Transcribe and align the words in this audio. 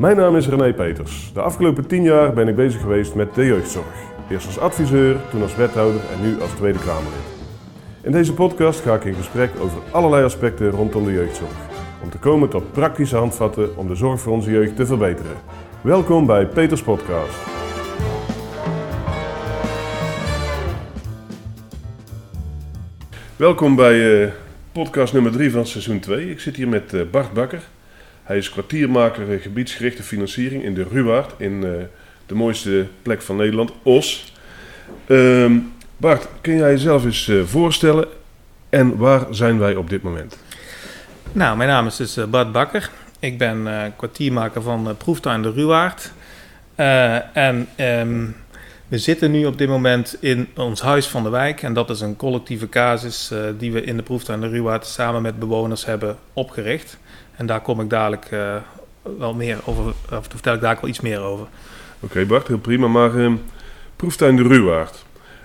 Mijn 0.00 0.16
naam 0.16 0.36
is 0.36 0.48
René 0.48 0.72
Peters. 0.74 1.30
De 1.34 1.40
afgelopen 1.40 1.86
tien 1.86 2.02
jaar 2.02 2.32
ben 2.32 2.48
ik 2.48 2.56
bezig 2.56 2.80
geweest 2.80 3.14
met 3.14 3.34
de 3.34 3.44
jeugdzorg. 3.44 3.94
Eerst 4.30 4.46
als 4.46 4.58
adviseur, 4.58 5.16
toen 5.30 5.42
als 5.42 5.56
wethouder 5.56 6.00
en 6.12 6.22
nu 6.22 6.40
als 6.40 6.50
Tweede 6.50 6.78
Kamerlid. 6.78 7.26
In 8.02 8.12
deze 8.12 8.34
podcast 8.34 8.80
ga 8.80 8.94
ik 8.94 9.04
in 9.04 9.14
gesprek 9.14 9.50
over 9.58 9.78
allerlei 9.90 10.24
aspecten 10.24 10.70
rondom 10.70 11.04
de 11.04 11.12
jeugdzorg. 11.12 11.56
Om 12.02 12.10
te 12.10 12.18
komen 12.18 12.48
tot 12.48 12.72
praktische 12.72 13.16
handvatten 13.16 13.76
om 13.76 13.88
de 13.88 13.94
zorg 13.94 14.20
voor 14.20 14.32
onze 14.32 14.50
jeugd 14.50 14.76
te 14.76 14.86
verbeteren. 14.86 15.36
Welkom 15.80 16.26
bij 16.26 16.46
Peters 16.46 16.82
Podcast. 16.82 17.38
Welkom 23.36 23.76
bij 23.76 24.22
uh, 24.22 24.30
podcast 24.72 25.12
nummer 25.12 25.32
3 25.32 25.50
van 25.50 25.66
seizoen 25.66 26.00
2. 26.00 26.30
Ik 26.30 26.40
zit 26.40 26.56
hier 26.56 26.68
met 26.68 26.92
uh, 26.92 27.02
Bart 27.10 27.32
Bakker. 27.32 27.62
Hij 28.30 28.38
is 28.38 28.50
kwartiermaker 28.50 29.40
gebiedsgerichte 29.40 30.02
financiering 30.02 30.62
in 30.62 30.74
de 30.74 30.86
Ruwaard, 30.90 31.32
in 31.36 31.60
de 32.26 32.34
mooiste 32.34 32.86
plek 33.02 33.22
van 33.22 33.36
Nederland, 33.36 33.72
Os. 33.82 34.32
Ehm, 35.06 35.52
Bart, 35.96 36.28
kun 36.40 36.56
jij 36.56 36.70
jezelf 36.70 37.04
eens 37.04 37.30
voorstellen 37.44 38.08
en 38.68 38.96
waar 38.96 39.26
zijn 39.30 39.58
wij 39.58 39.74
op 39.74 39.90
dit 39.90 40.02
moment? 40.02 40.38
Nou, 41.32 41.56
mijn 41.56 41.68
naam 41.68 41.86
is 41.86 41.96
dus 41.96 42.18
Bart 42.30 42.52
Bakker. 42.52 42.90
Ik 43.18 43.38
ben 43.38 43.68
kwartiermaker 43.96 44.62
van 44.62 44.96
Proeftuin 44.96 45.42
de 45.42 45.52
Ruwaard. 45.52 46.12
en... 47.32 47.68
Um, 47.76 48.36
we 48.88 48.98
zitten 48.98 49.30
nu 49.30 49.46
op 49.46 49.58
dit 49.58 49.68
moment 49.68 50.16
in 50.20 50.48
ons 50.56 50.80
Huis 50.80 51.06
van 51.06 51.22
de 51.22 51.28
Wijk. 51.28 51.62
En 51.62 51.72
dat 51.72 51.90
is 51.90 52.00
een 52.00 52.16
collectieve 52.16 52.68
casus 52.68 53.32
die 53.58 53.72
we 53.72 53.82
in 53.82 53.96
de 53.96 54.02
proeftuin 54.02 54.40
de 54.40 54.48
Ruwaard 54.48 54.86
samen 54.86 55.22
met 55.22 55.38
bewoners 55.38 55.84
hebben 55.84 56.16
opgericht. 56.32 56.98
En 57.40 57.46
daar 57.46 57.60
kom 57.60 57.80
ik 57.80 57.90
dadelijk 57.90 58.30
uh, 58.30 58.54
wel 59.18 59.34
meer 59.34 59.58
over, 59.64 59.84
of 60.10 60.26
vertel 60.28 60.54
ik 60.54 60.60
daar 60.60 60.78
wel 60.80 60.90
iets 60.90 61.00
meer 61.00 61.20
over. 61.20 61.46
Oké 62.00 62.04
okay, 62.04 62.26
Bart, 62.26 62.48
heel 62.48 62.58
prima. 62.58 62.86
Maar 62.86 63.14
uh, 63.14 63.32
proeftuin 63.96 64.36
de 64.36 64.42
Ruwaard 64.42 65.04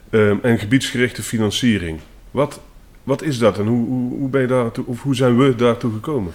ehm, 0.10 0.38
en 0.42 0.60
gebiedsgerichte 0.60 1.24
financiering. 1.24 2.00
Wat, 2.32 2.60
wat 3.04 3.22
is 3.22 3.38
dat 3.38 3.60
en 3.60 3.66
hoe, 3.66 3.88
hoe, 3.88 4.18
hoe, 4.18 4.30
ben 4.30 4.42
je 4.42 4.48
daar 4.48 4.72
of 4.86 5.02
hoe 5.02 5.16
zijn 5.16 5.38
we 5.38 5.56
daartoe 5.56 5.94
gekomen? 5.94 6.34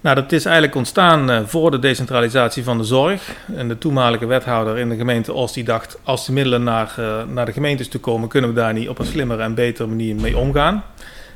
Nou, 0.00 0.14
dat 0.16 0.32
is 0.32 0.44
eigenlijk 0.44 0.74
ontstaan 0.74 1.30
uh, 1.30 1.40
voor 1.46 1.70
de 1.70 1.78
decentralisatie 1.78 2.64
van 2.64 2.78
de 2.78 2.84
zorg. 2.84 3.36
En 3.54 3.68
de 3.68 3.78
toenmalige 3.78 4.26
wethouder 4.26 4.78
in 4.78 4.88
de 4.88 4.96
gemeente 4.96 5.34
Oost 5.34 5.54
die 5.54 5.64
dacht... 5.64 5.98
als 6.02 6.26
de 6.26 6.32
middelen 6.32 6.62
naar, 6.62 6.94
uh, 6.98 7.22
naar 7.24 7.46
de 7.46 7.52
gemeentes 7.52 7.88
toe 7.88 8.00
komen... 8.00 8.28
kunnen 8.28 8.50
we 8.50 8.56
daar 8.56 8.72
niet 8.72 8.88
op 8.88 8.98
een 8.98 9.06
slimmere 9.06 9.42
en 9.42 9.54
betere 9.54 9.88
manier 9.88 10.14
mee 10.14 10.36
omgaan. 10.36 10.84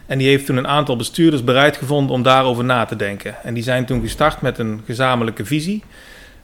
En 0.07 0.19
die 0.19 0.29
heeft 0.29 0.47
toen 0.47 0.57
een 0.57 0.67
aantal 0.67 0.97
bestuurders 0.97 1.45
bereid 1.45 1.77
gevonden 1.77 2.15
om 2.15 2.23
daarover 2.23 2.65
na 2.65 2.85
te 2.85 2.97
denken. 2.97 3.35
En 3.43 3.55
die 3.55 3.63
zijn 3.63 3.85
toen 3.85 4.01
gestart 4.01 4.41
met 4.41 4.59
een 4.59 4.83
gezamenlijke 4.87 5.45
visie. 5.45 5.83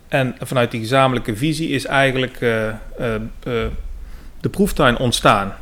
En 0.09 0.35
vanuit 0.41 0.71
die 0.71 0.81
gezamenlijke 0.81 1.37
visie 1.37 1.69
is 1.69 1.87
eigenlijk 1.87 2.41
uh, 2.41 2.73
de 4.41 4.49
proeftuin 4.51 4.99
ontstaan. 4.99 5.55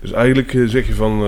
Dus 0.00 0.12
eigenlijk 0.12 0.50
zeg 0.66 0.86
je 0.86 0.94
van 0.94 1.22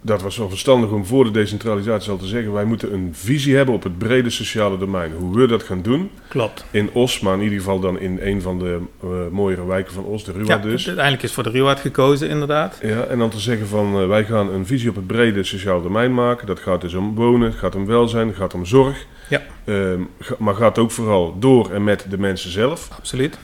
dat 0.00 0.22
was 0.22 0.36
wel 0.36 0.48
verstandig 0.48 0.90
om 0.90 1.06
voor 1.06 1.24
de 1.24 1.30
decentralisatie 1.30 2.10
al 2.10 2.16
te 2.16 2.26
zeggen. 2.26 2.52
Wij 2.52 2.64
moeten 2.64 2.92
een 2.92 3.10
visie 3.12 3.56
hebben 3.56 3.74
op 3.74 3.82
het 3.82 3.98
brede 3.98 4.30
sociale 4.30 4.78
domein. 4.78 5.12
Hoe 5.12 5.36
we 5.36 5.46
dat 5.46 5.62
gaan 5.62 5.82
doen. 5.82 6.10
Klopt. 6.28 6.64
In 6.70 6.90
Os, 6.92 7.20
maar 7.20 7.34
in 7.34 7.42
ieder 7.42 7.58
geval 7.58 7.80
dan 7.80 7.98
in 7.98 8.18
een 8.22 8.42
van 8.42 8.58
de 8.58 8.78
uh, 9.04 9.10
mooiere 9.30 9.66
wijken 9.66 9.92
van 9.92 10.04
Os, 10.04 10.24
de 10.24 10.32
Ruwaard 10.32 10.62
ja, 10.62 10.70
dus. 10.70 10.86
uiteindelijk 10.86 11.24
is 11.24 11.32
voor 11.32 11.42
de 11.42 11.50
Ruwaard 11.50 11.80
gekozen 11.80 12.28
inderdaad. 12.28 12.78
Ja, 12.82 13.02
en 13.02 13.18
dan 13.18 13.30
te 13.30 13.40
zeggen 13.40 13.66
van 13.66 14.00
uh, 14.00 14.08
wij 14.08 14.24
gaan 14.24 14.52
een 14.52 14.66
visie 14.66 14.88
op 14.88 14.94
het 14.94 15.06
brede 15.06 15.42
sociale 15.42 15.82
domein 15.82 16.14
maken. 16.14 16.46
Dat 16.46 16.60
gaat 16.60 16.80
dus 16.80 16.94
om 16.94 17.14
wonen, 17.14 17.48
het 17.50 17.58
gaat 17.58 17.74
om 17.74 17.86
welzijn, 17.86 18.26
het 18.26 18.36
gaat 18.36 18.54
om 18.54 18.66
zorg. 18.66 19.06
Ja. 19.28 19.42
Uh, 19.64 19.92
maar 20.38 20.54
gaat 20.54 20.78
ook 20.78 20.90
vooral 20.90 21.36
door 21.38 21.70
en 21.70 21.84
met 21.84 22.06
de 22.10 22.18
mensen 22.18 22.50
zelf. 22.50 22.88
Absoluut. 22.98 23.38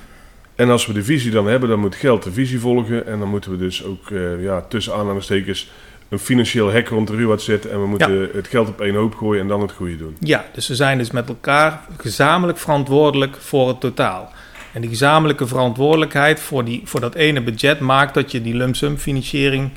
En 0.55 0.71
als 0.71 0.87
we 0.87 0.93
de 0.93 1.05
visie 1.05 1.31
dan 1.31 1.47
hebben, 1.47 1.69
dan 1.69 1.79
moet 1.79 1.95
geld 1.95 2.23
de 2.23 2.33
visie 2.33 2.61
volgen. 2.61 3.07
En 3.07 3.19
dan 3.19 3.29
moeten 3.29 3.51
we 3.51 3.57
dus 3.57 3.85
ook 3.85 4.11
uh, 4.11 4.43
ja, 4.43 4.61
tussen 4.61 4.95
aanhalingstekens 4.95 5.71
een 6.09 6.19
financieel 6.19 6.71
hek 6.71 6.89
rond 6.89 7.09
de 7.09 7.17
ruwat 7.17 7.43
zetten 7.43 7.71
en 7.71 7.81
we 7.81 7.87
moeten 7.87 8.21
ja. 8.21 8.27
het 8.33 8.49
geld 8.49 8.69
op 8.69 8.81
één 8.81 8.95
hoop 8.95 9.15
gooien 9.15 9.41
en 9.41 9.49
dan 9.49 9.61
het 9.61 9.73
goede 9.73 9.97
doen. 9.97 10.17
Ja, 10.21 10.45
dus 10.53 10.69
we 10.69 10.75
zijn 10.75 10.99
dus 10.99 11.11
met 11.11 11.29
elkaar 11.29 11.81
gezamenlijk 11.97 12.59
verantwoordelijk 12.59 13.37
voor 13.37 13.69
het 13.69 13.81
totaal. 13.81 14.33
En 14.73 14.81
die 14.81 14.91
gezamenlijke 14.91 15.47
verantwoordelijkheid 15.47 16.41
voor, 16.41 16.65
die, 16.65 16.83
voor 16.85 17.01
dat 17.01 17.15
ene 17.15 17.43
budget 17.43 17.81
maakt 17.81 18.15
dat 18.15 18.31
je 18.31 18.43
die 18.43 18.55
lump 18.55 18.77
sum 18.77 18.97
financiering 18.97 19.71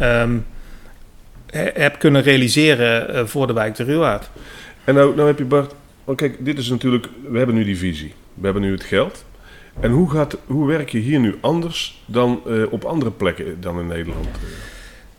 um, 0.00 0.46
hebt 1.52 1.98
kunnen 1.98 2.22
realiseren 2.22 3.14
uh, 3.14 3.26
voor 3.26 3.46
de 3.46 3.52
wijk 3.52 3.74
de 3.74 3.84
Ruwaard. 3.84 4.30
En 4.84 4.94
nou, 4.94 5.16
nou 5.16 5.26
heb 5.26 5.38
je 5.38 5.44
Bart, 5.44 5.74
oh 6.04 6.16
kijk, 6.16 6.44
dit 6.44 6.58
is 6.58 6.68
natuurlijk, 6.68 7.08
we 7.30 7.38
hebben 7.38 7.54
nu 7.54 7.64
die 7.64 7.78
visie, 7.78 8.14
we 8.34 8.44
hebben 8.44 8.62
nu 8.62 8.72
het 8.72 8.84
geld. 8.84 9.24
En 9.80 9.90
hoe, 9.90 10.10
gaat, 10.10 10.36
hoe 10.46 10.66
werk 10.66 10.88
je 10.88 10.98
hier 10.98 11.20
nu 11.20 11.36
anders 11.40 12.02
dan 12.06 12.40
uh, 12.46 12.72
op 12.72 12.84
andere 12.84 13.10
plekken 13.10 13.60
dan 13.60 13.78
in 13.78 13.86
Nederland? 13.86 14.26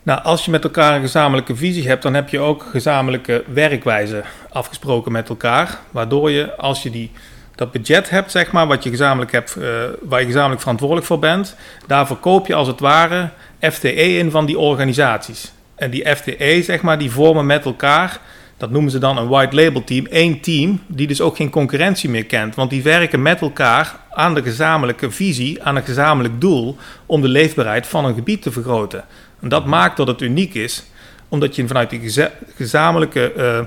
Nou, 0.03 0.23
als 0.23 0.45
je 0.45 0.51
met 0.51 0.63
elkaar 0.63 0.95
een 0.95 1.01
gezamenlijke 1.01 1.55
visie 1.55 1.87
hebt, 1.87 2.03
dan 2.03 2.13
heb 2.13 2.29
je 2.29 2.39
ook 2.39 2.67
gezamenlijke 2.71 3.43
werkwijze 3.53 4.23
afgesproken 4.49 5.11
met 5.11 5.29
elkaar. 5.29 5.79
Waardoor 5.91 6.31
je, 6.31 6.55
als 6.55 6.83
je 6.83 6.89
die, 6.89 7.11
dat 7.55 7.71
budget 7.71 8.09
hebt, 8.09 8.31
zeg 8.31 8.51
maar, 8.51 8.67
wat 8.67 8.83
je 8.83 8.89
gezamenlijk 8.89 9.31
hebt, 9.31 9.55
uh, 9.57 9.65
waar 10.01 10.19
je 10.19 10.25
gezamenlijk 10.25 10.61
verantwoordelijk 10.61 11.07
voor 11.07 11.19
bent, 11.19 11.55
daar 11.87 12.07
verkoop 12.07 12.47
je 12.47 12.55
als 12.55 12.67
het 12.67 12.79
ware 12.79 13.29
FTE 13.59 14.17
in 14.17 14.31
van 14.31 14.45
die 14.45 14.59
organisaties. 14.59 15.51
En 15.75 15.89
die 15.89 16.15
FTE, 16.15 16.61
zeg 16.63 16.81
maar, 16.81 16.97
die 16.97 17.11
vormen 17.11 17.45
met 17.45 17.65
elkaar, 17.65 18.19
dat 18.57 18.69
noemen 18.69 18.91
ze 18.91 18.99
dan 18.99 19.17
een 19.17 19.27
white 19.27 19.55
label 19.55 19.83
team, 19.83 20.05
één 20.05 20.39
team, 20.39 20.81
die 20.87 21.07
dus 21.07 21.21
ook 21.21 21.35
geen 21.35 21.49
concurrentie 21.49 22.09
meer 22.09 22.25
kent. 22.25 22.55
Want 22.55 22.69
die 22.69 22.83
werken 22.83 23.21
met 23.21 23.41
elkaar 23.41 23.95
aan 24.11 24.33
de 24.33 24.43
gezamenlijke 24.43 25.11
visie, 25.11 25.63
aan 25.63 25.75
een 25.75 25.83
gezamenlijk 25.83 26.41
doel 26.41 26.77
om 27.05 27.21
de 27.21 27.27
leefbaarheid 27.27 27.87
van 27.87 28.05
een 28.05 28.13
gebied 28.13 28.41
te 28.41 28.51
vergroten. 28.51 29.05
En 29.41 29.49
dat 29.49 29.65
maakt 29.65 29.97
dat 29.97 30.07
het 30.07 30.21
uniek 30.21 30.53
is, 30.53 30.85
omdat 31.29 31.55
je 31.55 31.67
vanuit 31.67 31.89
die 31.89 31.99
geza 31.99 32.31
gezamenlijke 32.55 33.33
uh, 33.37 33.59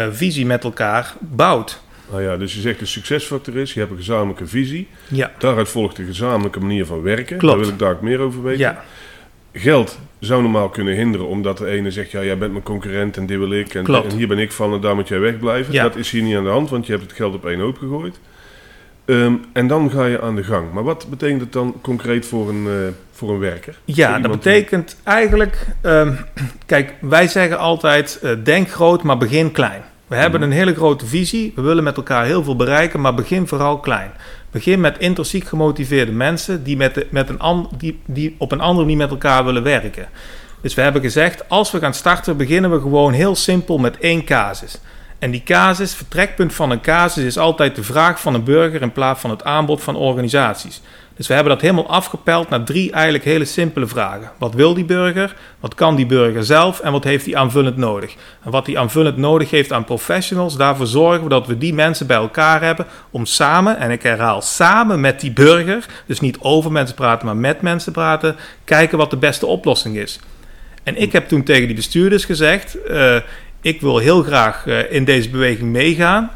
uh, 0.00 0.06
visie 0.10 0.46
met 0.46 0.64
elkaar 0.64 1.14
bouwt. 1.20 1.80
Nou 2.10 2.22
ja, 2.22 2.36
dus 2.36 2.54
je 2.54 2.60
zegt 2.60 2.78
de 2.78 2.86
succesfactor 2.86 3.56
is, 3.56 3.74
je 3.74 3.78
hebt 3.78 3.92
een 3.92 3.96
gezamenlijke 3.96 4.46
visie. 4.46 4.88
Ja. 5.08 5.32
Daaruit 5.38 5.68
volgt 5.68 5.96
de 5.96 6.04
gezamenlijke 6.04 6.60
manier 6.60 6.86
van 6.86 7.02
werken. 7.02 7.38
Klopt. 7.38 7.54
Daar 7.54 7.64
wil 7.64 7.72
ik 7.72 7.78
daar 7.78 7.92
ook 7.92 8.00
meer 8.00 8.18
over 8.18 8.42
weten. 8.42 8.60
Ja. 8.60 8.84
Geld 9.52 9.98
zou 10.18 10.42
normaal 10.42 10.68
kunnen 10.68 10.94
hinderen, 10.94 11.26
omdat 11.26 11.58
de 11.58 11.66
ene 11.66 11.90
zegt, 11.90 12.10
ja, 12.10 12.24
jij 12.24 12.38
bent 12.38 12.52
mijn 12.52 12.64
concurrent 12.64 13.16
en 13.16 13.26
dit 13.26 13.38
wil 13.38 13.52
ik. 13.52 13.74
En, 13.74 13.86
en 13.86 14.10
hier 14.16 14.28
ben 14.28 14.38
ik 14.38 14.52
van 14.52 14.72
en 14.72 14.80
daar 14.80 14.94
moet 14.94 15.08
jij 15.08 15.20
wegblijven. 15.20 15.72
Ja. 15.72 15.82
Dat 15.82 15.96
is 15.96 16.10
hier 16.10 16.22
niet 16.22 16.36
aan 16.36 16.44
de 16.44 16.50
hand, 16.50 16.70
want 16.70 16.86
je 16.86 16.92
hebt 16.92 17.04
het 17.04 17.12
geld 17.12 17.34
op 17.34 17.46
één 17.46 17.60
hoop 17.60 17.78
gegooid. 17.78 18.20
Um, 19.12 19.44
en 19.52 19.66
dan 19.66 19.90
ga 19.90 20.04
je 20.04 20.20
aan 20.20 20.34
de 20.36 20.42
gang. 20.42 20.72
Maar 20.72 20.82
wat 20.82 21.06
betekent 21.10 21.40
het 21.40 21.52
dan 21.52 21.74
concreet 21.80 22.26
voor 22.26 22.48
een, 22.48 22.64
uh, 22.64 22.72
voor 23.12 23.30
een 23.30 23.38
werker? 23.38 23.78
Ja, 23.84 24.18
dat 24.18 24.30
betekent 24.30 24.88
die... 24.88 24.96
eigenlijk... 25.04 25.66
Um, 25.82 26.18
kijk, 26.66 26.94
wij 27.00 27.28
zeggen 27.28 27.58
altijd, 27.58 28.20
uh, 28.22 28.30
denk 28.44 28.70
groot, 28.70 29.02
maar 29.02 29.18
begin 29.18 29.52
klein. 29.52 29.82
We 30.06 30.16
hebben 30.16 30.40
mm. 30.40 30.46
een 30.46 30.52
hele 30.52 30.74
grote 30.74 31.06
visie. 31.06 31.52
We 31.54 31.62
willen 31.62 31.84
met 31.84 31.96
elkaar 31.96 32.24
heel 32.24 32.44
veel 32.44 32.56
bereiken, 32.56 33.00
maar 33.00 33.14
begin 33.14 33.46
vooral 33.46 33.78
klein. 33.78 34.10
Begin 34.50 34.80
met 34.80 34.98
intrinsiek 34.98 35.44
gemotiveerde 35.44 36.12
mensen 36.12 36.62
die, 36.62 36.76
met 36.76 36.94
de, 36.94 37.06
met 37.10 37.28
een 37.28 37.38
an, 37.38 37.70
die, 37.76 38.00
die 38.06 38.34
op 38.38 38.52
een 38.52 38.60
andere 38.60 38.84
manier 38.84 38.96
met 38.96 39.10
elkaar 39.10 39.44
willen 39.44 39.62
werken. 39.62 40.08
Dus 40.60 40.74
we 40.74 40.80
hebben 40.80 41.02
gezegd, 41.02 41.48
als 41.48 41.70
we 41.70 41.78
gaan 41.78 41.94
starten, 41.94 42.36
beginnen 42.36 42.70
we 42.70 42.80
gewoon 42.80 43.12
heel 43.12 43.34
simpel 43.34 43.78
met 43.78 43.98
één 43.98 44.24
casus. 44.24 44.80
En 45.22 45.30
die 45.30 45.42
casus, 45.42 45.94
vertrekpunt 45.94 46.54
van 46.54 46.70
een 46.70 46.80
casus, 46.80 47.24
is 47.24 47.38
altijd 47.38 47.74
de 47.74 47.82
vraag 47.82 48.20
van 48.20 48.34
een 48.34 48.44
burger 48.44 48.82
in 48.82 48.92
plaats 48.92 49.20
van 49.20 49.30
het 49.30 49.44
aanbod 49.44 49.82
van 49.82 49.96
organisaties. 49.96 50.80
Dus 51.16 51.26
we 51.26 51.34
hebben 51.34 51.52
dat 51.52 51.62
helemaal 51.62 51.88
afgepeld 51.88 52.48
naar 52.48 52.64
drie 52.64 52.92
eigenlijk 52.92 53.24
hele 53.24 53.44
simpele 53.44 53.86
vragen. 53.86 54.30
Wat 54.38 54.54
wil 54.54 54.74
die 54.74 54.84
burger? 54.84 55.36
Wat 55.60 55.74
kan 55.74 55.96
die 55.96 56.06
burger 56.06 56.44
zelf? 56.44 56.80
En 56.80 56.92
wat 56.92 57.04
heeft 57.04 57.24
hij 57.24 57.36
aanvullend 57.36 57.76
nodig? 57.76 58.14
En 58.44 58.50
wat 58.50 58.66
hij 58.66 58.78
aanvullend 58.78 59.16
nodig 59.16 59.50
heeft 59.50 59.72
aan 59.72 59.84
professionals, 59.84 60.56
daarvoor 60.56 60.86
zorgen 60.86 61.22
we 61.22 61.28
dat 61.28 61.46
we 61.46 61.58
die 61.58 61.74
mensen 61.74 62.06
bij 62.06 62.16
elkaar 62.16 62.62
hebben 62.62 62.86
om 63.10 63.26
samen, 63.26 63.78
en 63.78 63.90
ik 63.90 64.02
herhaal, 64.02 64.42
samen 64.42 65.00
met 65.00 65.20
die 65.20 65.32
burger, 65.32 65.86
dus 66.06 66.20
niet 66.20 66.38
over 66.40 66.72
mensen 66.72 66.96
praten, 66.96 67.26
maar 67.26 67.36
met 67.36 67.60
mensen 67.60 67.92
praten, 67.92 68.36
kijken 68.64 68.98
wat 68.98 69.10
de 69.10 69.16
beste 69.16 69.46
oplossing 69.46 69.96
is. 69.96 70.20
En 70.82 70.96
ik 70.96 71.12
heb 71.12 71.28
toen 71.28 71.42
tegen 71.42 71.66
die 71.66 71.76
bestuurders 71.76 72.24
gezegd: 72.24 72.76
uh, 72.88 73.16
ik 73.62 73.80
wil 73.80 73.98
heel 73.98 74.22
graag 74.22 74.66
uh, 74.66 74.92
in 74.92 75.04
deze 75.04 75.30
beweging 75.30 75.70
meegaan. 75.70 76.30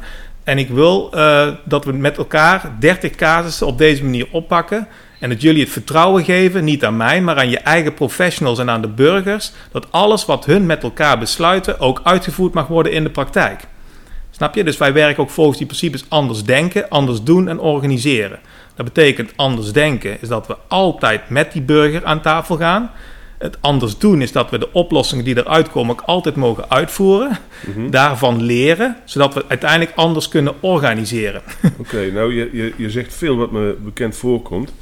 En 0.44 0.58
ik 0.58 0.68
wil 0.68 1.10
uh, 1.14 1.48
dat 1.64 1.84
we 1.84 1.92
met 1.92 2.16
elkaar 2.16 2.72
30 2.78 3.10
casussen 3.14 3.66
op 3.66 3.78
deze 3.78 4.04
manier 4.04 4.26
oppakken. 4.30 4.88
En 5.20 5.28
dat 5.28 5.42
jullie 5.42 5.62
het 5.62 5.72
vertrouwen 5.72 6.24
geven, 6.24 6.64
niet 6.64 6.84
aan 6.84 6.96
mij, 6.96 7.20
maar 7.20 7.36
aan 7.36 7.50
je 7.50 7.58
eigen 7.58 7.94
professionals 7.94 8.58
en 8.58 8.70
aan 8.70 8.80
de 8.80 8.88
burgers. 8.88 9.52
Dat 9.72 9.92
alles 9.92 10.24
wat 10.24 10.44
hun 10.44 10.66
met 10.66 10.82
elkaar 10.82 11.18
besluiten 11.18 11.80
ook 11.80 12.00
uitgevoerd 12.04 12.54
mag 12.54 12.66
worden 12.66 12.92
in 12.92 13.04
de 13.04 13.10
praktijk. 13.10 13.60
Snap 14.30 14.54
je? 14.54 14.64
Dus 14.64 14.76
wij 14.76 14.92
werken 14.92 15.22
ook 15.22 15.30
volgens 15.30 15.58
die 15.58 15.66
principes 15.66 16.04
anders 16.08 16.44
denken, 16.44 16.88
anders 16.88 17.22
doen 17.22 17.48
en 17.48 17.58
organiseren. 17.58 18.38
Dat 18.74 18.86
betekent 18.86 19.32
anders 19.36 19.72
denken 19.72 20.20
is 20.20 20.28
dat 20.28 20.46
we 20.46 20.56
altijd 20.68 21.28
met 21.28 21.52
die 21.52 21.62
burger 21.62 22.04
aan 22.04 22.20
tafel 22.20 22.56
gaan. 22.56 22.90
Het 23.38 23.56
anders 23.60 23.98
doen 23.98 24.22
is 24.22 24.32
dat 24.32 24.50
we 24.50 24.58
de 24.58 24.72
oplossingen 24.72 25.24
die 25.24 25.36
eruit 25.36 25.70
komen 25.70 25.90
ook 25.90 26.02
altijd 26.06 26.36
mogen 26.36 26.70
uitvoeren. 26.70 27.38
Mhm. 27.66 27.90
Daarvan 27.90 28.42
leren, 28.42 28.96
zodat 29.04 29.34
we 29.34 29.44
uiteindelijk 29.48 29.92
anders 29.96 30.28
kunnen 30.28 30.54
organiseren. 30.60 31.42
Oké, 31.78 32.10
nou 32.12 32.34
je, 32.34 32.48
je, 32.52 32.72
je 32.76 32.90
zegt 32.90 33.14
veel 33.14 33.36
wat 33.36 33.50
me 33.50 33.76
bekend 33.84 34.16
voorkomt. 34.16 34.72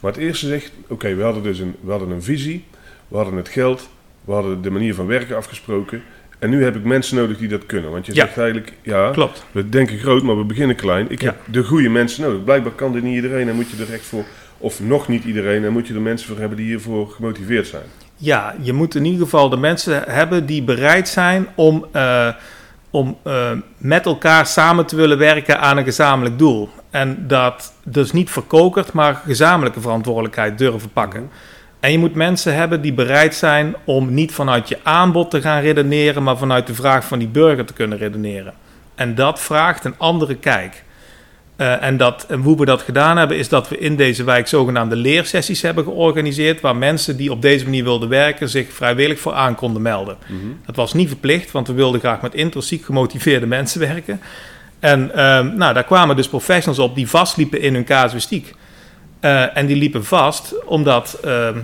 Maar 0.00 0.12
het 0.12 0.20
eerste 0.20 0.46
zegt, 0.46 0.72
oké, 0.88 1.14
we 1.14 1.22
hadden 1.22 1.42
dus 1.42 1.58
een, 1.58 1.74
we 1.80 1.90
hadden 1.90 2.10
een 2.10 2.22
visie, 2.22 2.64
we 3.08 3.16
hadden 3.16 3.36
het 3.36 3.48
geld, 3.48 3.88
we 4.24 4.32
hadden 4.32 4.62
de 4.62 4.70
manier 4.70 4.94
van 4.94 5.06
werken 5.06 5.36
afgesproken. 5.36 6.02
En 6.38 6.50
nu 6.50 6.64
heb 6.64 6.76
ik 6.76 6.84
mensen 6.84 7.16
nodig 7.16 7.38
die 7.38 7.48
dat 7.48 7.66
kunnen. 7.66 7.90
Want 7.90 8.06
je 8.06 8.14
Ja. 8.14 8.24
zegt 8.24 8.38
eigenlijk, 8.38 8.72
ja, 8.82 9.10
Klopt. 9.10 9.44
we 9.52 9.68
denken 9.68 9.98
groot, 9.98 10.22
maar 10.22 10.36
we 10.38 10.44
beginnen 10.44 10.76
klein. 10.76 11.06
Ik 11.10 11.20
Ja. 11.20 11.26
heb 11.26 11.36
de 11.50 11.64
goede 11.64 11.88
mensen 11.88 12.22
nodig. 12.22 12.44
Blijkbaar 12.44 12.72
kan 12.72 12.92
dit 12.92 13.02
niet 13.02 13.14
iedereen 13.14 13.48
en 13.48 13.54
moet 13.54 13.70
je 13.70 13.82
er 13.84 13.92
echt 13.92 14.04
voor, 14.04 14.24
of 14.64 14.80
nog 14.80 15.08
niet 15.08 15.24
iedereen, 15.24 15.64
en 15.64 15.72
moet 15.72 15.86
je 15.86 15.94
er 15.94 16.00
mensen 16.00 16.28
voor 16.28 16.38
hebben 16.38 16.56
die 16.56 16.66
hiervoor 16.66 17.08
gemotiveerd 17.08 17.66
zijn. 17.66 17.82
Ja, 18.16 18.54
je 18.60 18.72
moet 18.72 18.94
in 18.94 19.04
ieder 19.04 19.22
geval 19.22 19.48
de 19.48 19.56
mensen 19.56 20.02
hebben 20.06 20.46
die 20.46 20.62
bereid 20.62 21.08
zijn 21.08 21.46
om, 21.54 21.86
eh, 21.92 22.28
om 22.90 23.18
eh, 23.22 23.50
met 23.76 24.06
elkaar 24.06 24.46
samen 24.46 24.86
te 24.86 24.96
willen 24.96 25.18
werken 25.18 25.60
aan 25.60 25.76
een 25.76 25.84
gezamenlijk 25.84 26.38
doel. 26.38 26.68
En 26.90 27.26
dat 27.26 27.72
dus 27.84 28.12
niet 28.12 28.30
verkokerd, 28.30 28.92
maar 28.92 29.22
gezamenlijke 29.26 29.80
verantwoordelijkheid 29.80 30.58
durven 30.58 30.92
pakken. 30.92 31.30
En 31.80 31.92
je 31.92 31.98
moet 31.98 32.14
mensen 32.14 32.54
hebben 32.54 32.80
die 32.80 32.92
bereid 32.92 33.34
zijn 33.34 33.74
om 33.84 34.14
niet 34.14 34.32
vanuit 34.32 34.68
je 34.68 34.78
aanbod 34.82 35.30
te 35.30 35.40
gaan 35.40 35.60
redeneren, 35.60 36.22
maar 36.22 36.38
vanuit 36.38 36.66
de 36.66 36.74
vraag 36.74 37.04
van 37.04 37.18
die 37.18 37.28
burger 37.28 37.64
te 37.64 37.72
kunnen 37.72 37.98
redeneren. 37.98 38.54
En 38.94 39.14
dat 39.14 39.40
vraagt 39.40 39.84
een 39.84 39.98
andere 39.98 40.34
kijk. 40.34 40.84
Eh, 41.56 41.82
en, 41.82 41.96
dat, 41.96 42.26
en 42.28 42.40
hoe 42.40 42.56
we 42.56 42.64
dat 42.64 42.82
gedaan 42.82 43.16
hebben, 43.16 43.36
is 43.36 43.48
dat 43.48 43.68
we 43.68 43.78
in 43.78 43.96
deze 43.96 44.24
wijk 44.24 44.48
zogenaamde 44.48 44.96
leersessies 44.96 45.62
hebben 45.62 45.84
georganiseerd. 45.84 46.60
Waar 46.60 46.76
mensen 46.76 47.16
die 47.16 47.30
op 47.30 47.42
deze 47.42 47.64
manier 47.64 47.84
wilden 47.84 48.08
werken 48.08 48.48
zich 48.48 48.72
vrijwillig 48.72 49.20
voor 49.20 49.32
aan 49.32 49.54
konden 49.54 49.82
melden. 49.82 50.16
Dat 50.66 50.76
was 50.76 50.92
niet 50.92 51.08
verplicht, 51.08 51.50
want 51.50 51.66
we 51.66 51.72
wilden 51.72 52.00
graag 52.00 52.20
met 52.20 52.34
intrinsiek 52.34 52.84
gemotiveerde 52.84 53.46
mensen 53.46 53.80
werken. 53.80 54.20
En 54.78 55.14
ehm, 55.14 55.56
nou, 55.56 55.74
daar 55.74 55.84
kwamen 55.84 56.16
dus 56.16 56.28
professionals 56.28 56.78
op 56.78 56.94
die 56.94 57.08
vastliepen 57.08 57.60
in 57.60 57.74
hun 57.74 57.84
casuïstiek. 57.84 58.54
Eh, 59.20 59.56
en 59.56 59.66
die 59.66 59.76
liepen 59.76 60.04
vast 60.04 60.64
omdat 60.64 61.18
ehm, 61.24 61.58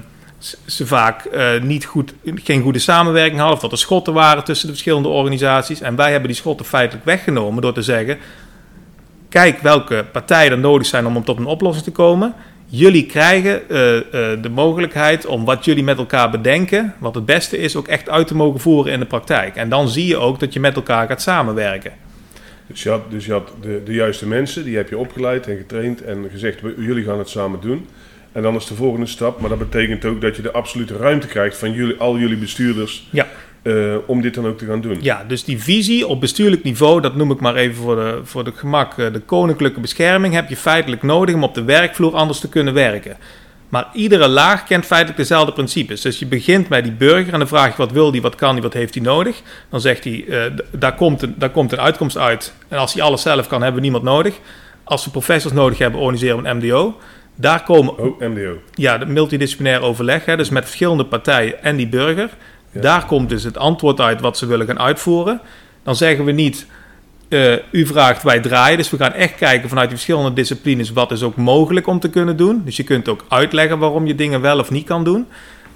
ze 0.66 0.86
vaak 0.86 1.24
eh, 1.24 1.60
niet 1.62 1.84
goed, 1.84 2.14
geen 2.34 2.62
goede 2.62 2.78
samenwerking 2.78 3.38
hadden. 3.38 3.56
Of 3.56 3.62
dat 3.62 3.72
er 3.72 3.78
schotten 3.78 4.12
waren 4.12 4.44
tussen 4.44 4.66
de 4.66 4.72
verschillende 4.72 5.08
organisaties. 5.08 5.80
En 5.80 5.96
wij 5.96 6.10
hebben 6.10 6.28
die 6.28 6.38
schotten 6.38 6.66
feitelijk 6.66 7.04
weggenomen 7.04 7.62
door 7.62 7.72
te 7.72 7.82
zeggen... 7.82 8.18
Kijk 9.30 9.58
welke 9.58 10.04
partijen 10.12 10.50
er 10.52 10.58
nodig 10.58 10.86
zijn 10.86 11.06
om 11.06 11.24
tot 11.24 11.38
een 11.38 11.44
oplossing 11.46 11.84
te 11.84 11.92
komen. 11.92 12.34
Jullie 12.66 13.06
krijgen 13.06 13.68
eh, 13.68 13.96
eh, 13.96 14.42
de 14.42 14.48
mogelijkheid 14.48 15.26
om 15.26 15.44
wat 15.44 15.64
jullie 15.64 15.84
met 15.84 15.98
elkaar 15.98 16.30
bedenken, 16.30 16.94
wat 16.98 17.14
het 17.14 17.26
beste 17.26 17.58
is, 17.58 17.76
ook 17.76 17.88
echt 17.88 18.08
uit 18.08 18.26
te 18.26 18.34
mogen 18.36 18.60
voeren 18.60 18.92
in 18.92 19.00
de 19.00 19.06
praktijk. 19.06 19.56
En 19.56 19.68
dan 19.68 19.88
zie 19.88 20.06
je 20.06 20.16
ook 20.16 20.40
dat 20.40 20.52
je 20.52 20.60
met 20.60 20.76
elkaar 20.76 21.06
gaat 21.06 21.22
samenwerken. 21.22 21.92
Dus 22.66 22.82
je 22.82 22.88
had, 22.90 23.10
dus 23.10 23.26
je 23.26 23.32
had 23.32 23.52
de, 23.60 23.82
de 23.84 23.92
juiste 23.92 24.26
mensen, 24.26 24.64
die 24.64 24.76
heb 24.76 24.88
je 24.88 24.98
opgeleid 24.98 25.46
en 25.48 25.56
getraind 25.56 26.02
en 26.02 26.26
gezegd, 26.30 26.60
"We- 26.60 26.74
jullie 26.78 27.04
gaan 27.04 27.18
het 27.18 27.28
samen 27.28 27.60
doen. 27.60 27.86
En 28.32 28.42
dan 28.42 28.54
is 28.54 28.66
de 28.66 28.74
volgende 28.74 29.06
stap, 29.06 29.40
maar 29.40 29.48
dat 29.48 29.58
betekent 29.58 30.04
ook 30.04 30.20
dat 30.20 30.36
je 30.36 30.42
de 30.42 30.50
absolute 30.52 30.96
ruimte 30.96 31.26
krijgt 31.26 31.56
van 31.56 31.72
jullie, 31.72 31.96
al 31.98 32.18
jullie 32.18 32.36
bestuurders 32.36 33.08
Ja. 33.10 33.26
Eh, 33.62 33.94
om 34.06 34.20
dit 34.20 34.34
dan 34.34 34.46
ook 34.46 34.58
te 34.58 34.66
gaan 34.66 34.80
doen. 34.80 34.98
Ja, 35.00 35.24
dus 35.28 35.44
die 35.44 35.62
visie 35.62 36.06
op 36.06 36.20
bestuurlijk 36.20 36.62
niveau, 36.62 37.00
dat 37.00 37.16
noem 37.16 37.30
ik 37.30 37.40
maar 37.40 37.54
even 37.54 37.82
voor 37.82 37.96
de, 37.96 38.20
voor 38.24 38.44
de 38.44 38.52
gemak, 38.54 38.98
eh, 38.98 39.12
de 39.12 39.20
koninklijke 39.20 39.80
bescherming, 39.80 40.34
heb 40.34 40.48
je 40.48 40.56
feitelijk 40.56 41.02
nodig 41.02 41.34
om 41.34 41.42
op 41.44 41.54
de 41.54 41.64
werkvloer 41.64 42.14
anders 42.14 42.40
te 42.40 42.48
kunnen 42.48 42.74
werken. 42.74 43.16
Maar 43.68 43.88
iedere 43.92 44.28
laag 44.28 44.64
kent 44.64 44.86
feitelijk 44.86 45.18
dezelfde 45.18 45.52
principes. 45.52 46.00
Dus 46.00 46.18
je 46.18 46.26
begint 46.26 46.68
bij 46.68 46.82
die 46.82 46.92
burger 46.92 47.32
en 47.32 47.38
dan 47.38 47.48
vraag 47.48 47.70
je 47.70 47.76
wat 47.76 47.92
wil 47.92 48.10
die, 48.10 48.22
wat 48.22 48.34
kan 48.34 48.52
die, 48.52 48.62
wat 48.62 48.72
heeft 48.72 48.94
hij 48.94 49.02
nodig. 49.02 49.42
Dan 49.68 49.80
zegt 49.80 50.04
hij, 50.04 50.24
eh, 50.28 50.52
daar, 50.70 50.94
komt 50.94 51.22
een, 51.22 51.34
daar 51.38 51.50
komt 51.50 51.72
een 51.72 51.80
uitkomst 51.80 52.18
uit. 52.18 52.54
En 52.68 52.78
als 52.78 52.92
hij 52.94 53.02
alles 53.02 53.22
zelf 53.22 53.46
kan, 53.46 53.58
hebben 53.62 53.74
we 53.74 53.88
niemand 53.88 54.04
nodig. 54.04 54.38
Als 54.84 55.04
we 55.04 55.10
professors 55.10 55.54
nodig 55.54 55.78
hebben, 55.78 56.00
organiseren 56.00 56.42
we 56.42 56.48
een 56.48 56.56
MDO. 56.56 56.96
Daar 57.34 57.62
komen 57.62 57.98
Oh, 57.98 58.20
MDO. 58.20 58.58
ja, 58.74 58.98
de 58.98 59.06
multidisciplinair 59.06 59.80
overleg, 59.82 60.24
hè, 60.24 60.36
dus 60.36 60.48
met 60.48 60.64
verschillende 60.64 61.04
partijen 61.04 61.62
en 61.62 61.76
die 61.76 61.88
burger. 61.88 62.30
Daar 62.72 63.06
komt 63.06 63.28
dus 63.28 63.44
het 63.44 63.58
antwoord 63.58 64.00
uit 64.00 64.20
wat 64.20 64.38
ze 64.38 64.46
willen 64.46 64.66
gaan 64.66 64.80
uitvoeren. 64.80 65.40
Dan 65.82 65.96
zeggen 65.96 66.24
we 66.24 66.32
niet, 66.32 66.66
eh, 67.28 67.52
u 67.70 67.86
vraagt, 67.86 68.22
wij 68.22 68.40
draaien. 68.40 68.76
Dus 68.76 68.90
we 68.90 68.96
gaan 68.96 69.12
echt 69.12 69.34
kijken 69.34 69.68
vanuit 69.68 69.88
die 69.88 69.96
verschillende 69.96 70.32
disciplines 70.32 70.90
wat 70.90 71.12
is 71.12 71.22
ook 71.22 71.36
mogelijk 71.36 71.86
om 71.86 72.00
te 72.00 72.10
kunnen 72.10 72.36
doen. 72.36 72.62
Dus 72.64 72.76
je 72.76 72.82
kunt 72.82 73.08
ook 73.08 73.24
uitleggen 73.28 73.78
waarom 73.78 74.06
je 74.06 74.14
dingen 74.14 74.40
wel 74.40 74.58
of 74.58 74.70
niet 74.70 74.86
kan 74.86 75.04
doen. 75.04 75.26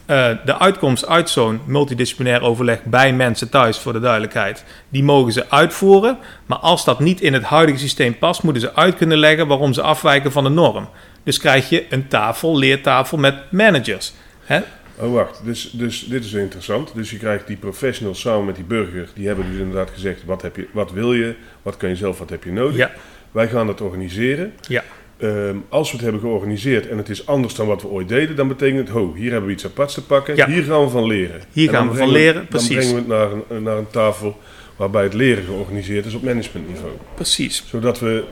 Eh, 0.06 0.31
de 0.44 0.58
uitkomst 0.58 1.06
uit 1.06 1.31
zo'n 1.31 1.61
multidisciplinair 1.67 2.43
overleg 2.43 2.82
bij 2.85 3.12
mensen 3.12 3.49
thuis, 3.49 3.79
voor 3.79 3.93
de 3.93 4.00
duidelijkheid, 4.00 4.64
die 4.88 5.02
mogen 5.02 5.32
ze 5.32 5.50
uitvoeren. 5.50 6.19
Maar 6.46 6.58
als 6.58 6.85
dat 6.85 7.00
niet 7.00 7.20
in 7.20 7.32
het 7.32 7.43
huidige 7.43 7.79
systeem 7.79 8.19
past, 8.19 8.43
moeten 8.43 8.62
ze 8.62 8.75
uit 8.75 8.96
kunnen 8.96 9.19
leggen 9.19 9.46
waarom 9.46 9.73
ze 9.73 9.82
afwijken 9.82 10.32
van 10.32 10.44
de 10.44 10.50
norm. 10.50 10.88
Dus 11.23 11.38
krijg 11.38 11.69
je 11.69 11.87
een 11.91 12.08
tafel, 12.08 12.56
leertafel 12.56 13.19
met 13.19 13.35
managers. 13.50 14.12
Hè? 14.44 14.61
Oh, 14.99 15.12
wacht. 15.12 15.41
Dus, 15.44 15.70
dus 15.73 16.05
dit 16.08 16.25
is 16.25 16.32
interessant. 16.32 16.94
Dus 16.94 17.11
je 17.11 17.17
krijgt 17.17 17.46
die 17.46 17.56
professionals 17.56 18.20
samen 18.20 18.44
met 18.44 18.55
die 18.56 18.64
burger. 18.64 19.08
Die 19.14 19.26
hebben 19.26 19.50
dus 19.50 19.58
inderdaad 19.58 19.91
gezegd, 19.91 20.25
wat, 20.25 20.43
heb 20.43 20.56
je, 20.56 20.67
wat 20.73 20.93
wil 20.93 21.14
je? 21.14 21.35
Wat 21.62 21.76
kan 21.76 21.88
je 21.88 21.96
zelf? 21.96 22.19
Wat 22.19 22.31
heb 22.31 22.44
je 22.44 22.52
nodig? 22.52 22.76
Ja, 22.76 22.91
Wij 23.32 23.49
gaan 23.49 23.69
het 23.69 23.81
organiseren. 23.81 24.52
ja, 24.69 24.85
Ehm, 25.17 25.56
als 25.69 25.88
we 25.91 25.94
het 25.96 26.02
hebben 26.05 26.20
georganiseerd 26.23 26.88
en 26.88 26.96
het 26.99 27.08
is 27.08 27.26
anders 27.26 27.55
dan 27.55 27.67
wat 27.67 27.82
we 27.82 27.88
ooit 27.88 28.08
deden, 28.08 28.37
dan 28.37 28.49
betekent 28.49 28.79
het, 28.79 28.88
ho, 28.88 29.14
hier 29.14 29.31
hebben 29.31 29.46
we 29.49 29.55
iets 29.55 29.64
aparts 29.64 29.94
te 29.94 30.05
pakken. 30.05 30.37
Ja. 30.37 30.46
Hier 30.49 30.62
gaan 30.62 30.85
we 30.85 30.88
van 30.91 31.06
leren. 31.06 31.41
Hier 31.52 31.70
gaan 31.70 31.87
dan 31.87 31.94
we 31.94 32.00
van 32.00 32.11
leren, 32.11 32.35
Dan 32.35 32.46
precies. 32.46 32.76
brengen 32.76 32.93
we 32.94 32.99
het 32.99 33.06
naar 33.06 33.29
een, 33.56 33.62
naar 33.62 33.76
een 33.76 33.91
tafel 33.91 34.38
waarbij 34.76 35.02
het 35.02 35.14
leren 35.14 35.44
georganiseerd 35.44 36.06
is 36.06 36.14
op 36.14 36.23
managementniveau. 36.23 36.93
precies. 37.14 37.64
Zodat 37.67 37.99
we 38.00 38.25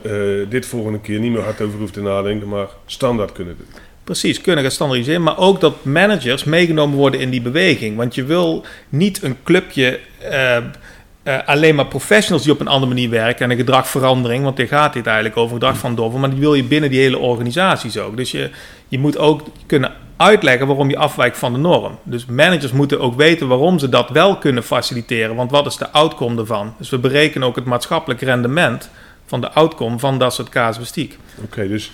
eh, 0.43 0.49
dit 0.51 0.65
volgende 0.65 0.99
keer 0.99 1.19
niet 1.19 1.31
meer 1.31 1.41
hard 1.41 1.61
over 1.61 1.77
hoeven 1.77 1.93
te 1.95 2.01
nadenken, 2.01 2.47
maar 2.47 2.67
standaard 2.85 3.31
kunnen 3.31 3.55
doen. 3.57 3.67
Precies, 4.03 4.41
kunnen 4.41 4.63
gaan 4.63 4.71
standaardiseren. 4.71 5.23
Maar 5.23 5.37
ook 5.37 5.61
dat 5.61 5.85
managers 5.85 6.43
meegenomen 6.43 6.97
worden 6.97 7.19
in 7.19 7.29
die 7.29 7.41
beweging. 7.41 7.97
Want 7.97 8.15
je 8.15 8.23
wil 8.23 8.65
niet 8.89 9.23
een 9.23 9.37
clubje 9.43 9.99
eh, 10.19 10.57
eh, 10.57 10.63
alleen 11.45 11.75
maar 11.75 11.85
professionals 11.85 12.43
die 12.43 12.53
op 12.53 12.59
een 12.59 12.67
andere 12.67 12.93
manier 12.93 13.09
werken 13.09 13.45
en 13.45 13.51
een 13.51 13.57
gedragverandering. 13.57 14.43
Want 14.43 14.57
daar 14.57 14.67
gaat 14.67 14.93
dit 14.93 15.05
eigenlijk 15.05 15.37
over 15.37 15.53
gedrag 15.53 15.77
van 15.77 15.95
doven. 15.95 16.19
Maar 16.19 16.29
die 16.29 16.39
wil 16.39 16.53
je 16.53 16.63
binnen 16.63 16.89
die 16.89 16.99
hele 16.99 17.17
organisaties 17.17 17.97
ook. 17.97 18.17
Dus 18.17 18.31
je, 18.31 18.49
je 18.87 18.99
moet 18.99 19.17
ook 19.17 19.41
kunnen 19.65 19.91
uitleggen 20.17 20.67
waarom 20.67 20.89
je 20.89 20.97
afwijkt 20.97 21.37
van 21.37 21.53
de 21.53 21.59
norm. 21.59 21.97
Dus 22.03 22.25
managers 22.25 22.71
moeten 22.71 22.99
ook 22.99 23.15
weten 23.15 23.47
waarom 23.47 23.79
ze 23.79 23.89
dat 23.89 24.09
wel 24.09 24.37
kunnen 24.37 24.63
faciliteren. 24.63 25.35
Want 25.35 25.51
wat 25.51 25.65
is 25.65 25.77
de 25.77 25.91
outcome 25.91 26.39
ervan? 26.39 26.73
Dus 26.77 26.89
we 26.89 26.97
berekenen 26.97 27.47
ook 27.47 27.55
het 27.55 27.65
maatschappelijk 27.65 28.21
rendement 28.21 28.89
van 29.25 29.41
de 29.41 29.51
outcome 29.51 29.99
van 29.99 30.17
dat 30.17 30.33
soort 30.33 30.49
casuïstiek. 30.49 31.17
Oké, 31.43 31.67
dus, 31.67 31.91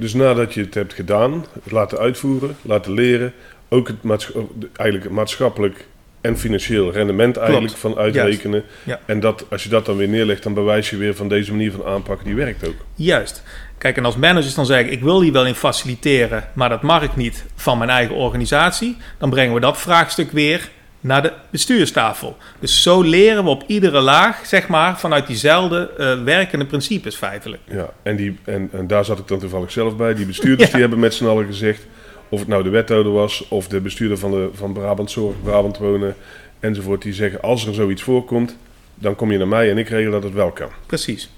dus 0.00 0.14
nadat 0.14 0.54
je 0.54 0.60
het 0.60 0.74
hebt 0.74 0.94
gedaan, 0.94 1.46
het 1.62 1.72
laten 1.72 1.98
uitvoeren, 1.98 2.56
laten 2.62 2.92
leren, 2.92 3.32
ook 3.68 3.88
het, 3.88 4.02
maatscha- 4.02 4.32
eigenlijk 4.72 5.04
het 5.04 5.12
maatschappelijk 5.12 5.86
en 6.20 6.38
financieel 6.38 6.92
rendement 6.92 7.36
eigenlijk 7.36 7.76
van 7.76 7.96
uitrekenen. 7.96 8.64
Ja. 8.84 9.00
En 9.06 9.20
dat, 9.20 9.44
als 9.50 9.62
je 9.62 9.68
dat 9.68 9.86
dan 9.86 9.96
weer 9.96 10.08
neerlegt, 10.08 10.42
dan 10.42 10.54
bewijs 10.54 10.90
je 10.90 10.96
weer 10.96 11.14
van 11.14 11.28
deze 11.28 11.50
manier 11.50 11.72
van 11.72 11.84
aanpakken, 11.84 12.26
die 12.26 12.34
werkt 12.34 12.68
ook. 12.68 12.74
Juist. 12.94 13.42
Kijk, 13.78 13.96
en 13.96 14.04
als 14.04 14.16
managers 14.16 14.54
dan 14.54 14.66
zeggen, 14.66 14.92
ik 14.92 15.00
wil 15.00 15.22
hier 15.22 15.32
wel 15.32 15.46
in 15.46 15.54
faciliteren, 15.54 16.48
maar 16.52 16.68
dat 16.68 16.82
mag 16.82 17.02
ik 17.02 17.16
niet 17.16 17.44
van 17.54 17.78
mijn 17.78 17.90
eigen 17.90 18.14
organisatie, 18.14 18.96
dan 19.18 19.30
brengen 19.30 19.54
we 19.54 19.60
dat 19.60 19.78
vraagstuk 19.78 20.30
weer 20.30 20.70
naar 21.00 21.22
de 21.22 21.32
bestuurstafel. 21.50 22.36
Dus 22.58 22.82
zo 22.82 23.02
leren 23.02 23.44
we 23.44 23.50
op 23.50 23.64
iedere 23.66 24.00
laag, 24.00 24.46
zeg 24.46 24.68
maar, 24.68 24.98
vanuit 24.98 25.26
diezelfde 25.26 25.90
eh, 25.98 26.22
werkende 26.22 26.64
principes 26.66 27.16
feitelijk. 27.16 27.62
Ja, 27.64 27.92
en, 28.02 28.16
die, 28.16 28.38
en, 28.44 28.68
en 28.72 28.86
daar 28.86 29.04
zat 29.04 29.18
ik 29.18 29.28
dan 29.28 29.38
toevallig 29.38 29.70
zelf 29.72 29.96
bij. 29.96 30.14
Die 30.14 30.26
bestuurders 30.26 30.66
Ja. 30.68 30.72
die 30.72 30.80
hebben 30.80 30.98
met 30.98 31.14
z'n 31.14 31.26
allen 31.26 31.46
gezegd, 31.46 31.86
of 32.28 32.38
het 32.38 32.48
nou 32.48 32.62
de 32.62 32.68
wethouder 32.70 33.12
was, 33.12 33.48
of 33.48 33.68
de 33.68 33.80
bestuurder 33.80 34.18
van, 34.18 34.30
de, 34.30 34.48
van 34.52 34.72
Brabant 34.72 35.10
Zorg, 35.10 35.34
Brabant 35.42 35.78
Wonen, 35.78 36.14
enzovoort, 36.60 37.02
die 37.02 37.12
zeggen, 37.12 37.40
als 37.42 37.66
er 37.66 37.74
zoiets 37.74 38.02
voorkomt, 38.02 38.56
dan 38.94 39.14
kom 39.16 39.30
je 39.32 39.38
naar 39.38 39.48
mij 39.48 39.70
en 39.70 39.78
ik 39.78 39.88
regel 39.88 40.12
dat 40.12 40.22
het 40.22 40.32
wel 40.32 40.50
kan. 40.50 40.68
Precies. 40.86 41.30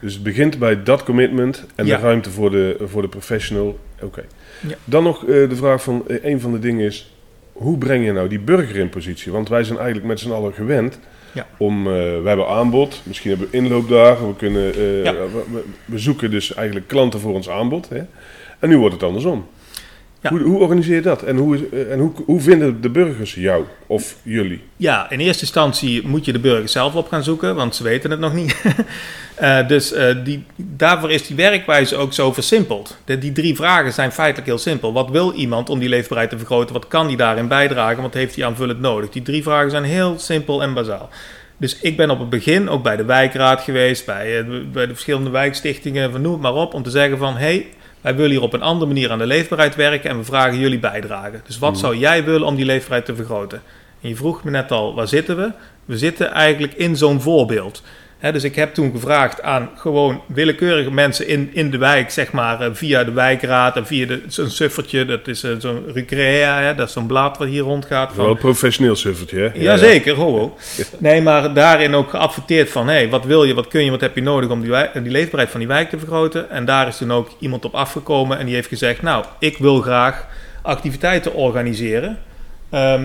Dus 0.00 0.14
het 0.14 0.22
begint 0.22 0.58
bij 0.58 0.82
dat 0.82 1.02
commitment 1.02 1.64
en 1.74 1.86
Ja. 1.86 1.96
de 1.96 2.02
ruimte 2.02 2.30
voor 2.30 2.50
de, 2.50 2.76
voor 2.84 3.02
de 3.02 3.08
professional. 3.08 3.78
Oké. 4.02 4.24
Ja. 4.68 4.74
Dan 4.84 5.02
nog 5.02 5.22
eh, 5.22 5.48
de 5.48 5.56
vraag 5.56 5.82
van, 5.82 6.04
eh, 6.08 6.24
een 6.24 6.40
van 6.40 6.52
de 6.52 6.58
dingen 6.58 6.86
is, 6.86 7.10
hoe 7.58 7.78
breng 7.78 8.04
je 8.04 8.12
nou 8.12 8.28
die 8.28 8.40
burger 8.40 8.76
in 8.76 8.88
positie? 8.88 9.32
Want 9.32 9.48
wij 9.48 9.64
zijn 9.64 9.78
eigenlijk 9.78 10.06
met 10.08 10.20
z'n 10.20 10.30
allen 10.30 10.52
gewend 10.52 10.98
Ja. 11.32 11.46
om, 11.56 11.86
eh 11.86 11.92
we 11.92 12.22
hebben 12.24 12.48
aanbod, 12.48 13.00
misschien 13.04 13.30
hebben 13.30 13.48
we 13.50 13.56
inloopdagen, 13.56 14.28
we, 14.28 14.36
kunnen, 14.36 14.74
eh, 14.74 15.04
Ja. 15.04 15.12
we, 15.12 15.42
we- 15.52 15.64
we 15.84 15.98
zoeken 15.98 16.30
dus 16.30 16.54
eigenlijk 16.54 16.88
klanten 16.88 17.20
voor 17.20 17.34
ons 17.34 17.48
aanbod. 17.48 17.88
Hè? 17.88 18.00
En 18.58 18.68
nu 18.68 18.78
wordt 18.78 18.94
het 18.94 19.02
andersom. 19.04 19.46
Ja. 20.20 20.30
Hoe, 20.30 20.40
hoe 20.40 20.58
organiseer 20.58 20.94
je 20.94 21.02
dat? 21.02 21.22
En, 21.22 21.36
hoe, 21.36 21.68
eh, 21.72 21.92
en 21.92 21.98
hoe, 21.98 22.12
hoe 22.24 22.40
vinden 22.40 22.80
de 22.80 22.88
burgers 22.88 23.34
jou 23.34 23.64
of 23.86 24.16
jullie? 24.22 24.62
Ja, 24.76 25.10
in 25.10 25.20
eerste 25.20 25.42
instantie 25.42 26.06
moet 26.06 26.24
je 26.24 26.32
de 26.32 26.38
burger 26.38 26.68
zelf 26.68 26.94
op 26.94 27.08
gaan 27.08 27.24
zoeken, 27.24 27.54
want 27.54 27.74
ze 27.74 27.82
weten 27.82 28.10
het 28.10 28.20
nog 28.20 28.34
niet. 28.34 28.56
Eh, 29.38 29.68
dus 29.68 29.92
eh, 29.92 30.16
die, 30.24 30.44
daarvoor 30.56 31.10
is 31.10 31.26
die 31.26 31.36
werkwijze 31.36 31.96
ook 31.96 32.12
zo 32.12 32.32
versimpeld. 32.32 32.96
De, 33.04 33.18
die 33.18 33.32
drie 33.32 33.56
vragen 33.56 33.92
zijn 33.92 34.12
feitelijk 34.12 34.46
heel 34.46 34.58
simpel. 34.58 34.92
Wat 34.92 35.10
wil 35.10 35.32
iemand 35.32 35.70
om 35.70 35.78
die 35.78 35.88
leefbaarheid 35.88 36.30
te 36.30 36.36
vergroten? 36.36 36.72
Wat 36.72 36.88
kan 36.88 37.06
die 37.06 37.16
daarin 37.16 37.48
bijdragen? 37.48 38.02
Wat 38.02 38.14
heeft 38.14 38.36
hij 38.36 38.44
aanvullend 38.44 38.80
nodig? 38.80 39.10
Die 39.10 39.22
drie 39.22 39.42
vragen 39.42 39.70
zijn 39.70 39.84
heel 39.84 40.18
simpel 40.18 40.62
en 40.62 40.74
bazaal. 40.74 41.08
Dus 41.56 41.78
ik 41.80 41.96
ben 41.96 42.10
op 42.10 42.18
het 42.18 42.30
begin 42.30 42.68
ook 42.68 42.82
bij 42.82 42.96
de 42.96 43.04
wijkraad 43.04 43.60
geweest, 43.60 44.06
bij, 44.06 44.46
bij 44.72 44.86
de 44.86 44.92
verschillende 44.92 45.30
wijkstichtingen, 45.30 46.10
van 46.10 46.20
noem 46.20 46.32
het 46.32 46.42
maar 46.42 46.54
op, 46.54 46.74
om 46.74 46.82
te 46.82 46.90
zeggen 46.90 47.18
van, 47.18 47.36
hé, 47.36 47.38
hey, 47.38 47.66
wij 48.08 48.16
willen 48.16 48.30
hier 48.36 48.42
op 48.42 48.52
een 48.52 48.62
andere 48.62 48.86
manier 48.86 49.10
aan 49.10 49.18
de 49.18 49.26
leefbaarheid 49.26 49.74
werken 49.76 50.10
en 50.10 50.16
we 50.18 50.24
vragen 50.24 50.58
jullie 50.58 50.78
bijdrage. 50.78 51.40
Dus 51.46 51.58
wat 51.58 51.70
Mhm. 51.70 51.80
zou 51.80 51.96
jij 51.96 52.24
willen 52.24 52.46
om 52.46 52.56
die 52.56 52.64
leefbaarheid 52.64 53.04
te 53.04 53.14
vergroten? 53.14 53.62
En 54.02 54.08
je 54.08 54.16
vroeg 54.16 54.44
me 54.44 54.50
net 54.50 54.70
al, 54.70 54.94
waar 54.94 55.08
zitten 55.08 55.36
we? 55.36 55.50
We 55.84 55.98
zitten 55.98 56.30
eigenlijk 56.30 56.74
in 56.74 56.96
zo'n 56.96 57.20
voorbeeld. 57.20 57.82
Dus 58.20 58.44
ik 58.44 58.54
heb 58.54 58.74
toen 58.74 58.90
gevraagd 58.92 59.42
aan 59.42 59.70
gewoon 59.76 60.22
willekeurige 60.26 60.90
mensen 60.90 61.28
in, 61.28 61.50
in 61.52 61.70
de 61.70 61.78
wijk, 61.78 62.10
zeg 62.10 62.32
maar, 62.32 62.60
eh, 62.60 62.68
via 62.72 63.04
de 63.04 63.12
wijkraad 63.12 63.76
en 63.76 63.86
via 63.86 64.06
zo'n 64.28 64.48
suffertje, 64.50 65.04
dat 65.04 65.28
is 65.28 65.42
eh, 65.42 65.50
zo'n 65.58 65.84
Recrea, 65.94 66.60
hè, 66.60 66.74
dat 66.74 66.86
is 66.86 66.92
zo'n 66.92 67.06
blad 67.06 67.38
wat 67.38 67.48
hier 67.48 67.62
rondgaat. 67.62 68.14
Wel 68.14 68.30
een 68.30 68.36
professioneel 68.36 68.96
suffertje, 68.96 69.38
hè? 69.38 69.60
Jazeker, 69.60 70.14
ho, 70.14 70.30
ho. 70.38 70.56
Nee, 70.98 71.22
maar 71.22 71.52
daarin 71.54 71.94
ook 71.94 72.10
geadverteerd 72.10 72.70
van... 72.70 72.88
hé, 72.88 73.08
wat 73.08 73.24
wil 73.24 73.44
je, 73.44 73.54
wat 73.54 73.68
kun 73.68 73.84
je, 73.84 73.90
wat 73.90 74.00
heb 74.00 74.14
je 74.14 74.22
nodig 74.22 74.50
om 74.50 74.60
die, 74.60 74.70
wijk- 74.70 74.92
die 75.02 75.12
leefbaarheid 75.12 75.50
van 75.50 75.60
die 75.60 75.68
wijk 75.68 75.88
te 75.90 75.98
vergroten? 75.98 76.50
En 76.50 76.64
daar 76.64 76.88
is 76.88 76.96
toen 76.96 77.12
ook 77.12 77.30
iemand 77.38 77.64
op 77.64 77.74
afgekomen 77.74 78.38
en 78.38 78.46
die 78.46 78.54
heeft 78.54 78.68
gezegd... 78.68 79.02
nou, 79.02 79.24
ik 79.38 79.58
wil 79.58 79.80
graag 79.80 80.26
activiteiten 80.62 81.34
organiseren... 81.34 82.18
ehm, 82.70 83.04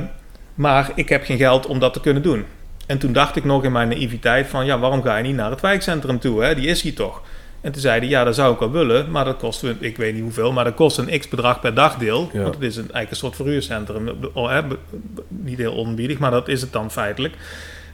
maar 0.55 0.91
ik 0.95 1.09
heb 1.09 1.23
geen 1.25 1.37
geld 1.37 1.65
om 1.65 1.79
dat 1.79 1.93
te 1.93 1.99
kunnen 2.01 2.23
doen. 2.23 2.45
En 2.85 2.97
toen 2.97 3.13
dacht 3.13 3.35
ik 3.35 3.43
nog 3.43 3.63
in 3.63 3.71
mijn 3.71 3.87
naïviteit 3.87 4.47
van... 4.47 4.65
ja, 4.65 4.79
waarom 4.79 5.03
ga 5.03 5.17
je 5.17 5.23
niet 5.23 5.35
naar 5.35 5.49
het 5.49 5.61
wijkcentrum 5.61 6.19
toe, 6.19 6.43
hè? 6.43 6.55
Die 6.55 6.67
is 6.67 6.81
hier 6.81 6.95
toch? 6.95 7.21
En 7.61 7.71
toen 7.71 7.81
zei 7.81 7.99
hij, 7.99 8.09
ja, 8.09 8.23
dat 8.23 8.35
zou 8.35 8.53
ik 8.53 8.59
wel 8.59 8.71
willen... 8.71 9.11
maar 9.11 9.25
dat 9.25 9.37
kost, 9.37 9.63
ik 9.79 9.97
weet 9.97 10.13
niet 10.13 10.23
hoeveel... 10.23 10.51
maar 10.51 10.63
dat 10.63 10.73
kost 10.73 10.97
een 10.97 11.19
x-bedrag 11.19 11.59
per 11.59 11.73
dagdeel... 11.73 12.29
Ja. 12.33 12.41
want 12.41 12.55
het 12.55 12.63
is 12.63 12.75
een, 12.75 12.81
eigenlijk 12.81 13.09
een 13.09 13.17
soort 13.17 13.35
verhuurcentrum. 13.35 14.09
Oh, 14.33 14.49
hè, 14.49 14.61
niet 15.27 15.57
heel 15.57 15.73
onbiedig, 15.73 16.19
maar 16.19 16.31
dat 16.31 16.47
is 16.47 16.61
het 16.61 16.71
dan 16.71 16.91
feitelijk. 16.91 17.33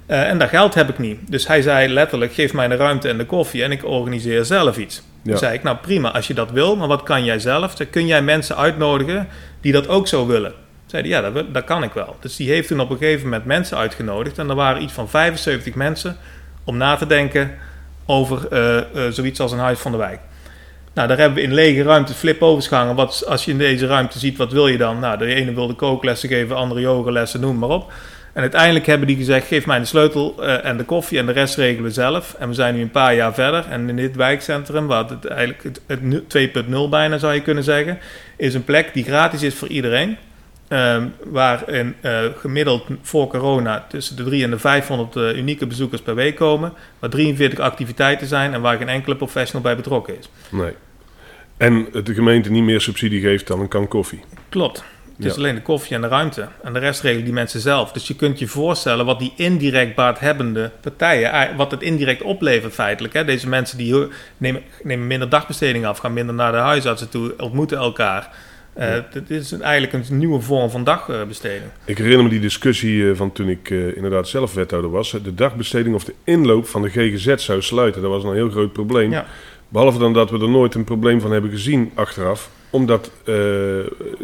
Eh, 0.05 0.29
en 0.29 0.37
dat 0.37 0.49
geld 0.49 0.73
heb 0.73 0.89
ik 0.89 0.99
niet. 0.99 1.19
Dus 1.31 1.47
hij 1.47 1.61
zei 1.61 1.93
letterlijk, 1.93 2.33
geef 2.33 2.53
mij 2.53 2.67
de 2.67 2.75
ruimte 2.75 3.09
en 3.09 3.17
de 3.17 3.25
koffie... 3.25 3.63
en 3.63 3.71
ik 3.71 3.85
organiseer 3.85 4.45
zelf 4.45 4.77
iets. 4.77 4.95
Ja. 4.95 5.29
Toen 5.29 5.39
zei 5.39 5.53
ik, 5.53 5.63
nou 5.63 5.77
prima, 5.77 6.11
als 6.11 6.27
je 6.27 6.33
dat 6.33 6.51
wil... 6.51 6.75
maar 6.75 6.87
wat 6.87 7.03
kan 7.03 7.23
jij 7.23 7.39
zelf? 7.39 7.73
Kun 7.89 8.05
jij 8.05 8.21
mensen 8.21 8.57
uitnodigen 8.57 9.27
die 9.61 9.71
dat 9.71 9.87
ook 9.87 10.07
zo 10.07 10.27
willen? 10.27 10.53
Zei 10.89 11.01
hij, 11.01 11.11
ja, 11.11 11.31
dat, 11.31 11.53
dat 11.53 11.63
kan 11.63 11.83
ik 11.83 11.93
wel. 11.93 12.15
Dus 12.19 12.35
die 12.35 12.49
heeft 12.49 12.67
toen 12.67 12.79
op 12.79 12.89
een 12.89 12.97
gegeven 12.97 13.23
moment 13.23 13.45
mensen 13.45 13.77
uitgenodigd... 13.77 14.37
en 14.37 14.49
er 14.49 14.55
waren 14.55 14.81
iets 14.81 14.93
van 14.93 15.09
75 15.09 15.75
mensen 15.75 16.17
om 16.63 16.77
na 16.77 16.95
te 16.95 17.07
denken 17.07 17.51
over 18.05 18.47
eh, 18.47 18.77
eh, 18.77 18.85
zoiets 19.09 19.39
als 19.39 19.51
een 19.51 19.59
huis 19.59 19.79
van 19.79 19.91
de 19.91 19.97
wijk. 19.97 20.19
Nou, 20.93 21.07
daar 21.07 21.17
hebben 21.17 21.37
we 21.37 21.43
in 21.43 21.53
lege 21.53 21.83
ruimte 21.83 22.13
flip-overs 22.13 22.67
gehangen. 22.67 22.95
Wat, 22.95 23.23
als 23.27 23.45
je 23.45 23.51
in 23.51 23.57
deze 23.57 23.87
ruimte 23.87 24.19
ziet, 24.19 24.37
wat 24.37 24.51
wil 24.51 24.67
je 24.67 24.77
dan? 24.77 24.99
Nou, 24.99 25.17
de 25.17 25.25
ene 25.25 25.53
wilde 25.53 25.73
kooklessen 25.73 26.29
geven, 26.29 26.47
de 26.47 26.53
andere 26.53 26.81
yogalessen, 26.81 27.39
noem 27.39 27.57
maar 27.57 27.69
op. 27.69 27.91
En 28.33 28.41
uiteindelijk 28.41 28.85
hebben 28.85 29.07
die 29.07 29.15
gezegd, 29.15 29.47
geef 29.47 29.65
mij 29.65 29.79
de 29.79 29.85
sleutel 29.85 30.43
eh, 30.43 30.65
en 30.65 30.77
de 30.77 30.83
koffie 30.83 31.17
en 31.17 31.25
de 31.25 31.31
rest 31.31 31.55
regelen 31.55 31.83
we 31.83 31.91
zelf. 31.91 32.35
En 32.39 32.47
we 32.47 32.53
zijn 32.53 32.75
nu 32.75 32.81
een 32.81 32.91
paar 32.91 33.15
jaar 33.15 33.33
verder. 33.33 33.65
En 33.69 33.89
in 33.89 33.95
dit 33.95 34.15
wijkcentrum, 34.15 34.87
wat 34.87 35.09
het 35.09 35.25
eigenlijk 35.25 35.63
het, 35.63 35.81
het 35.87 36.01
nu- 36.01 36.23
2.0 36.27 36.89
bijna 36.89 37.17
zou 37.17 37.33
je 37.33 37.41
kunnen 37.41 37.63
zeggen, 37.63 37.99
is 38.37 38.53
een 38.53 38.63
plek 38.63 38.93
die 38.93 39.03
gratis 39.03 39.41
is 39.41 39.55
voor 39.55 39.67
iedereen. 39.67 40.17
Ehm 40.69 41.03
waarin 41.23 41.95
eh, 42.01 42.19
gemiddeld 42.37 42.85
voor 43.01 43.27
corona 43.27 43.85
tussen 43.89 44.15
de 44.15 44.23
300 44.23 44.51
en 44.51 44.57
de 44.57 44.69
500 44.69 45.15
eh, 45.15 45.37
unieke 45.37 45.67
bezoekers 45.67 46.01
per 46.01 46.15
week 46.15 46.35
komen. 46.35 46.73
Waar 46.99 47.09
43 47.09 47.59
activiteiten 47.59 48.27
zijn 48.27 48.53
en 48.53 48.61
waar 48.61 48.77
geen 48.77 48.89
enkele 48.89 49.15
professional 49.15 49.61
bij 49.63 49.75
betrokken 49.75 50.17
is. 50.19 50.29
Nee. 50.49 50.73
En 51.57 51.87
de 52.03 52.13
gemeente 52.13 52.51
niet 52.51 52.63
meer 52.63 52.81
subsidie 52.81 53.21
geeft 53.21 53.47
dan 53.47 53.59
een 53.59 53.67
kan 53.67 53.87
koffie. 53.87 54.19
Klopt. 54.49 54.83
Het 55.15 55.27
is 55.27 55.33
Ja. 55.33 55.37
alleen 55.39 55.55
de 55.55 55.61
koffie 55.61 55.95
en 55.95 56.01
de 56.01 56.07
ruimte. 56.07 56.47
En 56.63 56.73
de 56.73 56.79
rest 56.79 57.01
regelen 57.01 57.23
die 57.25 57.33
mensen 57.33 57.59
zelf. 57.59 57.91
Dus 57.91 58.07
je 58.07 58.15
kunt 58.15 58.39
je 58.39 58.47
voorstellen 58.47 59.05
wat 59.05 59.19
die 59.19 59.33
indirect 59.35 59.95
baat-hebbende 59.95 60.71
partijen... 60.81 61.31
eh, 61.31 61.55
wat 61.55 61.71
het 61.71 61.81
indirect 61.81 62.21
oplevert 62.21 62.73
feitelijk. 62.73 63.13
Hè? 63.13 63.25
Deze 63.25 63.49
mensen 63.49 63.77
die 63.77 64.07
nemen, 64.37 64.61
nemen 64.83 65.07
minder 65.07 65.29
dagbesteding 65.29 65.85
af... 65.85 65.97
gaan 65.97 66.13
minder 66.13 66.35
naar 66.35 66.51
de 66.51 66.57
huisartsen 66.57 67.09
toe, 67.09 67.33
ontmoeten 67.37 67.77
elkaar. 67.77 68.29
Eh. 68.79 68.99
Het 69.09 69.29
is 69.29 69.51
eigenlijk 69.51 69.93
een 69.93 70.17
nieuwe 70.17 70.41
vorm 70.41 70.69
van 70.69 70.83
dagbesteding. 70.83 71.71
Ik 71.85 71.97
herinner 71.97 72.23
me 72.23 72.29
die 72.29 72.39
discussie 72.39 73.09
eh, 73.09 73.15
van 73.15 73.31
toen 73.31 73.49
ik 73.49 73.69
eh, 73.69 73.95
inderdaad 73.95 74.27
zelf 74.27 74.53
wethouder 74.53 74.91
was. 74.91 75.11
De 75.23 75.35
dagbesteding 75.35 75.95
of 75.95 76.03
de 76.03 76.13
inloop 76.23 76.67
van 76.67 76.81
de 76.81 76.89
GGZ 76.89 77.35
zou 77.35 77.61
sluiten. 77.61 78.01
Dat 78.01 78.11
was 78.11 78.23
een 78.23 78.33
heel 78.33 78.49
groot 78.49 78.73
probleem. 78.73 79.11
Ja. 79.11 79.25
Behalve 79.69 79.99
dan 79.99 80.13
dat 80.13 80.29
we 80.29 80.39
er 80.39 80.49
nooit 80.49 80.75
een 80.75 80.83
probleem 80.83 81.21
van 81.21 81.31
hebben 81.31 81.49
gezien 81.51 81.91
achteraf. 81.93 82.49
Omdat 82.69 83.11
eh, 83.23 83.35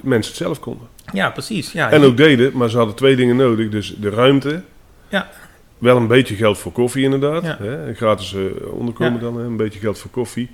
mensen 0.02 0.32
het 0.34 0.42
zelf 0.42 0.60
konden. 0.60 0.88
Ja, 1.14 1.30
precies. 1.30 1.72
Ja, 1.72 1.92
En 1.92 2.04
ook 2.04 2.18
deden, 2.18 2.52
maar 2.54 2.70
ze 2.70 2.78
hadden 2.78 2.96
twee 2.96 3.16
dingen 3.16 3.36
nodig. 3.36 3.70
Dus 3.70 3.96
de 4.00 4.10
ruimte. 4.10 4.62
Ja. 5.08 5.30
Wel 5.78 5.98
een 5.98 6.08
beetje 6.08 6.36
geld 6.36 6.58
voor 6.58 6.72
koffie 6.72 7.04
inderdaad. 7.04 7.44
Ja. 7.44 7.58
Hè? 7.62 7.94
Gratis 7.94 8.34
eh, 8.34 8.42
onderkomen 8.74 9.14
Ja. 9.14 9.20
dan. 9.20 9.38
Hè? 9.38 9.44
Een 9.44 9.58
beetje 9.58 9.80
geld 9.80 10.00
voor 10.00 10.12
koffie. 10.12 10.50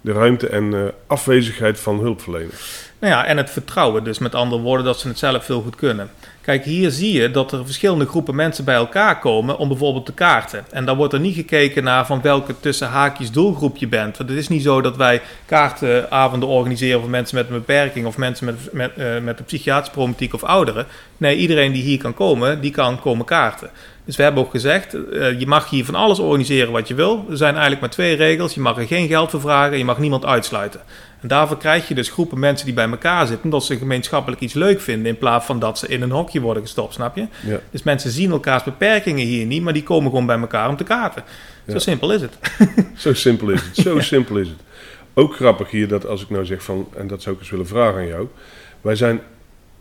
De 0.00 0.12
ruimte 0.12 0.48
en 0.48 0.74
eh, 0.74 0.80
afwezigheid 1.06 1.80
van 1.80 1.98
hulpverleners. 2.00 2.87
Nou 2.98 3.12
ja, 3.12 3.26
en 3.26 3.36
het 3.36 3.50
vertrouwen. 3.50 4.04
Dus 4.04 4.18
met 4.18 4.34
andere 4.34 4.62
woorden 4.62 4.86
dat 4.86 5.00
ze 5.00 5.08
het 5.08 5.18
zelf 5.18 5.46
heel 5.46 5.62
goed 5.62 5.76
kunnen. 5.76 6.10
Kijk, 6.40 6.64
hier 6.64 6.90
zie 6.90 7.12
je 7.12 7.30
dat 7.30 7.52
er 7.52 7.64
verschillende 7.64 8.06
groepen 8.06 8.34
mensen 8.34 8.64
bij 8.64 8.74
elkaar 8.74 9.18
komen 9.18 9.58
om 9.58 9.68
bijvoorbeeld 9.68 10.06
te 10.06 10.12
kaarten. 10.12 10.64
En 10.70 10.84
dan 10.84 10.96
wordt 10.96 11.12
er 11.12 11.20
niet 11.20 11.34
gekeken 11.34 11.84
naar 11.84 12.06
van 12.06 12.22
welke 12.22 12.54
tussen 12.60 12.88
haakjes 12.88 13.30
doelgroep 13.30 13.76
je 13.76 13.88
bent. 13.88 14.16
Want 14.16 14.28
het 14.28 14.38
is 14.38 14.48
niet 14.48 14.62
zo 14.62 14.80
dat 14.80 14.96
wij 14.96 15.22
kaartenavonden 15.46 16.48
organiseren 16.48 17.00
voor 17.00 17.10
mensen 17.10 17.36
met 17.36 17.48
een 17.48 17.54
beperking 17.54 18.06
of 18.06 18.16
mensen 18.16 18.44
met, 18.44 18.72
met, 18.72 18.92
eh, 18.96 19.18
met 19.18 19.38
een 19.38 19.44
psychiatrische 19.44 19.92
problematiek 19.92 20.34
of 20.34 20.44
ouderen. 20.44 20.86
Nee, 21.16 21.36
iedereen 21.36 21.72
die 21.72 21.82
hier 21.82 21.98
kan 21.98 22.14
komen, 22.14 22.60
die 22.60 22.70
kan 22.70 23.00
komen 23.00 23.24
kaarten. 23.24 23.70
Dus 24.04 24.16
we 24.16 24.22
hebben 24.22 24.42
ook 24.42 24.50
gezegd, 24.50 24.94
eh, 24.94 25.38
je 25.38 25.46
mag 25.46 25.70
hier 25.70 25.84
van 25.84 25.94
alles 25.94 26.18
organiseren 26.18 26.72
wat 26.72 26.88
je 26.88 26.94
wil. 26.94 27.26
Er 27.30 27.36
zijn 27.36 27.52
eigenlijk 27.52 27.80
maar 27.80 27.90
twee 27.90 28.16
regels. 28.16 28.54
Je 28.54 28.60
mag 28.60 28.78
er 28.78 28.86
geen 28.86 29.08
geld 29.08 29.30
voor 29.30 29.40
vragen 29.40 29.72
en 29.72 29.78
je 29.78 29.84
mag 29.84 29.98
niemand 29.98 30.24
uitsluiten. 30.24 30.80
En 31.20 31.28
daarvoor 31.28 31.56
krijg 31.56 31.88
je 31.88 31.94
dus 31.94 32.10
groepen 32.10 32.38
mensen 32.38 32.66
die 32.66 32.74
bij 32.74 32.88
elkaar 32.88 33.26
zitten... 33.26 33.44
omdat 33.44 33.64
ze 33.64 33.78
gemeenschappelijk 33.78 34.40
iets 34.40 34.54
leuk 34.54 34.80
vinden... 34.80 35.06
in 35.06 35.18
plaats 35.18 35.46
van 35.46 35.58
dat 35.58 35.78
ze 35.78 35.88
in 35.88 36.02
een 36.02 36.10
hokje 36.10 36.40
worden 36.40 36.62
gestopt, 36.62 36.94
snap 36.94 37.16
je? 37.16 37.26
Ja. 37.46 37.60
Dus 37.70 37.82
mensen 37.82 38.10
zien 38.10 38.30
elkaars 38.30 38.62
beperkingen 38.62 39.26
hier 39.26 39.46
niet... 39.46 39.62
maar 39.62 39.72
die 39.72 39.82
komen 39.82 40.10
gewoon 40.10 40.26
bij 40.26 40.38
elkaar 40.38 40.68
om 40.68 40.76
te 40.76 40.84
kaarten. 40.84 41.22
Zo 41.68 41.78
simpel 41.78 42.12
is 42.12 42.20
het. 42.20 42.38
Zo 42.96 43.14
simpel 43.14 43.50
is 43.50 43.62
het. 43.62 43.76
Zo 43.76 44.00
simpel 44.12 44.36
is 44.36 44.48
het. 44.48 44.58
Ook 45.14 45.34
grappig 45.34 45.70
hier 45.70 45.88
dat 45.88 46.06
als 46.06 46.22
ik 46.22 46.30
nou 46.30 46.44
zeg 46.44 46.62
van, 46.62 46.88
en 46.96 47.06
dat 47.06 47.22
zou 47.22 47.34
ik 47.34 47.40
eens 47.40 47.50
willen 47.50 47.66
vragen 47.66 48.00
aan 48.00 48.06
jou. 48.06 48.26
Wij 48.80 48.94
zijn 48.94 49.20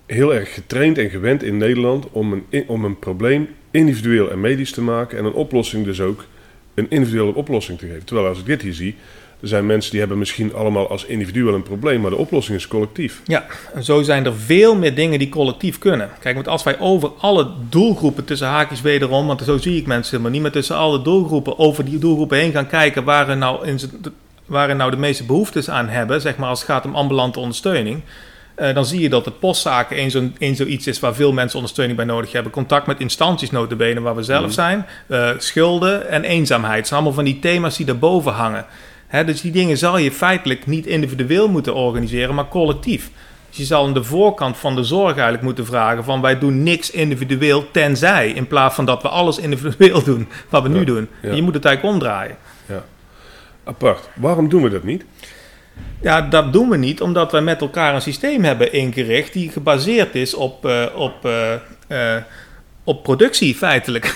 heel 0.05 0.33
erg 0.33 0.53
getraind 0.53 0.97
en 0.97 1.09
gewend 1.09 1.43
in 1.43 1.57
Nederland 1.57 2.07
om 2.11 2.43
een, 2.49 2.63
om 2.67 2.85
een 2.85 2.99
probleem 2.99 3.49
individueel 3.71 4.31
en 4.31 4.39
medisch 4.39 4.71
te 4.71 4.81
maken. 4.81 5.17
En 5.17 5.25
een 5.25 5.33
oplossing 5.33 5.85
dus 5.85 6.01
ook 6.01 6.25
een 6.73 6.89
individuele 6.89 7.33
oplossing 7.35 7.79
te 7.79 7.87
geven. 7.87 8.05
Terwijl 8.05 8.27
als 8.27 8.39
ik 8.39 8.45
dit 8.45 8.61
hier 8.61 8.73
zie, 8.73 8.95
er 9.41 9.47
zijn 9.47 9.65
mensen 9.65 9.91
die 9.91 9.99
hebben 9.99 10.17
misschien 10.17 10.53
allemaal 10.53 10.89
als 10.89 11.05
individu 11.05 11.43
wel 11.43 11.53
een 11.53 11.63
probleem, 11.63 12.01
maar 12.01 12.09
de 12.09 12.17
oplossing 12.17 12.57
is 12.57 12.67
collectief. 12.67 13.21
Ja, 13.25 13.45
en 13.73 13.83
zo 13.83 14.01
zijn 14.01 14.25
er 14.25 14.33
veel 14.35 14.75
meer 14.75 14.95
dingen 14.95 15.19
die 15.19 15.29
collectief 15.29 15.77
kunnen. 15.79 16.09
Kijk, 16.19 16.35
want 16.35 16.47
als 16.47 16.63
wij 16.63 16.79
over 16.79 17.11
alle 17.19 17.47
doelgroepen 17.69 18.25
tussen 18.25 18.47
haakjes 18.47 18.81
wederom... 18.81 19.27
want 19.27 19.41
zo 19.41 19.57
zie 19.57 19.77
ik 19.77 19.85
mensen 19.87 20.11
helemaal 20.11 20.31
niet... 20.31 20.41
maar 20.41 20.51
tussen 20.51 20.75
alle 20.75 21.01
doelgroepen 21.01 21.59
over 21.59 21.85
die 21.85 21.99
doelgroepen 21.99 22.37
heen 22.37 22.51
gaan 22.51 22.67
kijken... 22.67 23.03
waar 23.03 23.29
er 23.29 23.37
nou, 23.37 23.67
in 23.67 23.79
waar 24.45 24.69
er 24.69 24.75
nou 24.75 24.91
de 24.91 24.97
meeste 24.97 25.23
behoeftes 25.25 25.69
aan 25.69 25.87
hebben... 25.87 26.21
zeg 26.21 26.37
maar 26.37 26.49
als 26.49 26.59
het 26.59 26.69
gaat 26.69 26.85
om 26.85 26.95
ambulante 26.95 27.39
ondersteuning... 27.39 28.01
eh, 28.55 28.73
dan 28.73 28.85
zie 28.85 29.01
je 29.01 29.09
dat 29.09 29.25
het 29.25 29.39
postzaken 29.39 29.97
een, 30.15 30.35
een 30.39 30.55
zoiets 30.55 30.87
is 30.87 30.99
waar 30.99 31.15
veel 31.15 31.33
mensen 31.33 31.55
ondersteuning 31.55 31.97
bij 31.97 32.07
nodig 32.07 32.31
hebben. 32.31 32.51
Contact 32.51 32.87
met 32.87 32.99
instanties 32.99 33.51
notabene 33.51 34.01
waar 34.01 34.15
we 34.15 34.23
zelf 34.23 34.41
Mhm. 34.43 34.51
zijn. 34.51 34.85
eh, 35.07 35.29
schulden 35.37 36.09
en 36.09 36.23
eenzaamheid. 36.23 36.77
Het 36.77 36.87
zijn 36.87 36.99
allemaal 36.99 37.17
van 37.17 37.25
die 37.25 37.39
thema's 37.39 37.77
die 37.77 37.85
daarboven 37.85 38.31
hangen. 38.31 38.65
Dus 39.11 39.41
die 39.41 39.51
dingen 39.51 39.77
zal 39.77 39.97
je 39.97 40.11
feitelijk 40.11 40.65
niet 40.65 40.85
individueel 40.85 41.47
moeten 41.49 41.75
organiseren, 41.75 42.35
maar 42.35 42.47
collectief. 42.47 43.09
Dus 43.49 43.57
je 43.57 43.63
zal 43.65 43.85
aan 43.85 43.93
de 43.93 44.03
voorkant 44.03 44.57
van 44.57 44.75
de 44.75 44.83
zorg 44.83 45.13
eigenlijk 45.13 45.43
moeten 45.43 45.65
vragen 45.65 46.03
van 46.03 46.21
wij 46.21 46.39
doen 46.39 46.63
niks 46.63 46.91
individueel 46.91 47.71
tenzij, 47.71 48.29
in 48.29 48.47
plaats 48.47 48.75
van 48.75 48.85
dat 48.85 49.01
we 49.01 49.09
alles 49.09 49.37
individueel 49.37 50.03
doen 50.03 50.27
wat 50.49 50.63
we 50.63 50.69
nu 50.69 50.79
Ja, 50.79 50.85
doen. 50.85 51.07
ja. 51.21 51.29
En 51.29 51.35
je 51.35 51.41
moet 51.41 51.53
het 51.53 51.65
eigenlijk 51.65 51.95
omdraaien. 51.95 52.37
Apart. 53.63 54.09
Waarom 54.15 54.49
doen 54.49 54.63
we 54.63 54.69
dat 54.69 54.83
niet? 54.83 55.05
Ja, 56.01 56.21
dat 56.21 56.53
doen 56.53 56.69
we 56.69 56.77
niet 56.77 57.01
omdat 57.01 57.31
wij 57.31 57.41
met 57.41 57.61
elkaar 57.61 57.95
een 57.95 58.01
systeem 58.01 58.43
hebben 58.43 58.73
ingericht 58.73 59.33
die 59.33 59.49
gebaseerd 59.51 60.15
is 60.15 60.33
op, 60.33 60.65
eh, 60.65 60.85
op, 60.95 61.25
eh, 61.25 61.53
eh, 62.15 62.23
op 62.83 63.03
productie 63.03 63.55
feitelijk. 63.55 64.15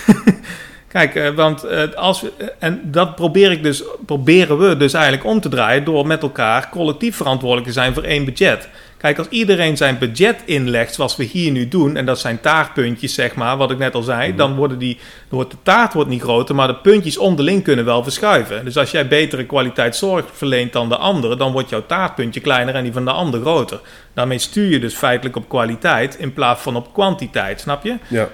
Kijk, 0.92 1.14
eh, 1.14 1.30
want 1.30 1.64
eh, 1.64 1.92
als 1.94 2.20
we, 2.20 2.32
eh, 2.36 2.46
en 2.58 2.80
dat 2.84 3.14
probeer 3.14 3.50
ik 3.50 3.62
dus, 3.62 3.82
proberen 4.06 4.58
we 4.58 4.76
dus 4.76 4.92
eigenlijk 4.92 5.24
om 5.24 5.40
te 5.40 5.48
draaien 5.48 5.84
door 5.84 6.06
met 6.06 6.22
elkaar 6.22 6.68
collectief 6.70 7.16
verantwoordelijk 7.16 7.66
te 7.66 7.72
zijn 7.72 7.94
voor 7.94 8.02
één 8.02 8.24
budget. 8.24 8.68
Kijk, 8.96 9.18
als 9.18 9.28
iedereen 9.28 9.76
zijn 9.76 9.98
budget 9.98 10.42
inlegt 10.44 10.94
zoals 10.94 11.16
we 11.16 11.24
hier 11.24 11.50
nu 11.50 11.68
doen, 11.68 11.96
en 11.96 12.06
dat 12.06 12.18
zijn 12.18 12.40
taartpuntjes, 12.40 13.14
zeg 13.14 13.34
maar, 13.34 13.56
wat 13.56 13.70
ik 13.70 13.78
net 13.78 13.94
al 13.94 14.02
zei, 14.02 14.28
Mhm. 14.28 14.36
dan, 14.36 14.54
worden 14.54 14.78
die, 14.78 14.94
dan 14.96 15.04
wordt 15.28 15.50
de 15.50 15.56
taart 15.62 15.92
wordt 15.92 16.10
niet 16.10 16.22
groter, 16.22 16.54
maar 16.54 16.66
de 16.66 16.76
puntjes 16.76 17.18
onderling 17.18 17.62
kunnen 17.62 17.84
wel 17.84 18.02
verschuiven. 18.02 18.64
Dus 18.64 18.76
als 18.76 18.90
jij 18.90 19.08
betere 19.08 19.44
kwaliteit 19.46 19.96
zorg 19.96 20.24
verleent 20.32 20.72
dan 20.72 20.88
de 20.88 20.96
andere, 20.96 21.36
dan 21.36 21.52
wordt 21.52 21.68
jouw 21.68 21.86
taartpuntje 21.86 22.40
kleiner 22.40 22.74
en 22.74 22.82
die 22.82 22.92
van 22.92 23.04
de 23.04 23.10
ander 23.12 23.40
groter. 23.40 23.80
Daarmee 24.14 24.38
stuur 24.38 24.68
je 24.68 24.80
dus 24.80 24.94
feitelijk 24.94 25.36
op 25.36 25.48
kwaliteit 25.48 26.16
in 26.18 26.32
plaats 26.32 26.62
van 26.62 26.76
op 26.76 26.92
kwantiteit, 26.92 27.60
snap 27.60 27.84
je? 27.84 27.96
Ja. 28.08 28.28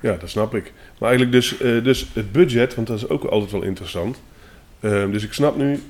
ja, 0.00 0.16
dat 0.20 0.30
snap 0.30 0.54
ik. 0.54 0.72
Maar 1.00 1.08
eigenlijk 1.08 1.32
dus, 1.32 1.58
eh, 1.60 1.84
dus 1.84 2.06
het 2.12 2.32
budget, 2.32 2.74
want 2.74 2.86
dat 2.86 2.96
is 2.96 3.08
ook 3.08 3.24
altijd 3.24 3.50
wel 3.52 3.62
interessant. 3.62 4.20
Ehm, 4.80 5.10
dus 5.10 5.24
ik 5.24 5.32
snap 5.32 5.56
nu, 5.56 5.80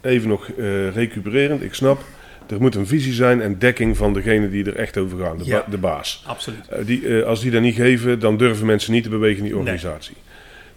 even 0.00 0.28
nog 0.28 0.48
eh, 0.50 0.90
recupererend, 0.94 1.62
ik 1.62 1.74
snap, 1.74 2.04
er 2.48 2.60
moet 2.60 2.74
een 2.74 2.86
visie 2.86 3.12
zijn 3.12 3.40
en 3.42 3.58
dekking 3.58 3.96
van 3.96 4.12
degene 4.12 4.50
die 4.50 4.64
er 4.64 4.76
echt 4.76 4.96
over 4.98 5.18
gaan, 5.18 5.38
de, 5.38 5.44
Ja. 5.44 5.58
ba- 5.64 5.70
de 5.70 5.78
baas. 5.78 6.22
Absoluut. 6.26 6.68
Eh, 6.68 6.86
die, 6.86 7.22
als 7.22 7.40
die 7.40 7.50
dat 7.50 7.62
niet 7.62 7.74
geven, 7.74 8.18
dan 8.18 8.36
durven 8.36 8.66
mensen 8.66 8.92
niet 8.92 9.02
te 9.02 9.08
bewegen 9.08 9.36
in 9.36 9.42
die 9.44 9.52
Nee. 9.52 9.60
organisatie. 9.62 10.14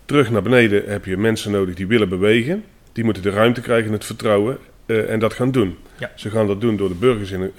Terug 0.06 0.32
naar 0.32 0.42
beneden 0.42 0.84
heb 0.88 1.06
je 1.06 1.18
mensen 1.18 1.52
nodig 1.52 1.76
die 1.76 1.88
willen 1.88 2.10
bewegen. 2.10 2.64
Die 2.92 3.04
moeten 3.04 3.24
de 3.24 3.30
ruimte 3.30 3.62
krijgen, 3.62 3.92
het 3.92 4.06
vertrouwen 4.06 4.58
en 4.86 5.20
dat 5.20 5.34
gaan 5.34 5.52
doen. 5.52 5.76
Ja. 6.00 6.12
Ze 6.16 6.30
gaan 6.30 6.48
dat 6.48 6.62
doen 6.62 6.78
door 6.78 6.88
de 6.90 6.96
burgers 6.96 7.32
in, 7.32 7.52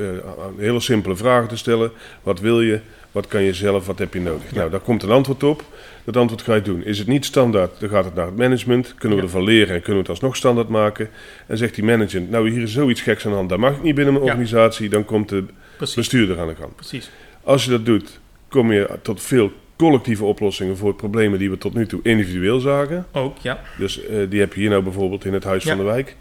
hele 0.58 0.80
simpele 0.80 1.16
vragen 1.16 1.48
te 1.48 1.56
stellen. 1.56 1.90
Wat 2.22 2.40
wil 2.40 2.60
je? 2.60 2.80
Wat 3.12 3.26
kan 3.26 3.42
je 3.42 3.52
zelf? 3.54 3.86
Wat 3.86 3.98
heb 3.98 4.14
je 4.14 4.20
nodig? 4.20 4.52
Nou, 4.54 4.70
daar 4.70 4.80
komt 4.80 5.02
een 5.02 5.10
antwoord 5.10 5.42
op. 5.42 5.64
Dat 6.04 6.16
antwoord 6.16 6.42
ga 6.42 6.54
je 6.54 6.62
doen. 6.62 6.84
Is 6.84 6.98
het 6.98 7.06
niet 7.06 7.24
standaard, 7.24 7.80
dan 7.80 7.88
gaat 7.88 8.04
het 8.04 8.14
naar 8.14 8.26
het 8.26 8.36
management. 8.36 8.94
Kunnen 8.98 9.18
we 9.18 9.24
ervan 9.24 9.44
leren 9.44 9.74
en 9.74 9.82
kunnen 9.82 9.92
we 9.94 9.98
het 10.00 10.08
alsnog 10.08 10.36
standaard 10.36 10.68
maken? 10.68 11.08
En 11.46 11.56
zegt 11.58 11.74
die 11.74 11.84
manager, 11.84 12.22
nou 12.22 12.50
hier 12.50 12.62
is 12.62 12.72
zoiets 12.72 13.00
geks 13.00 13.24
aan 13.24 13.30
de 13.30 13.36
hand. 13.36 13.48
Dat 13.48 13.58
mag 13.58 13.72
ik 13.76 13.82
niet 13.82 13.94
binnen 13.94 14.12
mijn 14.14 14.26
organisatie. 14.26 14.88
Dan 14.88 15.04
komt 15.04 15.28
de 15.28 15.44
Precies. 15.76 15.94
bestuurder 15.96 16.40
aan 16.40 16.46
de 16.48 16.54
gang. 16.54 16.74
Precies. 16.74 17.10
Als 17.42 17.64
je 17.64 17.70
dat 17.70 17.86
doet, 17.86 18.20
kom 18.48 18.72
je 18.72 18.88
tot 19.02 19.22
veel 19.22 19.52
collectieve 19.76 20.24
oplossingen 20.24 20.76
voor 20.76 20.94
problemen 20.94 21.38
die 21.38 21.50
we 21.50 21.58
tot 21.58 21.74
nu 21.74 21.86
toe 21.86 22.00
individueel 22.02 22.60
zagen. 22.60 23.06
Ook, 23.12 23.38
ja. 23.38 23.60
Dus 23.78 24.04
eh, 24.06 24.16
die 24.28 24.40
heb 24.40 24.52
je 24.54 24.60
hier 24.60 24.70
nou 24.70 24.82
bijvoorbeeld 24.82 25.24
in 25.24 25.32
het 25.32 25.44
Huis 25.44 25.64
Ja. 25.64 25.76
van 25.76 25.84
de 25.84 25.90
Wijk. 25.90 26.16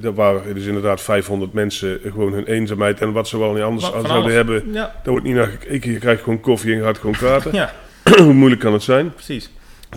Daar 0.00 0.14
waren 0.14 0.54
dus 0.54 0.66
inderdaad 0.66 1.00
500 1.00 1.52
mensen 1.52 2.02
eh, 2.04 2.12
gewoon 2.12 2.32
hun 2.32 2.44
eenzaamheid 2.44 3.00
en 3.00 3.12
wat 3.12 3.28
ze 3.28 3.38
wel 3.38 3.52
niet 3.52 3.62
anders 3.62 3.92
aan 3.92 4.06
zouden 4.06 4.34
hebben. 4.34 4.62
Ja, 4.72 4.72
Daar 4.72 5.10
wordt 5.12 5.24
niet 5.24 5.34
naar 5.34 5.46
gekeken. 5.46 5.92
Je 5.92 5.98
krijgt 5.98 6.22
gewoon 6.22 6.40
koffie 6.40 6.74
en 6.74 6.82
gaat 6.82 6.98
gewoon 6.98 7.16
praten. 7.16 7.52
ja, 7.62 7.72
Hoe 8.24 8.32
moeilijk 8.32 8.60
kan 8.60 8.72
het 8.72 8.82
zijn? 8.82 9.14
precies. 9.14 9.50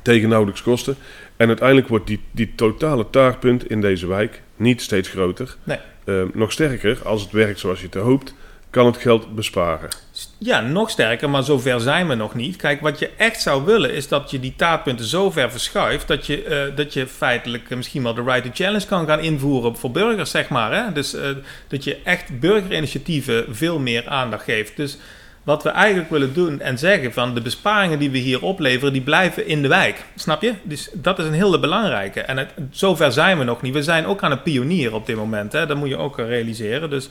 Tegen 0.03 0.29
nauwelijks 0.29 0.61
kosten. 0.61 0.95
En 1.37 1.47
uiteindelijk 1.47 1.87
wordt 1.87 2.07
die, 2.07 2.19
die 2.31 2.53
totale 2.55 3.09
taartpunt 3.09 3.69
in 3.69 3.81
deze 3.81 4.07
wijk 4.07 4.41
niet 4.55 4.81
steeds 4.81 5.09
groter. 5.09 5.55
Nee. 5.63 5.77
Ehm, 6.05 6.27
nog 6.33 6.51
sterker, 6.51 6.99
als 7.03 7.21
het 7.21 7.31
werkt 7.31 7.59
zoals 7.59 7.79
je 7.79 7.85
het 7.85 7.95
hoopt, 7.95 8.33
kan 8.69 8.85
het 8.85 8.97
geld 8.97 9.35
besparen. 9.35 9.89
Ja, 10.37 10.61
nog 10.61 10.89
sterker, 10.89 11.29
maar 11.29 11.43
zover 11.43 11.79
zijn 11.79 12.07
we 12.07 12.15
nog 12.15 12.35
niet. 12.35 12.55
Kijk, 12.55 12.81
wat 12.81 12.99
je 12.99 13.09
echt 13.17 13.41
zou 13.41 13.65
willen 13.65 13.93
is 13.93 14.07
dat 14.07 14.31
je 14.31 14.39
die 14.39 14.53
taartpunten 14.55 15.05
zo 15.05 15.31
ver 15.31 15.51
verschuift 15.51 16.07
dat 16.07 16.25
je, 16.25 16.43
eh, 16.43 16.75
dat 16.75 16.93
je 16.93 17.07
feitelijk 17.07 17.69
eh, 17.69 17.77
misschien 17.77 18.03
wel 18.03 18.13
de 18.13 18.23
right 18.23 18.43
to 18.43 18.49
challenge 18.53 18.85
kan 18.85 19.07
gaan 19.07 19.19
invoeren 19.19 19.75
voor 19.75 19.91
burgers, 19.91 20.31
zeg 20.31 20.49
maar. 20.49 20.73
Hè? 20.73 20.91
Dus 20.91 21.13
eh, 21.13 21.29
dat 21.67 21.83
je 21.83 21.97
echt 22.03 22.39
burgerinitiatieven 22.39 23.45
veel 23.49 23.79
meer 23.79 24.07
aandacht 24.07 24.43
geeft. 24.43 24.77
Dus 24.77 24.97
wat 25.43 25.63
we 25.63 25.69
eigenlijk 25.69 26.09
willen 26.09 26.33
doen 26.33 26.59
en 26.59 26.77
zeggen 26.77 27.13
van 27.13 27.33
de 27.33 27.41
besparingen 27.41 27.99
die 27.99 28.11
we 28.11 28.17
hier 28.17 28.41
opleveren, 28.43 28.93
die 28.93 29.01
blijven 29.01 29.47
in 29.47 29.61
de 29.61 29.67
wijk. 29.67 30.03
Snap 30.15 30.41
je? 30.41 30.53
Dus 30.63 30.89
dat 30.93 31.19
is 31.19 31.25
een 31.25 31.33
hele 31.33 31.59
belangrijke. 31.59 32.21
En 32.21 32.37
het, 32.37 32.49
zover 32.71 33.11
zijn 33.11 33.37
we 33.37 33.43
nog 33.43 33.61
niet. 33.61 33.73
We 33.73 33.83
zijn 33.83 34.05
ook 34.05 34.23
aan 34.23 34.31
het 34.31 34.43
pionieren 34.43 34.93
op 34.93 35.05
dit 35.05 35.15
moment. 35.15 35.51
Hè? 35.51 35.65
Dat 35.65 35.77
moet 35.77 35.89
je 35.89 35.97
ook 35.97 36.17
realiseren. 36.17 36.89
Dus 36.89 37.09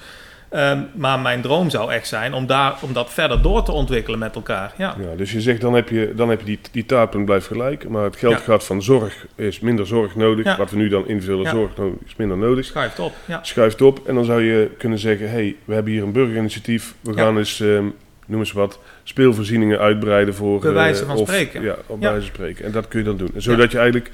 Ehm, 0.52 0.80
maar 0.94 1.20
mijn 1.20 1.40
droom 1.40 1.70
zou 1.70 1.92
echt 1.92 2.06
zijn 2.06 2.34
om, 2.34 2.46
daar, 2.46 2.74
om 2.80 2.92
dat 2.92 3.12
verder 3.12 3.42
door 3.42 3.62
te 3.62 3.72
ontwikkelen 3.72 4.18
met 4.18 4.34
elkaar. 4.34 4.72
Ja, 4.76 4.96
Ja, 5.00 5.16
dus 5.16 5.32
je 5.32 5.40
zegt 5.40 5.60
dan 5.60 5.74
heb 5.74 5.88
je, 5.88 6.12
dan 6.16 6.28
heb 6.28 6.38
je 6.40 6.44
die, 6.46 6.58
die 6.72 6.84
blijft 7.24 7.46
gelijk, 7.46 7.88
maar 7.88 8.04
het 8.04 8.16
geld 8.16 8.32
Ja. 8.32 8.38
gaat 8.38 8.64
van 8.64 8.82
zorg, 8.82 9.26
is 9.36 9.60
minder 9.60 9.86
zorg 9.86 10.16
nodig. 10.16 10.44
Ja. 10.44 10.56
Wat 10.56 10.70
we 10.70 10.76
nu 10.76 10.88
dan 10.88 11.04
Ja. 11.44 11.50
zorg 11.50 11.76
nodig 11.76 11.94
is 12.06 12.16
minder 12.16 12.36
nodig. 12.36 12.64
schuift 12.64 12.98
op. 12.98 13.12
Ja, 13.24 13.38
Schuift 13.42 13.82
op 13.82 14.08
en 14.08 14.14
dan 14.14 14.24
zou 14.24 14.42
je 14.42 14.70
kunnen 14.78 14.98
zeggen, 14.98 15.26
hé, 15.26 15.32
hey, 15.32 15.56
we 15.64 15.74
hebben 15.74 15.92
hier 15.92 16.02
een 16.02 16.12
burgerinitiatief. 16.12 16.94
We 17.00 17.12
gaan 17.14 17.38
eens, 17.38 17.60
ehm, 17.60 17.86
noem 18.32 18.40
eens 18.40 18.52
wat, 18.52 18.78
speelvoorzieningen 19.02 19.78
uitbreiden 19.78 20.34
voor... 20.34 20.60
Bij 20.60 20.72
wijze 20.72 21.00
eh, 21.02 21.08
van 21.08 21.16
of- 21.16 21.28
spreken. 21.28 21.62
Ja, 21.62 21.76
op 21.86 22.00
wijze 22.00 22.16
van 22.16 22.26
spreken. 22.26 22.64
En 22.64 22.72
dat 22.72 22.88
kun 22.88 22.98
je 22.98 23.04
dan 23.04 23.16
doen. 23.16 23.30
En 23.34 23.42
zodat 23.42 23.70
je 23.72 23.78
eigenlijk 23.78 24.10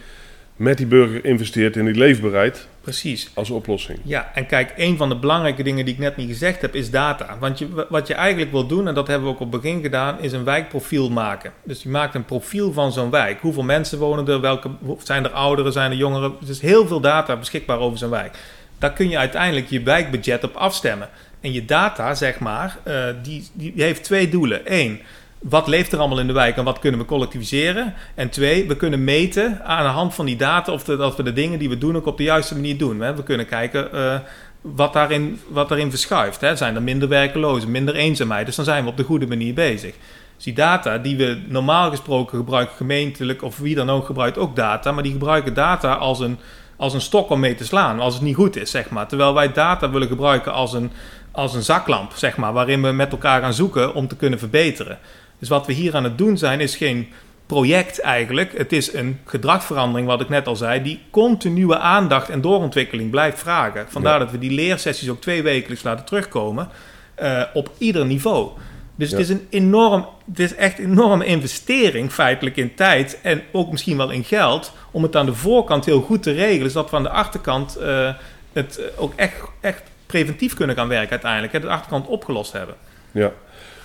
met 0.57 0.77
die 0.77 0.87
burger 0.87 1.25
investeert 1.25 1.77
in 1.77 1.85
die 1.85 1.95
leefbaarheid 1.95 2.69
precies. 2.81 3.31
als 3.35 3.51
oplossing. 3.51 3.99
Ja, 4.05 4.31
en 4.35 4.47
kijk, 4.47 4.73
een 4.77 4.97
van 4.97 5.09
de 5.09 5.17
belangrijke 5.17 5.63
dingen 5.63 5.85
die 5.85 5.95
ik 5.95 6.01
net 6.01 6.17
niet 6.17 6.29
gezegd 6.29 6.61
heb, 6.61 6.75
is 6.75 6.91
data. 6.91 7.37
Want 7.41 7.59
je, 7.59 7.87
wat 7.89 8.07
je 8.07 8.15
eigenlijk 8.15 8.51
wil 8.53 8.67
doen, 8.67 8.89
en 8.89 8.95
dat 8.95 9.07
hebben 9.07 9.29
we 9.29 9.35
ook 9.35 9.41
op 9.41 9.53
het 9.53 9.63
begin 9.63 9.83
gedaan, 9.83 10.21
is 10.21 10.33
een 10.33 10.45
wijkprofiel 10.45 11.11
maken. 11.11 11.53
Dus 11.65 11.83
je 11.83 11.89
maakt 11.89 12.15
een 12.15 12.25
profiel 12.25 12.73
van 12.73 12.93
zo'n 12.93 13.11
wijk. 13.11 13.41
Hoeveel 13.41 13.63
mensen 13.63 13.99
wonen 13.99 14.29
er? 14.29 14.41
Welke, 14.41 14.71
zijn 15.03 15.25
er 15.25 15.31
ouderen? 15.31 15.73
Zijn 15.73 15.91
er 15.91 15.97
jongeren? 15.97 16.33
Er 16.43 16.49
is 16.49 16.61
heel 16.61 16.87
veel 16.87 17.01
data 17.01 17.37
beschikbaar 17.37 17.79
over 17.79 17.99
zo'n 17.99 18.11
wijk. 18.11 18.37
Daar 18.79 18.93
kun 18.93 19.09
je 19.09 19.19
uiteindelijk 19.19 19.67
je 19.71 19.83
wijkbudget 19.83 20.45
op 20.45 20.55
afstemmen. 20.55 21.09
En 21.41 21.53
je 21.53 21.65
data, 21.65 22.15
zeg 22.15 22.39
maar, 22.39 22.79
eh, 22.83 23.05
die, 23.23 23.49
die 23.53 23.73
heeft 23.77 24.05
twee 24.05 24.29
doelen. 24.29 24.61
Eén, 24.65 25.01
wat 25.39 25.67
leeft 25.67 25.93
er 25.93 25.99
allemaal 25.99 26.19
in 26.19 26.27
de 26.27 26.33
wijk 26.33 26.57
en 26.57 26.65
wat 26.65 26.79
kunnen 26.79 27.01
we 27.01 27.07
collectiviseren? 27.07 27.95
En 28.15 28.29
twee, 28.31 28.69
we 28.69 28.77
kunnen 28.77 29.05
meten 29.05 29.65
aan 29.65 29.85
de 29.85 29.91
hand 29.91 30.15
van 30.15 30.27
die 30.27 30.37
data 30.37 30.73
of 30.73 30.85
dat 30.85 31.17
we 31.17 31.23
de 31.23 31.33
dingen 31.33 31.59
die 31.59 31.69
we 31.69 31.79
doen 31.79 31.97
ook 31.97 32.07
op 32.07 32.17
de 32.17 32.23
juiste 32.23 32.55
manier 32.55 32.79
doen. 32.79 33.01
Hè? 33.01 33.15
We 33.15 33.23
kunnen 33.23 33.47
kijken 33.47 33.93
eh, 33.93 34.19
wat, 34.61 34.93
daarin, 34.93 35.41
wat 35.49 35.69
daarin 35.69 35.91
verschuift. 35.91 36.41
Hè? 36.41 36.57
Zijn 36.57 36.75
er 36.75 36.83
minder 36.83 37.09
werkelozen, 37.09 37.71
minder 37.71 37.95
eenzaamheid? 37.95 38.47
Dus 38.47 38.57
dan 38.57 38.65
zijn 38.65 38.85
we 38.85 38.91
op 38.91 38.97
de 38.97 39.05
goede 39.05 39.27
manier 39.27 39.55
bezig. 39.55 39.95
Dus 40.37 40.47
die 40.47 40.55
data 40.55 40.99
die 40.99 41.17
we 41.17 41.43
normaal 41.47 41.91
gesproken 41.91 42.39
gebruiken, 42.39 42.77
gemeentelijk 42.77 43.43
of 43.43 43.59
wie 43.59 43.75
dan 43.75 43.91
ook 43.91 44.07
gebruikt 44.07 44.39
ook 44.39 44.57
data, 44.57 44.93
maar 44.93 45.03
die 45.03 45.13
gebruiken 45.13 45.55
data 45.55 45.95
als 45.95 46.21
een, 46.21 46.39
als 46.77 46.95
een 46.95 47.01
stok 47.01 47.31
om 47.31 47.41
mee 47.41 47.55
te 47.55 47.65
slaan, 47.65 48.01
als 48.01 48.15
het 48.15 48.23
niet 48.23 48.35
goed 48.35 48.57
is, 48.57 48.71
zeg 48.71 48.91
maar. 48.91 49.09
Terwijl 49.09 49.35
wij 49.35 49.53
data 49.53 49.91
willen 49.91 50.09
gebruiken 50.09 50.53
als 50.53 50.73
een, 50.73 50.91
als 51.39 51.55
een 51.55 51.63
zaklamp, 51.63 52.13
zeg 52.15 52.37
maar, 52.37 52.53
waarin 52.53 52.83
we 52.83 52.93
met 52.93 53.13
elkaar 53.13 53.41
gaan 53.41 53.55
zoeken 53.55 53.95
om 53.95 54.09
te 54.09 54.17
kunnen 54.17 54.39
verbeteren. 54.39 54.99
Dus 55.39 55.49
wat 55.49 55.67
we 55.67 55.73
hier 55.73 55.95
aan 55.97 56.05
het 56.05 56.19
doen 56.19 56.39
zijn, 56.39 56.61
is 56.61 56.77
geen 56.77 57.09
project 57.47 58.01
eigenlijk. 58.01 58.59
Het 58.59 58.73
is 58.73 58.93
een 58.93 59.19
gedragsverandering, 59.25 60.09
wat 60.09 60.21
ik 60.21 60.29
net 60.29 60.47
al 60.47 60.57
zei, 60.57 60.83
die 60.83 61.01
continue 61.11 61.77
aandacht 61.77 62.29
en 62.29 62.41
doorontwikkeling 62.41 63.11
blijft 63.11 63.39
vragen. 63.39 63.87
Vandaar 63.89 64.13
Ja. 64.13 64.19
dat 64.19 64.31
we 64.31 64.39
die 64.39 64.51
leersessies 64.51 65.09
ook 65.09 65.21
twee 65.21 65.43
wekelijks 65.43 65.83
laten 65.83 66.05
terugkomen 66.05 66.69
eh, 67.15 67.43
op 67.55 67.71
ieder 67.79 68.07
niveau. 68.07 68.51
Dus 68.95 69.11
het 69.11 69.21
is 69.21 69.29
een 69.29 69.47
enorm, 69.51 70.07
het 70.31 70.39
is 70.39 70.55
echt 70.55 70.79
een 70.79 70.85
enorme 70.91 71.25
investering 71.25 72.13
feitelijk 72.13 72.57
in 72.57 72.75
tijd 72.75 73.19
en 73.23 73.43
ook 73.53 73.71
misschien 73.71 73.97
wel 73.97 74.11
in 74.11 74.25
geld 74.25 74.73
om 74.91 75.03
het 75.03 75.17
aan 75.17 75.27
de 75.27 75.35
voorkant 75.35 75.85
heel 75.85 76.01
goed 76.01 76.23
te 76.23 76.33
regelen, 76.33 76.71
zodat 76.71 76.91
we 76.91 76.97
aan 76.97 77.03
de 77.03 77.11
achterkant 77.11 77.77
eh, 77.77 78.11
het 78.53 78.81
ook 78.97 79.13
echt, 79.17 79.35
echt 79.61 79.83
preventief 80.09 80.55
kunnen 80.55 80.77
gaan 80.77 80.89
werken 80.89 81.11
uiteindelijk. 81.11 81.53
En 81.53 81.61
de 81.61 81.69
achterkant 81.69 82.07
opgelost 82.07 82.53
hebben. 82.53 82.75
Ja. 83.13 83.33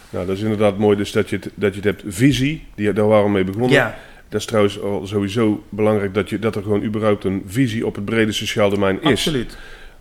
Nou, 0.09 0.25
dat 0.25 0.35
is 0.35 0.41
inderdaad 0.41 0.77
mooi 0.77 0.97
dus 0.97 1.11
dat 1.11 1.29
je 1.29 1.35
het, 1.35 1.49
dat 1.55 1.69
je 1.75 1.75
het 1.81 1.83
hebt. 2.01 2.15
Visie, 2.15 2.67
die, 2.75 2.93
daar 2.93 3.07
waren 3.07 3.25
we 3.25 3.31
mee 3.31 3.43
begonnen. 3.43 3.69
Ja, 3.71 3.97
Dat 4.29 4.39
is 4.39 4.47
trouwens 4.47 4.81
al 4.81 5.07
sowieso 5.07 5.63
belangrijk 5.69 6.13
dat, 6.13 6.29
je, 6.29 6.39
dat 6.39 6.55
er 6.55 6.61
gewoon 6.63 6.83
überhaupt 6.83 7.23
een 7.23 7.43
visie 7.47 7.85
op 7.85 7.95
het 7.95 8.05
brede 8.05 8.31
sociaal 8.31 8.69
domein 8.69 9.01
is. 9.01 9.09
absoluut. 9.09 9.57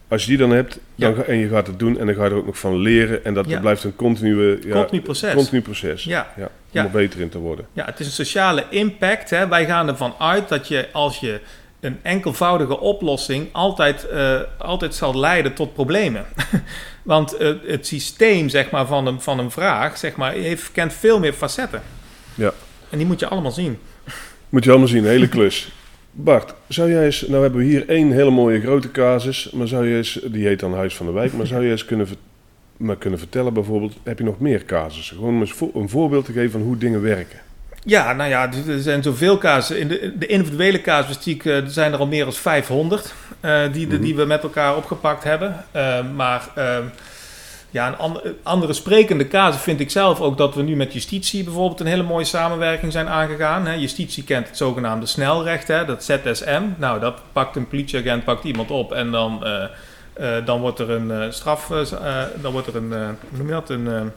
Als 0.09 0.23
je 0.23 0.29
die 0.29 0.39
dan 0.39 0.51
hebt 0.51 0.79
dan 0.95 1.15
Ja. 1.15 1.23
en 1.23 1.37
je 1.37 1.49
gaat 1.49 1.67
het 1.67 1.79
doen 1.79 1.99
en 1.99 2.07
dan 2.07 2.15
ga 2.15 2.25
je 2.25 2.31
er 2.31 2.37
ook 2.37 2.47
nog 2.47 2.59
van 2.59 2.77
leren. 2.77 3.25
En 3.25 3.35
dat 3.35 3.49
Ja. 3.49 3.61
blijft 3.61 3.85
een 3.85 3.97
continue, 3.97 4.59
ja, 4.67 4.73
Continu 4.73 5.01
proces. 5.03 5.35
continu 5.35 5.63
proces. 5.63 6.05
Ja. 6.05 6.33
Ja, 6.37 6.51
om 6.73 6.81
er 6.87 6.91
beter 6.91 7.21
in 7.21 7.29
te 7.29 7.39
worden. 7.39 7.67
Ja, 7.73 7.85
het 7.85 8.01
is 8.01 8.07
een 8.07 8.13
sociale 8.13 8.65
impact. 8.71 9.31
Hè. 9.31 9.49
Wij 9.49 9.67
gaan 9.67 9.89
ervan 9.89 10.15
uit 10.19 10.49
dat 10.49 10.69
je 10.69 10.89
als 10.93 11.19
je 11.21 11.41
een 11.83 11.99
enkelvoudige 12.03 12.81
oplossing 12.81 13.49
altijd, 13.53 14.09
eh, 14.09 14.41
altijd 14.59 14.95
zal 14.95 15.19
leiden 15.19 15.55
tot 15.55 15.75
problemen. 15.75 16.25
Want 17.03 17.37
eh, 17.37 17.53
het 17.67 17.87
systeem 17.87 18.49
zeg 18.49 18.71
maar, 18.71 18.87
van, 18.87 19.07
een, 19.07 19.21
van 19.21 19.39
een 19.39 19.51
vraag 19.51 19.99
zeg 19.99 20.17
maar, 20.17 20.33
heeft, 20.33 20.73
kent 20.73 20.93
veel 20.93 21.19
meer 21.19 21.33
facetten. 21.33 21.83
Ja. 22.35 22.53
En 22.91 22.99
die 22.99 23.07
moet 23.07 23.21
je 23.21 23.29
allemaal 23.29 23.51
zien. 23.51 23.79
Moet 24.49 24.65
je 24.65 24.71
allemaal 24.71 24.89
zien, 24.89 25.05
een 25.05 25.11
hele 25.11 25.29
klus. 25.29 25.73
Bart, 26.11 26.55
zou 26.69 26.91
jij 26.91 27.05
eens, 27.05 27.27
nou 27.27 27.43
hebben 27.43 27.61
we 27.61 27.67
hier 27.67 27.89
één 27.89 28.13
hele 28.13 28.31
mooie 28.31 28.61
grote 28.61 28.91
casus, 28.91 29.51
maar 29.51 29.69
zou 29.69 29.87
je 29.87 29.97
eens, 29.97 30.21
die 30.25 30.47
heet 30.47 30.61
dan 30.61 30.75
Huis 30.75 30.97
van 30.97 31.07
de 31.07 31.13
Wijk, 31.13 31.33
maar 31.33 31.47
zou 31.47 31.65
je 31.65 31.71
eens 31.71 31.85
kunnen, 31.85 32.09
maar 32.77 32.97
kunnen 32.97 33.19
vertellen 33.19 33.53
bijvoorbeeld, 33.53 33.95
heb 34.03 34.19
je 34.19 34.25
nog 34.25 34.39
meer 34.39 34.65
casussen? 34.65 35.17
Gewoon 35.17 35.35
om 35.35 35.41
eens 35.41 35.55
een 35.75 35.89
voorbeeld 35.89 36.25
te 36.25 36.33
geven 36.33 36.51
van 36.51 36.63
hoe 36.63 36.79
dingen 36.79 37.03
werken. 37.03 37.41
Ja, 37.85 38.13
nou 38.13 38.31
ja, 38.31 38.51
er 38.69 38.81
zijn 38.83 39.03
zoveel 39.03 39.39
casussen. 39.39 39.79
In 39.79 39.89
de, 39.89 40.13
de 40.19 40.27
individuele 40.27 40.81
casuïstiek 40.81 41.45
eh, 41.45 41.57
zijn 41.67 41.93
er 41.93 41.99
al 41.99 42.07
meer 42.07 42.25
dan 42.25 42.33
500 42.33 43.13
eh, 43.41 43.61
die, 43.73 43.87
de- 43.87 43.95
Mhm. 43.95 44.03
die 44.05 44.17
we 44.17 44.25
met 44.25 44.43
elkaar 44.43 44.77
opgepakt 44.77 45.25
hebben. 45.25 45.65
Eh, 45.71 45.99
maar 46.15 46.49
ja, 47.71 47.87
een 47.87 47.97
andere, 47.97 48.35
andere 48.43 48.73
sprekende 48.73 49.29
casus 49.29 49.61
vind 49.61 49.81
ik 49.81 49.91
zelf 49.91 50.21
ook 50.21 50.39
dat 50.39 50.55
we 50.55 50.63
nu 50.63 50.77
met 50.77 50.93
justitie 50.93 51.45
bijvoorbeeld 51.45 51.81
een 51.81 51.87
hele 51.87 52.03
mooie 52.03 52.25
samenwerking 52.25 52.93
zijn 52.93 53.09
aangegaan. 53.09 53.67
Hè. 53.67 53.73
Justitie 53.75 54.25
kent 54.25 54.47
het 54.49 54.57
zogenaamde 54.57 55.07
snelrecht, 55.07 55.69
hè, 55.69 55.85
dat 55.85 56.05
ZSM. 56.05 56.63
Nou, 56.77 57.01
dat 57.01 57.15
pakt 57.33 57.57
een 57.57 57.69
politieagent 57.69 58.25
pakt 58.25 58.45
iemand 58.45 58.71
op 58.71 58.93
en 58.93 59.11
dan... 59.11 59.45
dan 60.45 60.61
wordt 60.61 60.79
er 60.79 60.91
een 60.91 61.33
straf, 61.33 61.67
dan 62.43 62.53
wordt 62.53 62.67
er 62.67 62.77
een, 62.77 62.93
hoe 63.29 63.39
noem 63.39 63.47
je 63.47 63.53
dat, 63.53 63.71
een, 63.71 64.13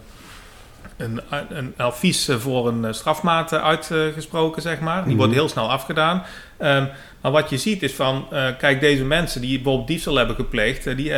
een, 0.98 1.22
een 1.50 1.74
advies 1.78 2.30
voor 2.38 2.68
een 2.68 2.86
eh, 2.86 2.94
strafmaat 2.94 3.54
uitgesproken, 3.54 4.62
zeg 4.62 4.80
maar. 4.80 4.98
Die 5.00 5.08
Mhm. 5.08 5.18
wordt 5.18 5.34
heel 5.34 5.50
snel 5.50 5.70
afgedaan. 5.72 6.24
Ehm, 6.58 6.86
maar 7.22 7.32
wat 7.32 7.50
je 7.50 7.58
ziet 7.58 7.84
is 7.84 7.94
van, 7.94 8.26
eh, 8.32 8.46
kijk, 8.58 8.80
deze 8.80 9.04
mensen 9.04 9.42
die 9.42 9.56
bijvoorbeeld 9.56 9.88
diefstal 9.88 10.16
hebben 10.16 10.36
gepleegd, 10.36 10.88
eh, 10.88 10.96
die, 10.98 11.12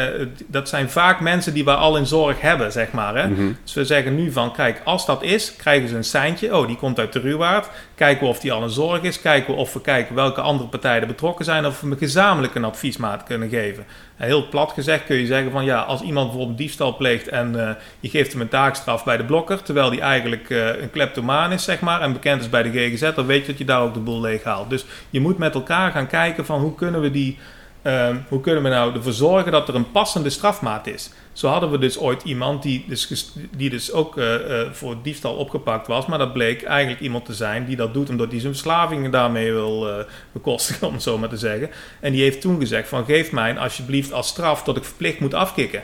dat 0.48 0.70
zijn 0.70 0.90
vaak 0.90 1.20
mensen 1.20 1.54
die 1.54 1.64
we 1.64 1.76
al 1.76 1.98
in 1.98 2.06
zorg 2.06 2.42
hebben, 2.42 2.72
zeg 2.72 2.92
maar. 2.92 3.16
Hè? 3.16 3.28
Mhm. 3.28 3.52
Dus 3.64 3.74
we 3.74 3.86
zeggen 3.86 4.16
nu 4.16 4.32
van, 4.32 4.52
kijk, 4.54 4.82
als 4.84 5.06
dat 5.06 5.24
is, 5.24 5.56
krijgen 5.56 5.90
ze 5.90 5.96
een 5.96 6.04
seintje. 6.04 6.58
Oh, 6.58 6.68
die 6.68 6.76
komt 6.76 7.00
uit 7.00 7.14
de 7.14 7.20
Ruwaard. 7.20 7.70
Kijken 7.96 8.24
we 8.24 8.30
of 8.30 8.40
die 8.40 8.52
al 8.52 8.64
in 8.64 8.70
zorg 8.70 9.02
is. 9.02 9.22
Kijken 9.22 9.54
we 9.54 9.60
of 9.60 9.74
we 9.74 9.82
kijken 9.82 10.16
welke 10.16 10.42
andere 10.42 10.70
partijen 10.70 11.02
er 11.02 11.08
betrokken 11.08 11.46
zijn. 11.46 11.66
Of 11.66 11.82
we 11.82 11.98
gezamenlijk 11.98 12.56
een 12.56 12.64
adviesmaat 12.66 13.24
kunnen 13.24 13.50
geven. 13.50 13.86
En 14.18 14.26
heel 14.28 14.48
plat 14.50 14.72
gezegd 14.72 15.06
kun 15.06 15.16
je 15.18 15.26
zeggen 15.26 15.52
van, 15.52 15.66
ja, 15.66 15.82
als 15.82 16.02
iemand 16.02 16.28
bijvoorbeeld 16.28 16.58
diefstal 16.58 16.96
pleegt 16.96 17.28
en 17.28 17.78
je 18.00 18.10
geeft 18.10 18.32
hem 18.32 18.42
een 18.42 18.48
taakstraf 18.48 19.04
bij 19.04 19.18
de 19.18 19.24
blokker, 19.26 19.64
terwijl 19.68 19.90
die 19.90 20.02
eigenlijk 20.02 20.50
eh, 20.50 20.82
een 20.82 20.90
kleptomaan 20.90 21.52
is, 21.52 21.64
zeg 21.64 21.80
maar, 21.80 22.02
en 22.02 22.14
bekend 22.14 22.42
is 22.42 22.50
bij 22.50 22.64
de 22.64 22.72
GGZ, 22.72 23.14
dan 23.16 23.26
weet 23.26 23.42
je 23.42 23.48
dat 23.48 23.58
je 23.58 23.66
daar 23.66 23.82
ook 23.82 23.94
de 23.94 24.00
boel 24.00 24.22
leeg 24.22 24.44
haalt. 24.44 24.70
Dus 24.70 24.86
je 25.10 25.20
moet 25.20 25.38
met 25.38 25.54
elkaar 25.54 25.92
gaan 25.92 26.08
kijken 26.08 26.46
van 26.46 26.62
hoe 26.62 26.76
kunnen 26.76 27.02
we 27.02 27.12
die... 27.12 27.38
Ehm, 27.82 28.16
hoe 28.28 28.42
kunnen 28.42 28.64
we 28.64 28.70
nou 28.70 28.96
ervoor 28.96 29.12
zorgen 29.12 29.52
dat 29.52 29.68
er 29.68 29.76
een 29.76 29.92
passende 29.92 30.30
strafmaat 30.30 30.88
is? 30.88 31.12
Zo 31.34 31.48
hadden 31.48 31.72
we 31.72 31.78
dus 31.78 32.00
ooit 32.00 32.24
iemand 32.24 32.64
die 32.64 32.86
dus, 32.88 33.34
die 33.56 33.70
dus 33.70 33.92
ook 33.92 34.18
eh, 34.18 34.62
eh, 34.62 34.72
voor 34.72 34.96
diefstal 35.02 35.36
opgepakt 35.36 35.88
was. 35.88 36.06
Maar 36.06 36.18
dat 36.18 36.34
bleek 36.34 36.64
eigenlijk 36.64 37.02
iemand 37.02 37.26
te 37.26 37.34
zijn 37.34 37.66
die 37.66 37.76
dat 37.76 37.94
doet 37.94 38.10
omdat 38.10 38.32
hij 38.32 38.40
zijn 38.40 38.54
verslavingen 38.54 39.12
daarmee 39.12 39.54
wil 39.54 40.06
bekostigen, 40.32 40.88
om 40.88 40.94
het 40.94 41.04
zo 41.04 41.18
maar 41.18 41.30
te 41.30 41.38
zeggen. 41.38 41.70
En 42.00 42.12
die 42.12 42.22
heeft 42.22 42.42
toen 42.42 42.60
gezegd 42.60 42.88
van 42.88 43.06
geef 43.06 43.32
mij 43.32 43.58
alsjeblieft 43.58 44.14
als 44.14 44.28
straf 44.28 44.64
dat 44.64 44.78
ik 44.78 44.84
verplicht 44.84 45.20
moet 45.20 45.34
afkicken. 45.34 45.84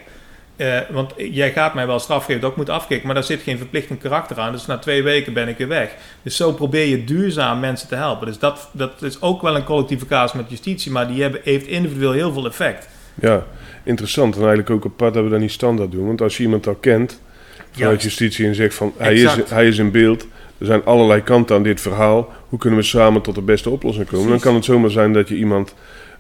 Eh, 0.56 0.80
want 0.89 1.13
jij 1.18 1.52
gaat 1.52 1.74
mij 1.74 1.88
wel 1.88 2.00
straf 2.00 2.26
geven 2.26 2.42
dat 2.42 2.52
ik 2.52 2.58
moet 2.58 2.70
afkicken, 2.70 3.06
maar 3.06 3.16
daar 3.16 3.24
zit 3.24 3.42
geen 3.42 3.58
verplichtend 3.58 4.00
karakter 4.02 4.39
aan. 4.39 4.52
Dus 4.52 4.66
na 4.66 4.78
twee 4.78 5.04
weken 5.04 5.34
ben 5.34 5.48
ik 5.48 5.58
weer 5.58 5.68
weg. 5.68 5.96
Dus 6.22 6.36
zo 6.36 6.52
probeer 6.52 6.86
je 6.86 7.04
duurzaam 7.04 7.60
mensen 7.60 7.88
te 7.88 7.96
helpen. 7.96 8.28
Dus 8.28 8.39
dat, 8.39 8.70
dat 8.72 9.02
is 9.02 9.22
ook 9.22 9.42
wel 9.42 9.56
een 9.56 9.63
collectieve 9.63 10.06
casus 10.06 10.42
met 10.42 10.50
justitie, 10.50 10.92
maar 10.92 11.08
die 11.08 11.22
hebben, 11.22 11.42
heeft 11.44 11.68
individueel 11.68 12.12
heel 12.12 12.34
veel 12.34 12.46
effect. 12.46 12.88
Ja, 13.16 13.46
interessant. 13.84 14.36
En 14.36 14.39
eigenlijk 14.39 14.70
ook 14.70 14.86
apart 14.86 15.13
dat 15.13 15.24
we 15.24 15.30
dat 15.30 15.39
niet 15.39 15.52
standaard 15.52 15.92
doen. 15.92 16.06
Want 16.06 16.22
als 16.22 16.38
je 16.38 16.44
iemand 16.44 16.68
al 16.68 16.76
kent 16.76 17.22
vanuit 17.72 18.04
justitie 18.04 18.48
en 18.48 18.56
zegt 18.56 18.76
van 18.76 18.94
hij 18.98 19.13
is, 19.13 19.36
hij 19.50 19.68
is 19.68 19.78
in 19.78 19.92
beeld. 19.92 20.28
Er 20.58 20.66
zijn 20.66 20.86
allerlei 20.86 21.22
kanten 21.22 21.56
aan 21.56 21.63
dit 21.63 21.82
verhaal. 21.82 22.34
Hoe 22.50 22.60
kunnen 22.60 22.80
we 22.80 22.86
samen 22.86 23.22
tot 23.22 23.36
de 23.36 23.42
beste 23.42 23.70
oplossing 23.70 24.08
komen? 24.08 24.30
Dan 24.30 24.39
kan 24.39 24.56
het 24.56 24.66
zomaar 24.66 24.89
zijn 24.89 25.13
dat 25.13 25.30
je 25.30 25.36
iemand 25.36 25.76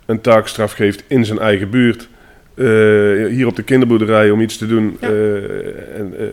een 0.05 0.21
taakstraf 0.21 0.71
geeft 0.71 1.03
in 1.07 1.25
zijn 1.25 1.39
eigen 1.39 1.69
buurt. 1.69 2.07
Eh, 2.55 3.27
hier 3.27 3.47
op 3.47 3.55
de 3.55 3.63
kinderboerderij 3.63 4.31
om 4.31 4.41
iets 4.41 4.57
te 4.57 4.67
doen. 4.67 4.97
Ja. 4.99 5.07
eh, 5.07 5.99
en, 5.99 6.13
eh, 6.17 6.25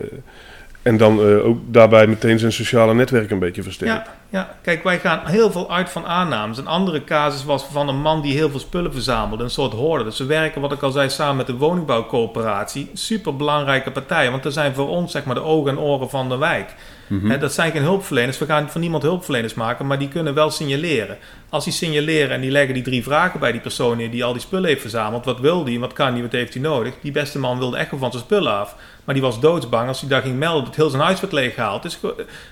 en 0.81 0.97
dan 0.97 1.19
eh, 1.19 1.45
ook 1.45 1.57
daarbij 1.65 2.07
meteen 2.07 2.39
zijn 2.39 2.51
sociale 2.51 2.93
netwerk 2.93 3.31
een 3.31 3.39
beetje 3.39 3.63
versterken. 3.63 3.95
Ja, 3.95 4.05
ja, 4.29 4.55
kijk, 4.61 4.83
wij 4.83 4.99
gaan 4.99 5.19
heel 5.25 5.51
veel 5.51 5.71
uit 5.71 5.89
van 5.89 6.05
aannames. 6.05 6.57
Een 6.57 6.67
andere 6.67 7.03
casus 7.03 7.43
was 7.43 7.65
van 7.71 7.87
een 7.87 8.01
man 8.01 8.21
die 8.21 8.33
heel 8.33 8.49
veel 8.49 8.59
spullen 8.59 8.93
verzamelde, 8.93 9.43
een 9.43 9.49
soort 9.49 9.73
hoorde. 9.73 10.03
Dus 10.03 10.17
we 10.17 10.25
werken, 10.25 10.61
wat 10.61 10.71
ik 10.71 10.81
al 10.81 10.91
zei, 10.91 11.09
samen 11.09 11.35
met 11.35 11.47
de 11.47 11.55
woningbouwcoöperatie. 11.55 12.89
Super 12.93 13.35
belangrijke 13.35 13.91
partijen, 13.91 14.31
want 14.31 14.45
er 14.45 14.51
zijn 14.51 14.73
voor 14.73 14.87
ons 14.87 15.11
zeg 15.11 15.23
maar 15.23 15.35
de 15.35 15.43
ogen 15.43 15.71
en 15.71 15.79
oren 15.79 16.09
van 16.09 16.29
de 16.29 16.37
wijk. 16.37 16.75
Hè, 17.19 17.37
dat 17.37 17.53
zijn 17.53 17.71
geen 17.71 17.81
hulpverleners. 17.81 18.37
We 18.37 18.45
gaan 18.45 18.69
van 18.69 18.81
niemand 18.81 19.03
hulpverleners 19.03 19.53
maken, 19.53 19.87
maar 19.87 19.99
die 19.99 20.07
kunnen 20.07 20.33
wel 20.33 20.49
signaleren. 20.49 21.17
Als 21.49 21.63
die 21.63 21.73
signaleren 21.73 22.29
en 22.29 22.41
die 22.41 22.51
leggen 22.51 22.73
die 22.73 22.83
drie 22.83 23.03
vragen 23.03 23.39
bij 23.39 23.51
die 23.51 23.61
persoon 23.61 23.97
neer 23.97 24.11
die 24.11 24.23
al 24.23 24.33
die 24.33 24.41
spullen 24.41 24.69
heeft 24.69 24.81
verzameld. 24.81 25.25
Wat 25.25 25.39
wil 25.39 25.63
die? 25.63 25.79
Wat 25.79 25.93
kan 25.93 26.13
die? 26.13 26.23
Wat 26.23 26.31
heeft 26.31 26.53
hij 26.53 26.61
nodig? 26.61 26.93
Die 27.01 27.11
beste 27.11 27.39
man 27.39 27.57
wilde 27.57 27.77
echt 27.77 27.89
van 27.89 28.11
zijn 28.11 28.23
spullen 28.23 28.53
af. 28.53 28.75
Maar 29.03 29.15
die 29.15 29.23
was 29.23 29.39
doodsbang 29.39 29.87
als 29.87 29.99
hij 29.99 30.09
daar 30.09 30.21
ging 30.21 30.37
melden 30.37 30.65
dat 30.65 30.75
heel 30.75 30.89
zijn 30.89 31.01
huis 31.01 31.19
werd 31.19 31.33
leeggehaald. 31.33 31.83
Dus, 31.83 31.99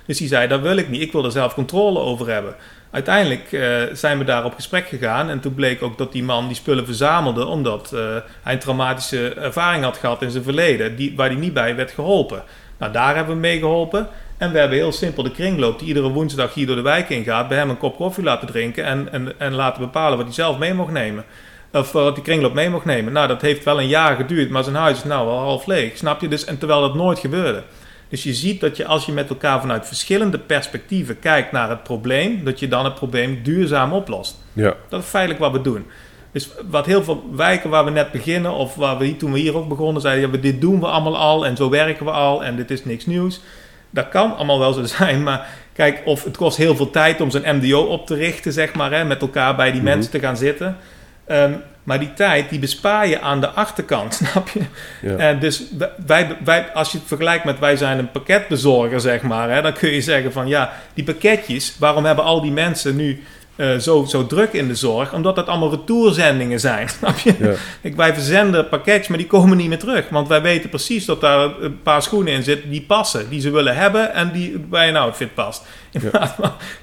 dus 0.06 0.18
die 0.18 0.28
zei, 0.28 0.48
dat 0.48 0.62
wil 0.62 0.78
ik 0.78 0.90
niet. 0.90 1.02
Ik 1.02 1.12
wil 1.12 1.26
er 1.26 1.32
zelf 1.32 1.54
controle 1.54 2.00
over 2.00 2.30
hebben. 2.30 2.56
Uiteindelijk 2.92 3.52
eh, 3.52 3.82
zijn 3.94 4.18
we 4.18 4.24
daar 4.24 4.46
op 4.46 4.54
gesprek 4.54 4.88
gegaan. 4.88 5.30
En 5.30 5.40
toen 5.40 5.54
bleek 5.54 5.82
ook 5.82 5.98
dat 5.98 6.12
die 6.12 6.24
man 6.24 6.48
die 6.48 6.56
spullen 6.56 6.86
verzamelde. 6.86 7.46
Omdat 7.46 7.94
eh, 7.94 8.00
hij 8.42 8.54
een 8.54 8.60
traumatische 8.60 9.34
ervaring 9.34 9.84
had 9.84 9.98
gehad 9.98 10.22
in 10.22 10.32
zijn 10.32 10.44
verleden. 10.44 10.96
Die, 10.96 11.16
waar 11.16 11.28
hij 11.28 11.40
niet 11.40 11.54
bij 11.54 11.76
werd 11.76 11.92
geholpen. 11.92 12.44
Nou, 12.78 12.92
daar 12.92 13.16
hebben 13.16 13.34
we 13.34 13.40
mee 13.40 13.60
geholpen. 13.60 14.08
En 14.38 14.52
we 14.52 14.60
hebben 14.60 14.78
heel 14.78 14.92
simpel 14.92 15.24
de 15.24 15.32
kringloop 15.32 15.80
die 15.80 15.88
iedere 15.88 16.10
woensdag 16.10 16.54
hier 16.54 16.68
door 16.68 16.76
de 16.76 16.82
wijk 16.82 17.10
ingaat. 17.10 17.48
Bij 17.48 17.58
hem 17.58 17.70
een 17.70 17.78
kop 17.78 17.96
koffie 17.96 18.24
laten 18.24 18.48
drinken. 18.48 18.86
En, 18.86 19.12
en, 19.12 19.40
en 19.40 19.54
laten 19.54 19.82
bepalen 19.82 20.18
wat 20.18 20.26
hij 20.26 20.36
zelf 20.36 20.58
mee 20.58 20.74
mocht 20.74 20.92
nemen. 20.92 21.26
Of 21.74 21.92
wat 21.92 22.16
die 22.16 22.24
kringloop 22.24 22.54
mee 22.54 22.70
mocht 22.70 22.86
nemen. 22.86 23.14
Nou, 23.14 23.28
dat 23.28 23.42
heeft 23.42 23.64
wel 23.64 23.80
een 23.80 23.88
jaar 23.88 24.16
geduurd. 24.16 24.50
Maar 24.50 24.64
zijn 24.64 24.76
huis 24.76 24.98
is 24.98 25.04
nou 25.04 25.28
al 25.30 25.38
half 25.40 25.66
leeg. 25.66 25.98
Snap 25.98 26.22
je? 26.22 26.28
Dus, 26.28 26.46
en 26.46 26.58
terwijl 26.58 26.82
dat 26.82 26.96
nooit 26.96 27.20
gebeurde. 27.20 27.64
Dus 28.10 28.24
je 28.24 28.34
ziet 28.34 28.62
dat 28.62 28.78
je 28.78 28.86
als 28.86 29.06
je 29.06 29.12
met 29.12 29.30
elkaar 29.30 29.60
vanuit 29.62 29.88
verschillende 29.88 30.38
perspectieven 30.40 31.20
kijkt 31.20 31.52
naar 31.52 31.70
het 31.70 31.84
probleem, 31.84 32.44
dat 32.44 32.60
je 32.60 32.68
dan 32.68 32.86
het 32.86 32.96
probleem 32.96 33.40
duurzaam 33.44 33.94
oplost. 33.94 34.38
Ja. 34.54 34.74
Dat 34.90 35.02
is 35.02 35.08
feitelijk 35.10 35.40
wat 35.42 35.52
we 35.52 35.62
doen. 35.62 35.86
Dus 36.32 36.50
wat 36.70 36.86
heel 36.86 37.04
veel 37.04 37.24
wijken 37.36 37.70
waar 37.70 37.86
we 37.86 37.92
net 37.92 38.12
beginnen, 38.12 38.52
of 38.54 38.76
waar 38.76 38.98
we 38.98 39.18
toen 39.18 39.32
we 39.32 39.40
hier 39.40 39.56
ook 39.56 39.68
begonnen, 39.68 40.02
zeiden: 40.02 40.26
ja, 40.26 40.30
we- 40.32 40.40
dit 40.40 40.62
doen 40.62 40.80
we 40.80 40.86
allemaal 40.86 41.18
al 41.18 41.46
en 41.46 41.56
zo 41.56 41.70
werken 41.70 42.06
we 42.06 42.12
al 42.12 42.44
en 42.44 42.56
dit 42.56 42.72
is 42.72 42.86
niks 42.86 43.06
nieuws. 43.06 43.42
Dat 43.90 44.10
kan 44.10 44.36
allemaal 44.36 44.60
wel 44.60 44.74
zo 44.74 44.84
zijn, 44.98 45.24
maar 45.24 45.48
kijk, 45.74 46.02
of 46.06 46.24
het 46.24 46.38
kost 46.38 46.58
heel 46.58 46.76
veel 46.76 46.90
tijd 46.90 47.22
om 47.22 47.30
zo'n 47.32 47.56
MDO 47.56 47.80
op 47.82 48.06
te 48.08 48.16
richten, 48.16 48.54
zeg 48.54 48.74
maar, 48.74 48.92
hè, 48.92 49.04
met 49.06 49.22
elkaar 49.22 49.56
bij 49.56 49.72
die 49.72 49.82
Mhm. 49.82 49.90
mensen 49.90 50.12
te 50.12 50.20
gaan 50.20 50.38
zitten. 50.38 50.78
Ehm, 51.30 51.54
maar 51.84 52.00
die 52.00 52.14
tijd, 52.14 52.50
die 52.50 52.60
bespaar 52.60 53.08
je 53.08 53.22
aan 53.22 53.42
de 53.42 53.50
achterkant, 53.50 54.14
snap 54.24 54.50
je? 54.50 54.62
Ja. 55.02 55.16
En 55.16 55.40
dus 55.40 55.64
wij, 56.06 56.38
wij, 56.44 56.72
als 56.74 56.92
je 56.92 56.98
het 56.98 57.08
vergelijkt 57.08 57.46
met 57.46 57.60
wij 57.60 57.76
zijn 57.76 58.00
een 58.00 58.12
pakketbezorger, 58.12 59.00
zeg 59.00 59.22
maar, 59.22 59.50
hè, 59.50 59.62
dan 59.62 59.74
kun 59.74 59.90
je 59.90 60.02
zeggen 60.02 60.32
van 60.32 60.48
ja, 60.48 60.74
die 60.94 61.04
pakketjes, 61.04 61.76
waarom 61.80 62.06
hebben 62.06 62.26
al 62.26 62.42
die 62.42 62.52
mensen 62.52 62.96
nu 62.96 63.24
eh, 63.60 63.78
zo, 63.78 64.06
zo 64.08 64.28
druk 64.28 64.54
in 64.54 64.68
de 64.68 64.76
zorg? 64.76 65.14
Omdat 65.14 65.36
dat 65.36 65.48
allemaal 65.48 65.70
retourzendingen 65.70 66.60
zijn, 66.60 66.90
snap 67.00 67.18
je? 67.18 67.34
Ja. 67.40 67.52
Kijk, 67.82 67.96
wij 67.96 68.14
verzenden 68.14 68.70
pakketjes, 68.70 69.08
maar 69.08 69.18
die 69.18 69.28
komen 69.28 69.58
niet 69.58 69.68
meer 69.68 69.80
terug. 69.80 70.10
Want 70.10 70.28
wij 70.28 70.42
weten 70.42 70.70
precies 70.70 71.06
dat 71.06 71.22
daar 71.22 71.50
een 71.62 71.82
paar 71.84 72.02
schoenen 72.02 72.34
in 72.34 72.44
zitten 72.44 72.70
die 72.70 72.82
passen, 72.82 73.30
die 73.30 73.42
ze 73.42 73.50
willen 73.52 73.76
hebben 73.76 74.14
en 74.14 74.32
die 74.32 74.60
bij 74.60 74.88
een 74.88 74.96
outfit 74.96 75.34
past. 75.34 75.64
Ja. 76.12 76.36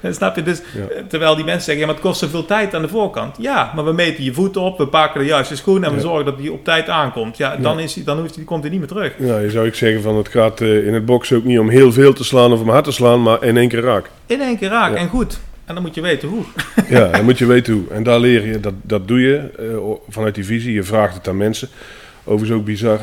snap 0.12 0.36
je? 0.36 0.42
Dus, 0.42 0.58
Ja. 0.74 0.80
eh, 0.94 1.02
Terwijl 1.08 1.34
die 1.36 1.44
mensen 1.44 1.62
zeggen, 1.62 1.80
ja, 1.80 1.86
maar 1.86 1.94
het 1.94 2.04
kost 2.04 2.20
zoveel 2.20 2.44
tijd 2.44 2.74
aan 2.74 2.82
de 2.82 2.88
voorkant. 2.88 3.36
Ja, 3.40 3.72
maar 3.74 3.84
we 3.84 3.92
meten 3.92 4.24
je 4.24 4.32
voeten 4.34 4.60
op, 4.60 4.78
we 4.78 4.86
pakken 4.86 5.20
de 5.20 5.26
juiste 5.26 5.56
schoen 5.56 5.84
en 5.84 5.94
we 5.94 6.00
zorgen 6.00 6.24
dat 6.24 6.38
die 6.38 6.52
op 6.52 6.64
tijd 6.64 6.88
aankomt. 6.88 7.36
Ja, 7.36 7.56
dan, 7.56 7.78
is 7.80 7.92
die, 7.92 8.04
dan 8.04 8.18
hoeft 8.18 8.34
die, 8.34 8.44
komt 8.44 8.60
hij 8.62 8.70
niet 8.70 8.78
meer 8.78 8.88
terug. 8.88 9.12
Ja, 9.18 9.38
je 9.38 9.50
zou 9.50 9.66
ik 9.66 9.74
zeggen 9.74 10.02
van 10.02 10.16
het 10.16 10.28
gaat 10.28 10.60
eh, 10.60 10.86
in 10.86 10.94
het 10.94 11.04
boksen 11.04 11.36
ook 11.36 11.44
niet 11.44 11.58
om 11.58 11.68
heel 11.68 11.92
veel 11.92 12.12
te 12.12 12.24
slaan 12.24 12.52
of 12.52 12.60
om 12.60 12.68
hard 12.68 12.84
te 12.84 12.92
slaan, 12.92 13.22
maar 13.22 13.42
in 13.42 13.56
één 13.56 13.68
keer 13.68 13.80
raak. 13.82 14.10
In 14.26 14.40
één 14.40 14.58
keer 14.58 14.68
raak 14.68 14.94
en 14.94 15.08
goed. 15.08 15.38
En 15.66 15.74
dan 15.74 15.82
moet 15.82 15.94
je 15.94 16.00
weten 16.00 16.28
hoe. 16.28 16.44
Ja, 16.88 17.08
dan 17.08 17.24
moet 17.24 17.38
je 17.38 17.46
weten 17.46 17.72
hoe. 17.74 17.84
En 17.90 18.02
daar 18.02 18.20
leer 18.20 18.46
je, 18.46 18.60
dat, 18.60 18.74
dat 18.82 19.08
doe 19.08 19.20
je 19.20 19.36
eh, 19.36 20.12
vanuit 20.12 20.34
die 20.34 20.44
visie. 20.44 20.72
Je 20.72 20.82
vraagt 20.82 21.14
het 21.14 21.28
aan 21.28 21.36
mensen. 21.36 21.68
Overigens 22.24 22.58
ook 22.58 22.64
bizar 22.64 23.00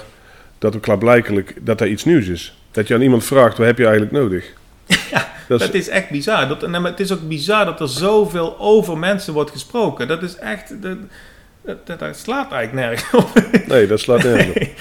dat 0.60 0.76
ook 0.76 0.82
klaarblijkelijk 0.82 1.56
dat 1.62 1.82
er 1.82 1.88
iets 1.88 2.04
nieuws 2.04 2.28
is. 2.28 2.58
Dat 2.72 2.88
je 2.88 2.94
aan 2.94 3.02
iemand 3.02 3.24
vraagt, 3.24 3.58
wat 3.58 3.68
heb 3.68 3.78
je 3.78 3.84
eigenlijk 3.84 4.16
nodig? 4.16 4.46
Ja, 5.12 5.32
dat 5.48 5.62
is, 5.62 5.66
Dat 5.66 5.76
is 5.76 5.90
echt 5.90 6.10
bizar. 6.10 6.48
Dat, 6.48 6.64
en 6.64 6.84
het 6.84 7.00
is 7.00 7.12
ook 7.12 7.28
bizar 7.28 7.66
dat 7.66 7.80
er 7.80 7.90
zoveel 7.90 8.60
over 8.60 8.98
mensen 8.98 9.34
wordt 9.34 9.52
gesproken. 9.52 10.08
Dat 10.08 10.24
is 10.24 10.36
echt... 10.36 10.82
Dat, 10.82 10.98
dat, 11.62 11.88
dat, 11.88 12.00
dat 12.00 12.18
slaat 12.18 12.52
eigenlijk 12.52 12.88
nergens 12.88 13.24
op. 13.24 13.42
nee, 13.68 13.88
dat 13.88 14.00
slaat 14.00 14.24
nergens 14.24 14.56
op. 14.56 14.68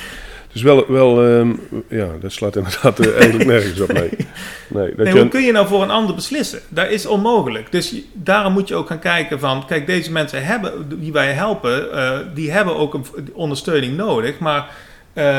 Dus 0.53 0.63
wel, 0.63 0.85
wel 0.93 1.25
ehm, 1.25 1.53
ja, 1.89 2.09
dat 2.21 2.33
slaat 2.33 2.57
inderdaad 2.57 2.99
eh, 2.99 3.15
eigenlijk 3.15 3.45
nergens 3.45 3.81
op. 3.81 3.93
Nee, 3.93 4.09
nee, 4.69 4.95
dat 4.95 5.05
Nee, 5.07 5.13
hoe 5.13 5.29
kun 5.29 5.43
je 5.43 5.53
nou 5.53 5.67
voor 5.67 5.83
een 5.83 5.91
ander 5.91 6.15
beslissen? 6.15 6.61
Dat 6.69 6.91
is 6.91 7.07
onmogelijk. 7.07 7.73
Dus 7.73 7.91
je- 7.91 8.05
daarom 8.13 8.53
moet 8.53 8.69
je 8.69 8.75
ook 8.75 8.87
gaan 8.87 8.99
kijken 8.99 9.39
van... 9.41 9.67
Kijk, 9.67 9.87
deze 9.87 10.13
mensen 10.13 10.45
hebben, 10.45 10.99
die 11.01 11.13
wij 11.13 11.33
helpen... 11.33 11.93
eh, 11.93 12.19
die 12.35 12.51
hebben 12.51 12.77
ook 12.77 12.95
een 12.95 13.05
ondersteuning 13.33 13.97
nodig. 13.97 14.39
Maar 14.39 14.69
eh, 15.13 15.39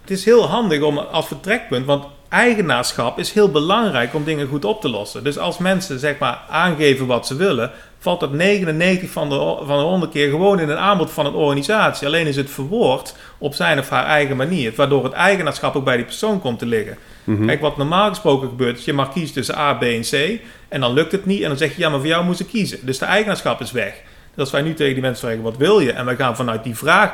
het 0.00 0.10
is 0.10 0.24
heel 0.24 0.46
handig 0.48 0.80
om 0.82 0.98
als 0.98 1.26
vertrekpunt... 1.26 1.86
Want 1.86 2.04
eigenaarschap 2.28 3.18
is 3.18 3.32
heel 3.32 3.50
belangrijk 3.50 4.14
om 4.14 4.24
dingen 4.24 4.48
goed 4.48 4.64
op 4.64 4.80
te 4.80 4.88
lossen. 4.88 5.24
Dus 5.24 5.38
als 5.38 5.58
mensen 5.58 5.98
zeg 5.98 6.18
maar 6.18 6.38
aangeven 6.48 7.06
wat 7.06 7.26
ze 7.26 7.36
willen... 7.36 7.70
valt 8.02 8.20
dat 8.20 8.32
99 8.32 9.10
van 9.10 9.28
de, 9.28 9.36
van 9.64 9.78
de 9.78 9.84
100 9.84 10.12
keer 10.12 10.30
gewoon 10.30 10.60
in 10.60 10.68
een 10.68 10.76
aanbod 10.76 11.10
van 11.10 11.26
een 11.26 11.34
organisatie. 11.34 12.06
Alleen 12.06 12.26
is 12.26 12.36
het 12.36 12.50
verwoord 12.50 13.14
op 13.38 13.54
zijn 13.54 13.78
of 13.78 13.88
haar 13.88 14.06
eigen 14.06 14.36
manier. 14.36 14.72
Waardoor 14.76 15.04
het 15.04 15.12
eigenaarschap 15.12 15.76
ook 15.76 15.84
bij 15.84 15.96
die 15.96 16.04
persoon 16.04 16.40
komt 16.40 16.58
te 16.58 16.66
liggen. 16.66 16.96
Mhm. 17.24 17.46
Kijk, 17.46 17.60
wat 17.60 17.76
normaal 17.76 18.08
gesproken 18.08 18.48
gebeurt, 18.48 18.78
is 18.78 18.84
je 18.84 18.92
mag 18.92 19.12
kiezen 19.12 19.34
tussen 19.34 19.58
A, 19.58 19.74
B 19.74 19.82
en 19.82 20.00
C. 20.00 20.40
En 20.68 20.80
dan 20.80 20.92
lukt 20.92 21.12
het 21.12 21.26
niet. 21.26 21.42
En 21.42 21.48
dan 21.48 21.56
zeg 21.56 21.74
je, 21.74 21.80
ja, 21.80 21.88
maar 21.88 21.98
voor 21.98 22.08
jou 22.08 22.24
moet 22.24 22.36
ze 22.36 22.44
kiezen. 22.44 22.78
Dus 22.82 22.98
de 22.98 23.04
eigenaarschap 23.04 23.60
is 23.60 23.72
weg. 23.72 23.92
Dus 24.30 24.40
als 24.40 24.50
wij 24.50 24.62
nu 24.62 24.74
tegen 24.74 24.92
die 24.92 25.02
mensen 25.02 25.26
zeggen, 25.26 25.42
wat 25.42 25.56
wil 25.56 25.80
je? 25.80 25.92
En 25.92 26.04
wij 26.04 26.16
gaan 26.16 26.36
vanuit 26.36 26.64
die 26.64 26.76
vraag 26.76 27.12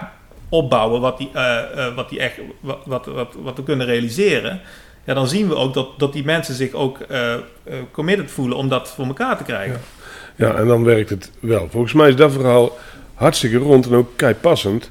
opbouwen 0.49 1.01
wat, 1.01 1.19
die, 1.19 1.31
eh, 1.33 1.87
eh, 1.87 1.95
wat, 1.95 2.09
die 2.09 2.21
echt, 2.21 2.35
wat, 2.61 2.79
wat, 2.85 3.07
wat, 3.07 3.35
wat 3.43 3.57
we 3.57 3.63
kunnen 3.63 3.87
realiseren. 3.87 4.61
Ja, 5.05 5.15
dan 5.15 5.29
zien 5.29 5.49
we 5.49 5.55
ook 5.55 5.75
dat, 5.75 5.99
dat 5.99 6.13
die 6.13 6.25
mensen 6.25 6.55
zich 6.55 6.73
ook 6.73 6.99
eh, 6.99 7.35
committed 7.93 8.31
voelen 8.31 8.57
om 8.57 8.69
dat 8.69 8.89
voor 8.89 9.07
elkaar 9.07 9.37
te 9.37 9.45
krijgen. 9.45 9.73
ja, 9.73 9.81
en 10.39 10.67
dan 10.67 10.85
werkt 10.85 11.11
het 11.11 11.31
wel. 11.41 11.69
Volgens 11.71 11.93
mij 11.93 12.09
is 12.09 12.17
dat 12.17 12.33
verhaal 12.33 12.79
hartstikke 13.15 13.57
rond 13.57 13.87
en 13.87 13.95
ook 13.95 14.11
kei 14.17 14.35
passend. 14.35 14.91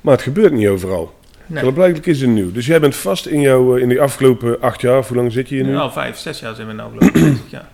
Maar 0.00 0.14
het 0.14 0.22
gebeurt 0.22 0.52
niet 0.52 0.68
overal. 0.68 1.18
Nee. 1.46 1.62
Klaarblijkelijk 1.62 2.06
is 2.06 2.20
het 2.20 2.30
nieuw. 2.30 2.52
Dus 2.52 2.66
jij 2.66 2.80
bent 2.80 2.96
vast 2.96 3.26
in, 3.26 3.40
jouw, 3.40 3.76
eh, 3.76 3.82
in 3.82 3.88
de 3.88 4.00
afgelopen 4.00 4.60
acht 4.60 4.80
jaar, 4.80 5.04
hoe 5.06 5.16
lang 5.16 5.32
zit 5.32 5.48
je 5.48 5.54
hier 5.54 5.64
nu? 5.64 5.70
Nu 5.70 5.76
al 5.76 5.92
vijf, 5.92 6.16
zes 6.16 6.40
jaar 6.40 6.54
zijn 6.54 6.66
we 6.66 6.72
nou 6.72 6.92
ik 6.98 7.12
bezig, 7.12 7.40
ja. 7.48 7.68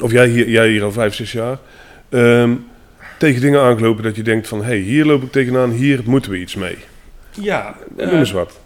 Of 0.00 0.12
jij 0.12 0.28
hier, 0.28 0.48
jij 0.48 0.68
hier 0.68 0.82
al 0.82 0.92
vijf, 0.92 1.14
zes 1.14 1.32
jaar. 1.32 1.58
ehm, 2.08 2.54
tegen 3.18 3.40
dingen 3.40 3.60
aangelopen 3.60 4.02
dat 4.02 4.16
je 4.16 4.22
denkt 4.22 4.48
van... 4.48 4.58
hé, 4.58 4.64
hey, 4.64 4.78
hier 4.78 5.04
loop 5.04 5.22
ik 5.22 5.32
tegenaan, 5.32 5.70
hier 5.70 6.00
moeten 6.04 6.30
we 6.30 6.38
iets 6.38 6.54
mee. 6.54 6.76
Ja, 7.30 7.76
Noem 7.96 8.08
eh, 8.08 8.18
eens 8.18 8.32
wat. 8.32 8.58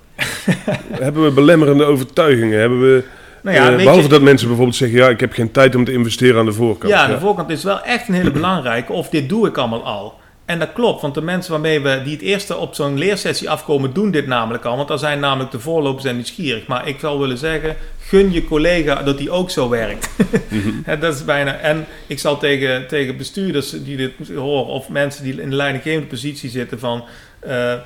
hebben 1.04 1.24
we 1.24 1.30
belemmerende 1.30 1.84
overtuigingen? 1.84 2.58
Hebben 2.60 2.80
we, 2.80 3.04
nou 3.42 3.56
ja, 3.56 3.66
eh, 3.72 3.78
je- 3.78 3.84
behalve 3.84 4.08
dat 4.08 4.22
mensen 4.22 4.46
bijvoorbeeld 4.46 4.76
zeggen... 4.76 4.98
ja, 4.98 5.08
ik 5.08 5.20
heb 5.20 5.32
geen 5.32 5.50
tijd 5.50 5.74
om 5.74 5.84
te 5.84 5.92
investeren 5.92 6.38
aan 6.38 6.46
de 6.46 6.52
voorkant. 6.52 6.92
Ja, 6.92 7.02
aan 7.04 7.10
de 7.10 7.20
voorkant 7.20 7.50
is 7.50 7.64
wel 7.64 7.82
echt 7.82 8.08
een 8.08 8.14
hele 8.14 8.30
belangrijke. 8.30 8.92
Of 8.92 9.08
dit 9.08 9.28
doe 9.28 9.48
ik 9.48 9.56
allemaal 9.58 9.84
al. 9.84 10.18
En 10.44 10.58
dat 10.58 10.72
klopt, 10.72 11.02
want 11.02 11.14
de 11.14 11.22
mensen 11.22 11.52
waarmee 11.52 11.80
we 11.80 12.00
die 12.04 12.12
het 12.12 12.22
eerste 12.22 12.56
op 12.56 12.74
zo'n 12.74 12.98
leersessie 12.98 13.50
afkomen, 13.50 13.92
doen 13.92 14.10
dit 14.10 14.26
namelijk 14.26 14.64
al. 14.64 14.76
Want 14.76 14.88
dan 14.88 14.98
zijn 14.98 15.20
namelijk 15.20 15.50
de 15.50 15.60
voorlopers 15.60 16.04
en 16.04 16.14
nieuwsgierig. 16.14 16.66
Maar 16.66 16.88
ik 16.88 16.98
zou 17.00 17.18
willen 17.20 17.38
zeggen, 17.38 17.76
gun 18.00 18.32
je 18.32 18.44
collega 18.44 19.02
dat 19.02 19.18
die 19.18 19.30
ook 19.30 19.50
zo 19.50 19.68
werkt. 19.68 20.08
Hè, 20.84 20.98
dat 20.98 21.14
is 21.14 21.24
bijna. 21.24 21.54
En 21.56 21.86
ik 22.06 22.18
zal 22.18 22.38
tegen, 22.38 22.86
tegen 22.88 23.16
bestuurders 23.16 23.70
die 23.84 23.96
dit 23.96 24.12
horen, 24.36 24.66
of 24.66 24.88
mensen 24.88 25.24
die 25.24 25.40
in 25.42 25.50
de 25.50 25.56
leidinggevende 25.56 26.06
positie 26.06 26.50
zitten 26.50 26.78
van. 26.78 27.04
eh, 27.40 27.72
eh, 27.72 27.78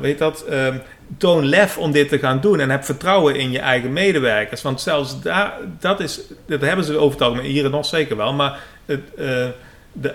weet 0.00 0.18
dat, 0.18 0.44
ehm, 0.48 0.76
toon 1.18 1.44
lef 1.44 1.78
om 1.78 1.92
dit 1.92 2.08
te 2.08 2.18
gaan 2.18 2.40
doen 2.40 2.60
en 2.60 2.70
heb 2.70 2.84
vertrouwen 2.84 3.36
in 3.36 3.50
je 3.50 3.58
eigen 3.58 3.92
medewerkers. 3.92 4.62
Want 4.62 4.80
zelfs 4.80 5.22
daar, 5.22 5.52
dat 5.78 6.00
is, 6.00 6.20
dat 6.46 6.60
hebben 6.60 6.84
ze 6.84 6.96
over 6.96 7.18
het 7.18 7.28
algemeen, 7.28 7.50
hier 7.50 7.70
nog 7.70 7.86
zeker 7.86 8.16
wel, 8.16 8.32
maar 8.32 8.60
het, 8.84 9.14
eh, 9.16 9.46
de, 9.92 10.14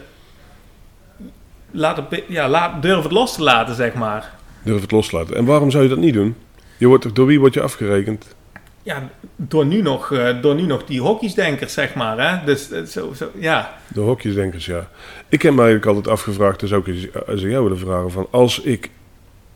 laat 1.71 1.97
het, 1.97 2.23
ja, 2.27 2.49
laat, 2.49 2.81
durf 2.81 3.03
het 3.03 3.11
los 3.11 3.35
te 3.35 3.43
laten, 3.43 3.75
zeg 3.75 3.93
maar. 3.93 4.33
Durf 4.63 4.81
het 4.81 4.91
loslaten. 4.91 5.35
En 5.35 5.45
waarom 5.45 5.71
zou 5.71 5.83
je 5.83 5.89
dat 5.89 5.97
niet 5.97 6.13
doen? 6.13 6.35
Je 6.77 6.87
wordt, 6.87 7.15
door 7.15 7.25
wie 7.25 7.39
word 7.39 7.53
je 7.53 7.61
afgerekend? 7.61 8.35
Ja, 8.83 9.09
door 9.35 9.65
nu 9.65 9.81
nog, 9.81 10.11
eh, 10.11 10.41
door 10.41 10.55
nu 10.55 10.65
nog 10.65 10.85
die 10.85 11.01
hokjesdenkers, 11.01 11.73
zeg 11.73 11.95
maar. 11.95 12.29
Hè? 12.29 12.45
Dus 12.45 12.71
eh, 12.71 12.83
zo, 12.83 13.13
zo, 13.13 13.31
ja. 13.35 13.77
De 13.87 13.99
hokjesdenkers, 13.99 14.65
ja. 14.65 14.87
Ik 15.29 15.41
heb 15.41 15.53
me 15.53 15.61
eigenlijk 15.61 15.85
altijd 15.85 16.07
afgevraagd, 16.07 16.59
dus 16.59 16.73
ook 16.73 16.87
eens 16.87 17.07
als 17.27 17.41
ik 17.41 17.49
jou 17.49 17.63
willen 17.63 17.79
vragen... 17.79 18.11
van 18.11 18.27
als 18.31 18.61
ik 18.61 18.89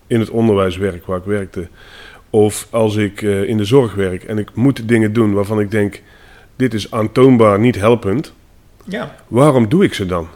in 0.08 0.20
het 0.20 0.30
onderwijs 0.30 0.78
werk 0.78 1.06
waar 1.06 1.18
ik 1.18 1.24
werkte... 1.24 1.68
of 2.30 2.68
als 2.70 2.96
ik 2.96 3.22
eh, 3.22 3.44
in 3.44 3.58
de 3.58 3.66
zorg 3.66 3.94
werk 3.94 4.24
en 4.24 4.38
ik 4.38 4.56
moet 4.56 4.88
dingen 4.88 5.14
doen 5.14 5.34
waarvan 5.34 5.60
ik 5.60 5.72
denk... 5.72 6.02
dit 6.56 6.74
is 6.74 6.92
aantoonbaar 6.92 7.60
niet 7.60 7.76
helpend, 7.76 8.34
ja, 8.86 9.16
waarom 9.28 9.70
doe 9.70 9.84
ik 9.84 9.94
ze 9.94 10.06
dan? 10.06 10.28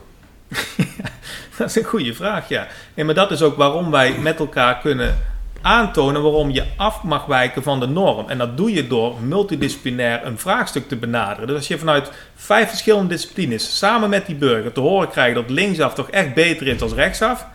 dat 1.57 1.69
is 1.69 1.75
een 1.75 1.83
goede 1.83 2.13
vraag, 2.13 2.49
ja. 2.49 2.67
Nee, 2.93 3.05
maar 3.05 3.15
dat 3.15 3.31
is 3.31 3.41
ook 3.41 3.57
waarom 3.57 3.91
wij 3.91 4.15
met 4.19 4.39
elkaar 4.39 4.79
kunnen 4.79 5.17
aantonen 5.61 6.21
waarom 6.21 6.49
je 6.49 6.63
af 6.75 7.03
mag 7.03 7.25
wijken 7.25 7.63
van 7.63 7.79
de 7.79 7.87
norm. 7.87 8.29
En 8.29 8.37
dat 8.37 8.57
doe 8.57 8.71
je 8.71 8.87
door 8.87 9.15
multidisciplinair 9.21 10.25
een 10.25 10.37
vraagstuk 10.37 10.87
te 10.87 10.95
benaderen. 10.95 11.47
Dus 11.47 11.55
als 11.55 11.67
je 11.67 11.77
vanuit 11.77 12.11
vijf 12.35 12.69
verschillende 12.69 13.07
disciplines 13.07 13.77
samen 13.77 14.09
met 14.09 14.25
die 14.25 14.35
burger 14.35 14.71
te 14.71 14.79
horen 14.79 15.09
krijgt 15.09 15.35
dat 15.35 15.49
linksaf 15.49 15.93
toch 15.93 16.09
echt 16.09 16.33
beter 16.33 16.67
is 16.67 16.77
dan 16.77 16.93
rechtsaf, 16.93 17.45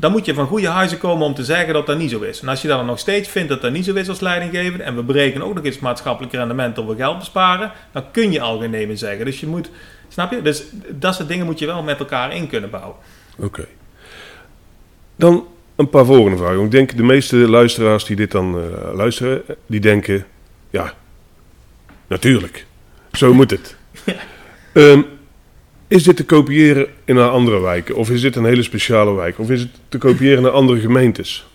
dan 0.00 0.12
moet 0.12 0.26
je 0.26 0.34
van 0.34 0.46
goede 0.46 0.68
huizen 0.68 0.98
komen 0.98 1.26
om 1.26 1.34
te 1.34 1.44
zeggen 1.44 1.74
dat 1.74 1.86
dat 1.86 1.98
niet 1.98 2.10
zo 2.10 2.20
is. 2.20 2.40
En 2.40 2.48
als 2.48 2.62
je 2.62 2.68
dan 2.68 2.86
nog 2.86 2.98
steeds 2.98 3.28
vindt 3.28 3.48
dat 3.48 3.62
dat 3.62 3.72
niet 3.72 3.84
zo 3.84 3.94
is 3.94 4.08
als 4.08 4.20
leidinggever, 4.20 4.80
en 4.80 4.96
we 4.96 5.02
berekenen 5.02 5.46
ook 5.46 5.54
nog 5.54 5.64
eens 5.64 5.78
maatschappelijk 5.78 6.32
rendement 6.32 6.78
om 6.78 6.86
we 6.86 6.96
geld 6.96 7.18
besparen, 7.18 7.72
dan 7.92 8.04
kun 8.10 8.32
je 8.32 8.40
al 8.40 8.58
geen 8.58 8.70
nemen 8.70 8.98
zeggen. 8.98 9.24
Dus 9.24 9.40
je 9.40 9.46
moet, 9.46 9.70
snap 10.08 10.30
je? 10.30 10.42
Dus 10.42 10.64
dat 10.88 11.14
soort 11.14 11.28
dingen 11.28 11.46
moet 11.46 11.58
je 11.58 11.66
wel 11.66 11.82
met 11.82 11.98
elkaar 11.98 12.34
in 12.34 12.48
kunnen 12.48 12.70
bouwen. 12.70 12.96
Oké. 13.36 13.66
Dan 15.16 15.46
een 15.76 15.90
paar 15.90 16.04
volgende 16.04 16.36
vragen. 16.36 16.64
Ik 16.64 16.70
denk 16.70 16.96
de 16.96 17.02
meeste 17.02 17.36
luisteraars 17.36 18.04
die 18.04 18.16
dit 18.16 18.30
dan 18.30 18.58
eh, 18.58 18.94
luisteren, 18.94 19.42
die 19.66 19.80
denken... 19.80 20.26
ja, 20.70 20.94
natuurlijk. 22.06 22.66
Zo 23.12 23.34
moet 23.34 23.50
het. 23.50 23.76
Ja. 24.04 24.14
Ehm, 24.72 25.02
is 25.90 26.02
dit 26.02 26.16
te 26.16 26.24
kopiëren 26.24 26.86
in 27.04 27.14
naar 27.14 27.28
andere 27.28 27.60
wijken? 27.60 27.96
Of 27.96 28.10
is 28.10 28.20
dit 28.20 28.36
een 28.36 28.44
hele 28.44 28.62
speciale 28.62 29.14
wijk? 29.14 29.38
Of 29.38 29.50
is 29.50 29.60
het 29.60 29.70
te 29.88 29.98
kopiëren 29.98 30.42
naar 30.42 30.52
andere 30.52 30.80
gemeentes? 30.80 31.46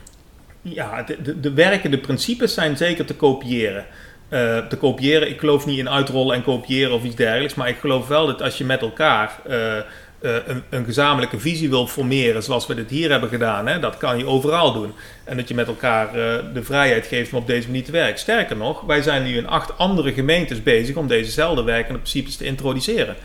Ja, 0.61 1.03
de, 1.03 1.21
de, 1.21 1.39
de 1.39 1.53
werkende 1.53 1.97
principes 1.97 2.53
zijn 2.53 2.77
zeker 2.77 3.05
te 3.05 3.15
kopiëren. 3.15 3.85
Eh, 4.29 4.57
te 4.57 4.77
kopiëren, 4.77 5.29
ik 5.29 5.39
geloof 5.39 5.65
niet 5.65 5.77
in 5.77 5.89
uitrollen 5.89 6.35
en 6.35 6.43
kopiëren 6.43 6.93
of 6.93 7.03
iets 7.03 7.15
dergelijks, 7.15 7.55
maar 7.55 7.69
ik 7.69 7.77
geloof 7.77 8.07
wel 8.07 8.25
dat 8.25 8.41
als 8.41 8.57
je 8.57 8.65
met 8.65 8.81
elkaar 8.81 9.39
eh, 9.47 9.77
eh, 9.77 9.83
een, 10.19 10.63
een 10.69 10.85
gezamenlijke 10.85 11.39
visie 11.39 11.69
wil 11.69 11.87
formeren, 11.87 12.43
zoals 12.43 12.67
we 12.67 12.75
dit 12.75 12.89
hier 12.89 13.11
hebben 13.11 13.29
gedaan, 13.29 13.67
hè, 13.67 13.79
dat 13.79 13.97
kan 13.97 14.17
je 14.17 14.25
overal 14.25 14.73
doen. 14.73 14.91
En 15.23 15.37
dat 15.37 15.47
je 15.47 15.55
met 15.55 15.67
elkaar 15.67 16.13
de 16.53 16.63
vrijheid 16.63 17.05
geeft 17.05 17.33
om 17.33 17.39
op 17.39 17.47
deze 17.47 17.67
manier 17.67 17.83
te 17.83 17.91
werken. 17.91 18.19
Sterker 18.19 18.57
nog, 18.57 18.81
wij 18.81 19.01
zijn 19.01 19.23
nu 19.23 19.37
in 19.37 19.47
acht 19.47 19.77
andere 19.77 20.13
gemeentes 20.13 20.63
bezig 20.63 20.95
om 20.95 21.07
dezezelfde 21.07 21.63
werkende 21.63 21.99
principes 21.99 22.35
te 22.35 22.45
introduceren. 22.45 23.15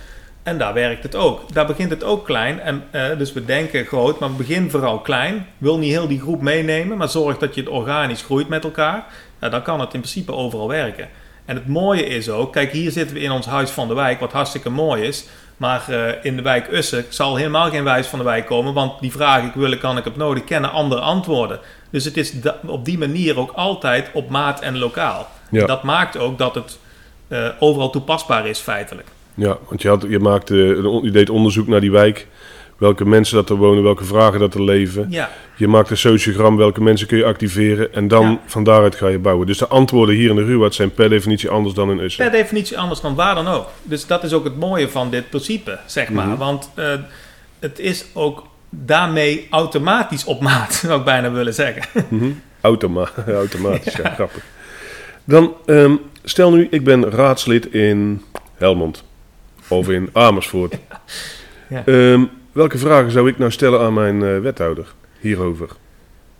En 0.42 0.58
daar 0.58 0.74
werkt 0.74 1.02
het 1.02 1.14
ook. 1.14 1.52
Daar 1.52 1.66
begint 1.66 1.90
het 1.90 2.04
ook 2.04 2.24
klein. 2.24 2.60
En, 2.60 2.82
eh, 2.90 3.18
dus 3.18 3.32
we 3.32 3.44
denken 3.44 3.84
groot, 3.84 4.18
maar 4.18 4.32
begin 4.32 4.70
vooral 4.70 4.98
klein. 4.98 5.46
Wil 5.58 5.78
niet 5.78 5.90
heel 5.90 6.08
die 6.08 6.20
groep 6.20 6.40
meenemen, 6.40 6.96
maar 6.96 7.08
zorg 7.08 7.38
dat 7.38 7.54
je 7.54 7.60
het 7.60 7.70
organisch 7.70 8.22
groeit 8.22 8.48
met 8.48 8.64
elkaar. 8.64 9.04
Nou, 9.38 9.52
dan 9.52 9.62
kan 9.62 9.80
het 9.80 9.94
in 9.94 10.00
principe 10.00 10.32
overal 10.32 10.68
werken. 10.68 11.08
En 11.44 11.56
het 11.56 11.66
mooie 11.66 12.06
is 12.06 12.28
ook, 12.28 12.52
kijk, 12.52 12.72
hier 12.72 12.90
zitten 12.90 13.16
we 13.16 13.22
in 13.22 13.30
ons 13.30 13.46
huis 13.46 13.70
van 13.70 13.88
de 13.88 13.94
wijk, 13.94 14.20
wat 14.20 14.32
hartstikke 14.32 14.70
mooi 14.70 15.02
is. 15.02 15.24
Maar 15.56 15.84
eh, 15.88 16.24
in 16.24 16.36
de 16.36 16.42
wijk 16.42 16.72
Ussen 16.72 17.04
zal 17.08 17.36
helemaal 17.36 17.70
geen 17.70 17.84
wijs 17.84 18.06
van 18.06 18.18
de 18.18 18.24
wijk 18.24 18.46
komen, 18.46 18.74
want 18.74 19.00
die 19.00 19.12
vraag, 19.12 19.44
ik 19.44 19.54
wil, 19.54 19.78
kan, 19.78 19.96
ik 19.96 20.04
heb 20.04 20.16
nodig, 20.16 20.44
kennen 20.44 20.70
andere 20.70 21.00
antwoorden. 21.00 21.60
Dus 21.90 22.04
het 22.04 22.16
is 22.16 22.32
op 22.66 22.84
die 22.84 22.98
manier 22.98 23.38
ook 23.38 23.50
altijd 23.50 24.10
op 24.12 24.28
maat 24.28 24.60
en 24.60 24.78
lokaal. 24.78 25.28
Ja. 25.50 25.66
Dat 25.66 25.82
maakt 25.82 26.16
ook 26.16 26.38
dat 26.38 26.54
het 26.54 26.78
eh, 27.28 27.48
overal 27.58 27.90
toepasbaar 27.90 28.46
is, 28.46 28.58
feitelijk. 28.58 29.08
Ja, 29.40 29.58
want 29.68 29.82
je, 29.82 29.88
had, 29.88 30.06
je, 30.08 30.18
maakte, 30.18 30.54
je 31.02 31.10
deed 31.10 31.30
onderzoek 31.30 31.66
naar 31.66 31.80
die 31.80 31.90
wijk. 31.90 32.26
Welke 32.78 33.04
mensen 33.06 33.36
dat 33.36 33.50
er 33.50 33.56
wonen, 33.56 33.82
welke 33.82 34.04
vragen 34.04 34.40
dat 34.40 34.54
er 34.54 34.62
leven. 34.64 35.06
Ja, 35.10 35.30
Je 35.56 35.68
maakt 35.68 35.90
een 35.90 35.96
sociogram, 35.96 36.56
welke 36.56 36.82
mensen 36.82 37.06
kun 37.06 37.18
je 37.18 37.24
activeren. 37.24 37.92
En 37.94 38.08
dan 38.08 38.30
Ja. 38.30 38.40
van 38.46 38.64
daaruit 38.64 38.94
ga 38.94 39.08
je 39.08 39.18
bouwen. 39.18 39.46
Dus 39.46 39.58
de 39.58 39.66
antwoorden 39.66 40.14
hier 40.14 40.30
in 40.30 40.36
de 40.36 40.44
Ruwaard 40.44 40.74
zijn 40.74 40.90
per 40.94 41.08
definitie 41.08 41.48
anders 41.48 41.74
dan 41.74 41.90
in 41.90 41.98
Ussen. 41.98 42.24
per 42.30 42.32
definitie 42.38 42.78
anders 42.78 43.00
dan 43.00 43.14
waar 43.14 43.34
dan 43.34 43.48
ook. 43.48 43.66
Dus 43.82 44.06
dat 44.06 44.24
is 44.24 44.32
ook 44.32 44.44
het 44.44 44.56
mooie 44.56 44.88
van 44.88 45.10
dit 45.10 45.28
principe, 45.30 45.78
zeg 45.86 46.10
maar. 46.10 46.26
Mhm. 46.26 46.36
Want 46.38 46.70
eh, 46.74 46.86
het 47.58 47.78
is 47.78 48.04
ook 48.14 48.46
daarmee 48.70 49.46
automatisch 49.50 50.24
op 50.24 50.40
maat, 50.40 50.72
zou 50.84 50.98
ik 50.98 51.04
bijna 51.04 51.30
willen 51.32 51.54
zeggen. 51.54 52.04
Mhm. 52.08 52.30
Automa 52.60 53.08
automatisch, 53.26 53.94
ja. 53.96 54.10
grappig. 54.10 54.44
Dan, 55.24 55.54
ehm, 55.66 55.94
stel 56.24 56.50
nu, 56.52 56.66
ik 56.70 56.84
ben 56.84 57.10
raadslid 57.10 57.66
in 57.66 58.22
Helmond. 58.54 59.04
Of 59.70 59.88
in 59.88 60.08
Amersfoort. 60.12 60.74
Ja. 61.68 61.82
Ehm, 61.86 62.24
welke 62.52 62.78
vragen 62.78 63.10
zou 63.10 63.28
ik 63.28 63.38
nou 63.38 63.50
stellen 63.50 63.80
aan 63.80 63.94
mijn 63.94 64.22
eh, 64.22 64.38
wethouder 64.38 64.86
hierover? 65.20 65.68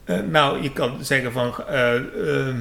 Eh, 0.04 0.16
nou, 0.30 0.62
je 0.62 0.72
kan 0.72 0.96
zeggen 1.00 1.32
van... 1.32 1.54
eh, 1.68 1.94
ehm, 1.94 2.56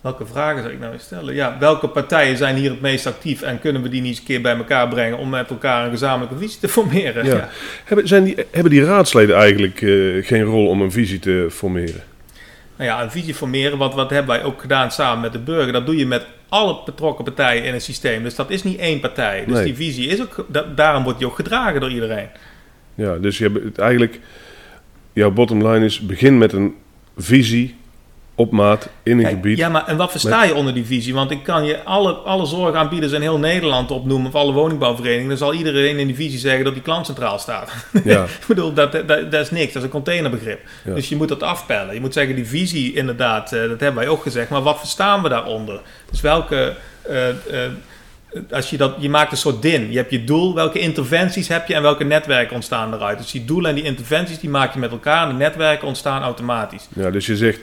welke 0.00 0.26
vragen 0.26 0.62
zou 0.62 0.74
ik 0.74 0.80
nou 0.80 0.92
eens 0.92 1.02
stellen? 1.02 1.34
Ja, 1.34 1.56
welke 1.58 1.88
partijen 1.88 2.36
zijn 2.36 2.56
hier 2.56 2.70
het 2.70 2.80
meest 2.80 3.06
actief... 3.06 3.42
en 3.42 3.60
kunnen 3.60 3.82
we 3.82 3.88
die 3.88 4.00
niet 4.00 4.10
eens 4.10 4.18
een 4.18 4.24
keer 4.24 4.40
bij 4.40 4.56
elkaar 4.56 4.88
brengen... 4.88 5.18
om 5.18 5.28
met 5.28 5.50
elkaar 5.50 5.84
een 5.84 5.90
gezamenlijke 5.90 6.38
visie 6.38 6.60
te 6.60 6.68
formeren? 6.78 7.24
Ja. 7.24 7.48
Hebben, 7.84 8.08
zijn 8.08 8.24
die, 8.24 8.36
hebben 8.50 8.70
die 8.72 8.84
raadsleden 8.84 9.36
eigenlijk 9.36 9.82
eh, 9.82 10.26
geen 10.26 10.42
rol 10.42 10.66
om 10.66 10.80
een 10.80 10.92
visie 10.92 11.18
te 11.18 11.46
formeren? 11.50 12.02
Nou 12.80 12.92
ja, 12.92 13.02
een 13.02 13.10
visie 13.10 13.34
formeren, 13.34 13.78
wat, 13.78 13.94
wat 13.94 14.10
hebben 14.10 14.36
wij 14.36 14.44
ook 14.44 14.60
gedaan 14.60 14.90
samen 14.90 15.20
met 15.20 15.32
de 15.32 15.38
burger. 15.38 15.72
Dat 15.72 15.86
doe 15.86 15.96
je 15.96 16.06
met 16.06 16.26
alle 16.48 16.76
betrokken 16.84 17.24
partijen 17.24 17.64
in 17.64 17.72
het 17.72 17.82
systeem. 17.82 18.22
Dus 18.22 18.34
dat 18.34 18.50
is 18.50 18.62
niet 18.62 18.78
één 18.78 19.00
partij. 19.00 19.44
Dus 19.46 19.54
Nee. 19.54 19.64
die 19.64 19.74
visie 19.74 20.08
is 20.08 20.20
ook, 20.22 20.46
da- 20.48 20.66
daarom 20.74 21.02
wordt 21.02 21.18
die 21.18 21.28
ook 21.28 21.34
gedragen 21.34 21.80
door 21.80 21.90
iedereen. 21.90 22.28
Ja, 22.94 23.16
dus 23.16 23.38
je 23.38 23.50
hebt 23.52 23.78
eigenlijk, 23.78 24.20
jouw 25.12 25.30
bottom 25.30 25.66
line 25.66 25.84
is, 25.84 26.00
begin 26.00 26.38
met 26.38 26.52
een 26.52 26.74
visie 27.16 27.76
op 28.40 28.50
maat 28.50 28.88
in 29.02 29.16
een 29.16 29.22
Kijk, 29.22 29.34
gebied. 29.34 29.58
Ja, 29.58 29.68
maar 29.68 29.86
en 29.86 29.96
wat 29.96 30.10
versta 30.10 30.44
je 30.44 30.54
onder 30.54 30.74
die 30.74 30.84
visie? 30.84 31.14
Want 31.14 31.30
ik 31.30 31.42
kan 31.42 31.64
je 31.64 31.82
alle, 31.84 32.12
alle 32.12 32.46
zorgaanbieders 32.46 33.12
in 33.12 33.20
heel 33.20 33.38
Nederland 33.38 33.90
opnoemen, 33.90 34.26
of 34.26 34.34
alle 34.34 34.52
woningbouwverenigingen. 34.52 35.28
Dan 35.28 35.38
zal 35.38 35.54
iedereen 35.54 35.98
in 35.98 36.06
die 36.06 36.16
visie 36.16 36.38
zeggen 36.38 36.64
dat 36.64 36.72
die 36.72 36.82
klant 36.82 37.06
centraal 37.06 37.38
staat. 37.38 37.70
Ja. 38.04 38.22
ik 38.24 38.46
bedoel, 38.46 38.72
dat, 38.72 38.92
dat, 38.92 39.06
dat 39.06 39.34
is 39.34 39.50
niks. 39.50 39.72
Dat 39.72 39.76
is 39.76 39.82
een 39.82 39.88
containerbegrip. 39.88 40.60
Ja. 40.84 40.94
Dus 40.94 41.08
je 41.08 41.16
moet 41.16 41.28
dat 41.28 41.42
afpellen. 41.42 41.94
Je 41.94 42.00
moet 42.00 42.12
zeggen, 42.12 42.34
die 42.34 42.46
visie 42.46 42.94
inderdaad, 42.94 43.52
eh, 43.52 43.60
dat 43.60 43.80
hebben 43.80 43.94
wij 43.94 44.08
ook 44.08 44.22
gezegd. 44.22 44.50
Maar 44.50 44.62
wat 44.62 44.78
verstaan 44.78 45.22
we 45.22 45.28
daaronder? 45.28 45.80
Dus 46.10 46.20
welke... 46.20 46.76
eh, 47.02 47.28
eh, 47.28 47.34
als 48.50 48.70
je, 48.70 48.76
dat, 48.76 48.94
je 48.98 49.08
maakt 49.08 49.32
een 49.32 49.38
soort 49.38 49.62
din. 49.62 49.90
Je 49.90 49.96
hebt 49.96 50.10
je 50.10 50.24
doel, 50.24 50.54
welke 50.54 50.78
interventies 50.78 51.48
heb 51.48 51.68
je 51.68 51.74
en 51.74 51.82
welke 51.82 52.04
netwerken 52.04 52.54
ontstaan 52.54 52.94
eruit. 52.94 53.18
Dus 53.18 53.30
die 53.30 53.44
doelen 53.44 53.70
en 53.70 53.76
die 53.76 53.84
interventies 53.84 54.38
die 54.38 54.50
maak 54.50 54.72
je 54.72 54.78
met 54.78 54.90
elkaar 54.90 55.22
en 55.22 55.28
de 55.28 55.44
netwerken 55.44 55.86
ontstaan 55.86 56.22
automatisch. 56.22 56.88
ja, 56.94 57.10
dus 57.10 57.26
je 57.26 57.36
zegt, 57.36 57.60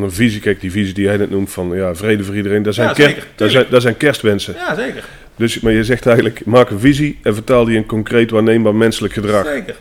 want 0.00 0.10
een 0.10 0.16
visie, 0.16 0.40
kijk 0.40 0.60
die 0.60 0.70
visie 0.70 0.94
die 0.94 1.04
jij 1.04 1.16
net 1.16 1.30
noemt 1.30 1.52
van 1.52 1.70
ja, 1.76 1.94
vrede 1.94 2.24
voor 2.24 2.36
iedereen, 2.36 2.62
dat 2.62 2.74
zijn, 2.74 2.88
Ja, 2.88 2.94
ker- 2.94 3.04
zeker, 3.08 3.22
dat 3.34 3.48
tuurlijk. 3.48 3.68
zijn, 3.68 3.80
zijn 3.80 3.96
kerstwensen. 3.96 4.54
Ja, 4.54 4.74
zeker. 4.74 5.04
Dus, 5.36 5.60
maar 5.60 5.72
je 5.72 5.84
zegt 5.84 6.06
eigenlijk, 6.06 6.44
maak 6.44 6.70
een 6.70 6.80
visie 6.80 7.18
en 7.22 7.34
vertaal 7.34 7.64
die 7.64 7.76
in 7.76 7.86
concreet 7.86 8.30
waarneembaar 8.30 8.74
menselijk 8.74 9.14
gedrag. 9.14 9.46
Zeker. 9.46 9.76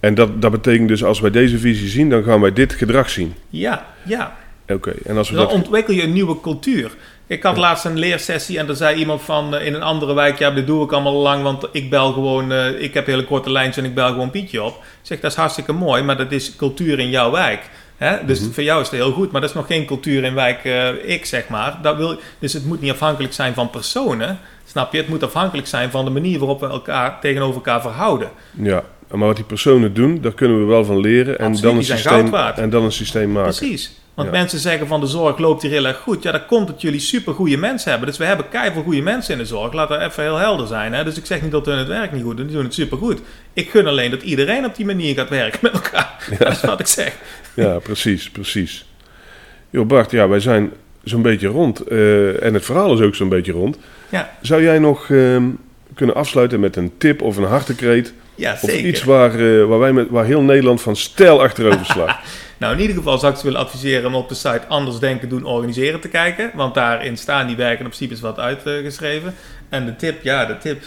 En 0.00 0.14
dat, 0.14 0.42
dat 0.42 0.50
betekent 0.50 0.88
dus 0.88 1.04
als 1.04 1.20
wij 1.20 1.30
deze 1.30 1.58
visie 1.58 1.88
zien, 1.88 2.10
dan 2.10 2.22
gaan 2.24 2.40
wij 2.40 2.52
dit 2.52 2.72
gedrag 2.72 3.10
zien. 3.10 3.34
Ja, 3.50 3.86
ja. 4.02 4.36
Oké, 4.68 4.92
en 5.04 5.16
als 5.16 5.30
we 5.30 5.36
Dan 5.36 5.44
dat... 5.44 5.54
ontwikkel 5.54 5.94
je 5.94 6.02
een 6.02 6.12
nieuwe 6.12 6.40
cultuur. 6.40 6.90
Ik 7.26 7.42
had 7.42 7.56
laatst 7.56 7.84
een 7.84 7.98
leersessie 7.98 8.58
en 8.58 8.68
er 8.68 8.76
zei 8.76 8.96
iemand 8.98 9.22
van 9.22 9.54
eh, 9.54 9.66
in 9.66 9.74
een 9.74 9.82
andere 9.82 10.14
wijk, 10.14 10.38
ja, 10.38 10.50
dit 10.50 10.66
doe 10.66 10.84
ik 10.84 10.92
allemaal 10.92 11.12
al 11.14 11.22
lang, 11.22 11.42
want 11.42 11.66
ik 11.72 11.90
bel 11.90 12.12
gewoon, 12.12 12.52
eh, 12.52 12.80
ik 12.82 12.94
heb 12.94 13.06
hele 13.06 13.24
korte 13.24 13.50
lijntjes 13.50 13.84
en 13.84 13.90
ik 13.90 13.94
bel 13.94 14.08
gewoon 14.08 14.30
Pietje 14.30 14.62
op. 14.62 14.74
Ik 14.76 14.82
zeg, 15.02 15.20
dat 15.20 15.30
is 15.30 15.36
hartstikke 15.36 15.72
mooi, 15.72 16.02
maar 16.02 16.16
dat 16.16 16.32
is 16.32 16.56
cultuur 16.56 16.98
in 16.98 17.10
jouw 17.10 17.30
wijk. 17.30 17.60
Hè? 17.96 18.24
Dus 18.26 18.40
Mhm. 18.40 18.50
voor 18.50 18.62
jou 18.62 18.80
is 18.80 18.88
het 18.90 18.96
heel 19.00 19.12
goed, 19.12 19.32
maar 19.32 19.40
dat 19.40 19.50
is 19.50 19.56
nog 19.56 19.66
geen 19.66 19.86
cultuur 19.86 20.24
in 20.24 20.34
wijk 20.34 20.64
eh, 20.64 21.20
X, 21.20 21.28
zeg 21.28 21.48
maar. 21.48 21.78
Dat 21.82 21.96
wil, 21.96 22.18
dus 22.38 22.52
het 22.52 22.66
moet 22.66 22.80
niet 22.80 22.90
afhankelijk 22.90 23.32
zijn 23.32 23.54
van 23.54 23.70
personen, 23.70 24.38
snap 24.64 24.92
je? 24.92 24.98
Het 24.98 25.08
moet 25.08 25.22
afhankelijk 25.22 25.66
zijn 25.66 25.90
van 25.90 26.04
de 26.04 26.10
manier 26.10 26.38
waarop 26.38 26.60
we 26.60 26.66
elkaar 26.66 27.20
tegenover 27.20 27.54
elkaar 27.54 27.80
verhouden. 27.80 28.30
Ja, 28.52 28.82
maar 29.10 29.26
wat 29.26 29.36
die 29.36 29.44
personen 29.44 29.94
doen, 29.94 30.20
daar 30.20 30.32
kunnen 30.34 30.58
we 30.60 30.64
wel 30.64 30.84
van 30.84 31.00
leren. 31.00 31.38
En, 31.38 31.44
Absoluut, 31.46 31.62
dan 31.62 31.76
een, 31.76 31.84
systeem, 31.84 32.34
en 32.34 32.70
dan 32.70 32.82
een 32.84 32.92
systeem 32.92 33.32
maken. 33.32 33.56
Precies. 33.56 33.92
Want 34.16 34.28
Ja. 34.28 34.34
mensen 34.38 34.58
zeggen 34.58 34.86
van 34.86 35.00
de 35.00 35.06
zorg 35.06 35.38
loopt 35.38 35.62
hier 35.62 35.70
heel 35.70 35.86
erg 35.86 35.96
goed. 35.98 36.22
Ja, 36.22 36.32
dat 36.32 36.46
komt 36.46 36.66
dat 36.66 36.80
jullie 36.80 37.00
super 37.00 37.34
goede 37.34 37.56
mensen 37.56 37.90
hebben. 37.90 38.08
Dus 38.08 38.18
we 38.18 38.24
hebben 38.24 38.48
keiveel 38.48 38.82
goede 38.82 39.00
mensen 39.02 39.32
in 39.32 39.38
de 39.38 39.46
zorg. 39.46 39.72
Laat 39.72 39.88
dat 39.88 40.00
even 40.00 40.22
heel 40.22 40.36
helder 40.36 40.66
zijn. 40.66 40.92
Hè? 40.92 41.04
Dus 41.04 41.16
ik 41.16 41.26
zeg 41.26 41.42
niet 41.42 41.50
dat 41.50 41.66
hun 41.66 41.78
het 41.78 41.86
werk 41.88 42.12
niet 42.12 42.22
goed 42.22 42.36
doen. 42.36 42.46
Die 42.46 42.54
doen 42.54 42.64
het 42.64 42.74
super 42.74 42.98
goed. 42.98 43.20
Ik 43.52 43.70
gun 43.70 43.86
alleen 43.86 44.10
dat 44.10 44.22
iedereen 44.22 44.64
op 44.64 44.76
die 44.76 44.86
manier 44.86 45.14
gaat 45.14 45.28
werken 45.28 45.58
met 45.62 45.72
elkaar. 45.72 46.14
Dat 46.38 46.52
is 46.52 46.60
wat 46.60 46.80
ik 46.80 46.86
zeg. 46.86 47.16
Ja, 47.54 47.78
precies, 47.78 48.30
precies. 48.30 48.86
Jo 49.70 49.84
Bart, 49.84 50.10
ja, 50.10 50.28
wij 50.28 50.40
zijn 50.40 50.72
zo'n 51.04 51.22
beetje 51.22 51.48
rond. 51.48 51.80
eh, 51.80 52.42
en 52.44 52.54
het 52.54 52.64
verhaal 52.64 52.94
is 52.94 53.00
ook 53.00 53.14
zo'n 53.14 53.28
beetje 53.28 53.52
rond. 53.52 53.78
Ja, 54.08 54.30
Zou 54.40 54.62
jij 54.62 54.78
nog 54.78 55.10
ehm, 55.10 55.44
kunnen 55.94 56.14
afsluiten 56.14 56.60
met 56.60 56.76
een 56.76 56.92
tip 56.98 57.22
of 57.22 57.36
een 57.36 57.44
hartekreet? 57.44 58.12
Ja 58.36 58.52
Of 58.52 58.58
zeker. 58.58 58.86
iets 58.86 59.04
waar, 59.04 59.34
eh, 59.34 59.64
waar, 59.64 59.78
wij 59.78 59.92
met, 59.92 60.10
waar 60.10 60.24
heel 60.24 60.42
Nederland 60.42 60.80
van 60.82 60.96
stijl 60.96 61.42
achterover 61.42 61.86
slaat? 61.86 62.18
Nou, 62.58 62.74
in 62.74 62.80
ieder 62.80 62.96
geval 62.96 63.18
zou 63.18 63.32
ik 63.32 63.38
ze 63.38 63.44
willen 63.44 63.60
adviseren 63.60 64.06
om 64.06 64.14
op 64.14 64.28
de 64.28 64.34
site 64.34 64.62
Anders 64.68 64.98
Denken, 64.98 65.28
Doen, 65.28 65.44
Organiseren 65.44 66.00
te 66.00 66.08
kijken. 66.08 66.50
Want 66.54 66.74
daarin 66.74 67.16
staan 67.16 67.46
die 67.46 67.56
werken 67.56 67.84
in 67.84 67.90
principe 67.90 68.20
wat 68.20 68.38
uitgeschreven. 68.38 69.34
En 69.68 69.84
de 69.86 69.96
tip, 69.96 70.22
ja, 70.22 70.44
de 70.44 70.58
tip. 70.58 70.82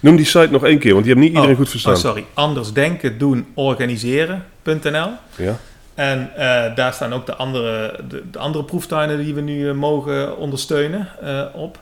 Noem 0.00 0.16
die 0.16 0.24
site 0.24 0.48
nog 0.50 0.64
één 0.64 0.78
keer, 0.78 0.92
want 0.92 1.04
die 1.04 1.14
heeft 1.14 1.24
niet 1.26 1.34
iedereen 1.34 1.56
Oh, 1.56 1.60
goed 1.60 1.70
verstaan. 1.70 1.92
Oh, 1.94 1.98
sorry. 1.98 2.24
Anders 2.34 2.72
Denken, 2.72 3.18
Doen, 3.18 3.46
Organiseren.nl. 3.54 5.08
ja? 5.36 5.58
En 5.94 6.30
eh, 6.36 6.76
daar 6.76 6.92
staan 6.92 7.12
ook 7.12 7.26
de 7.26 7.34
andere, 7.34 8.00
de, 8.08 8.22
de 8.30 8.38
andere 8.38 8.64
proeftuinen 8.64 9.18
die 9.24 9.34
we 9.34 9.40
nu 9.40 9.68
eh, 9.68 9.74
mogen 9.74 10.36
ondersteunen 10.36 11.08
op. 11.54 11.78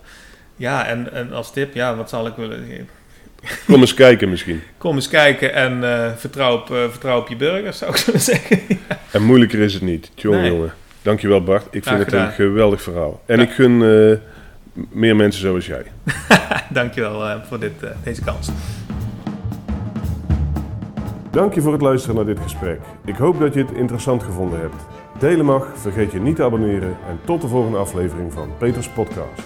Ja, 0.57 0.87
en, 0.87 1.13
en 1.13 1.33
als 1.33 1.53
tip, 1.53 1.75
ja, 1.75 1.97
wat 1.97 2.09
zal 2.09 2.27
ik 2.27 2.35
willen... 2.37 2.89
Kom 3.67 3.81
eens 3.81 3.95
kijken 3.95 4.29
misschien. 4.29 4.63
Kom 4.79 4.95
eens 4.95 5.09
kijken 5.09 5.55
en 5.55 5.85
eh, 5.85 6.11
vertrouw, 6.17 6.55
op, 6.57 6.71
eh, 6.71 6.77
vertrouw 6.91 7.19
op 7.21 7.29
je 7.29 7.37
burgers, 7.37 7.79
zou 7.79 7.91
ik 7.91 7.97
willen 8.05 8.21
zeggen. 8.35 8.59
En 9.11 9.23
moeilijker 9.23 9.59
is 9.59 9.75
het 9.75 9.83
niet. 9.83 10.11
Nee. 10.23 10.51
jongen. 10.51 10.73
Dankjewel 11.03 11.43
Bart. 11.43 11.67
Ik 11.71 11.83
Graag 11.83 11.97
vind 11.97 12.11
het 12.11 12.21
een 12.21 12.33
geweldig 12.33 12.83
verhaal. 12.83 13.23
En 13.27 13.37
Ja. 13.37 13.43
ik 13.43 13.51
gun 13.51 13.83
eh, 13.83 14.17
meer 14.91 15.17
mensen 15.17 15.41
zoals 15.41 15.67
jij. 15.67 15.83
Dankjewel 16.71 17.41
voor 17.49 17.59
dit, 17.61 17.73
deze 18.05 18.25
kans. 18.25 18.49
Dank 21.31 21.55
je 21.55 21.61
voor 21.61 21.73
het 21.73 21.83
luisteren 21.83 22.17
naar 22.17 22.25
dit 22.25 22.39
gesprek. 22.43 22.81
Ik 23.05 23.17
hoop 23.17 23.41
dat 23.41 23.55
je 23.55 23.61
het 23.61 23.73
interessant 23.73 24.23
gevonden 24.23 24.61
hebt. 24.61 24.83
Delen 25.19 25.45
mag, 25.45 25.67
vergeet 25.75 26.13
je 26.13 26.21
niet 26.21 26.37
te 26.37 26.43
abonneren 26.43 26.97
en 27.09 27.19
tot 27.25 27.41
de 27.41 27.49
volgende 27.49 27.79
aflevering 27.79 28.33
van 28.33 28.51
Peters 28.59 28.89
Podcast. 28.89 29.43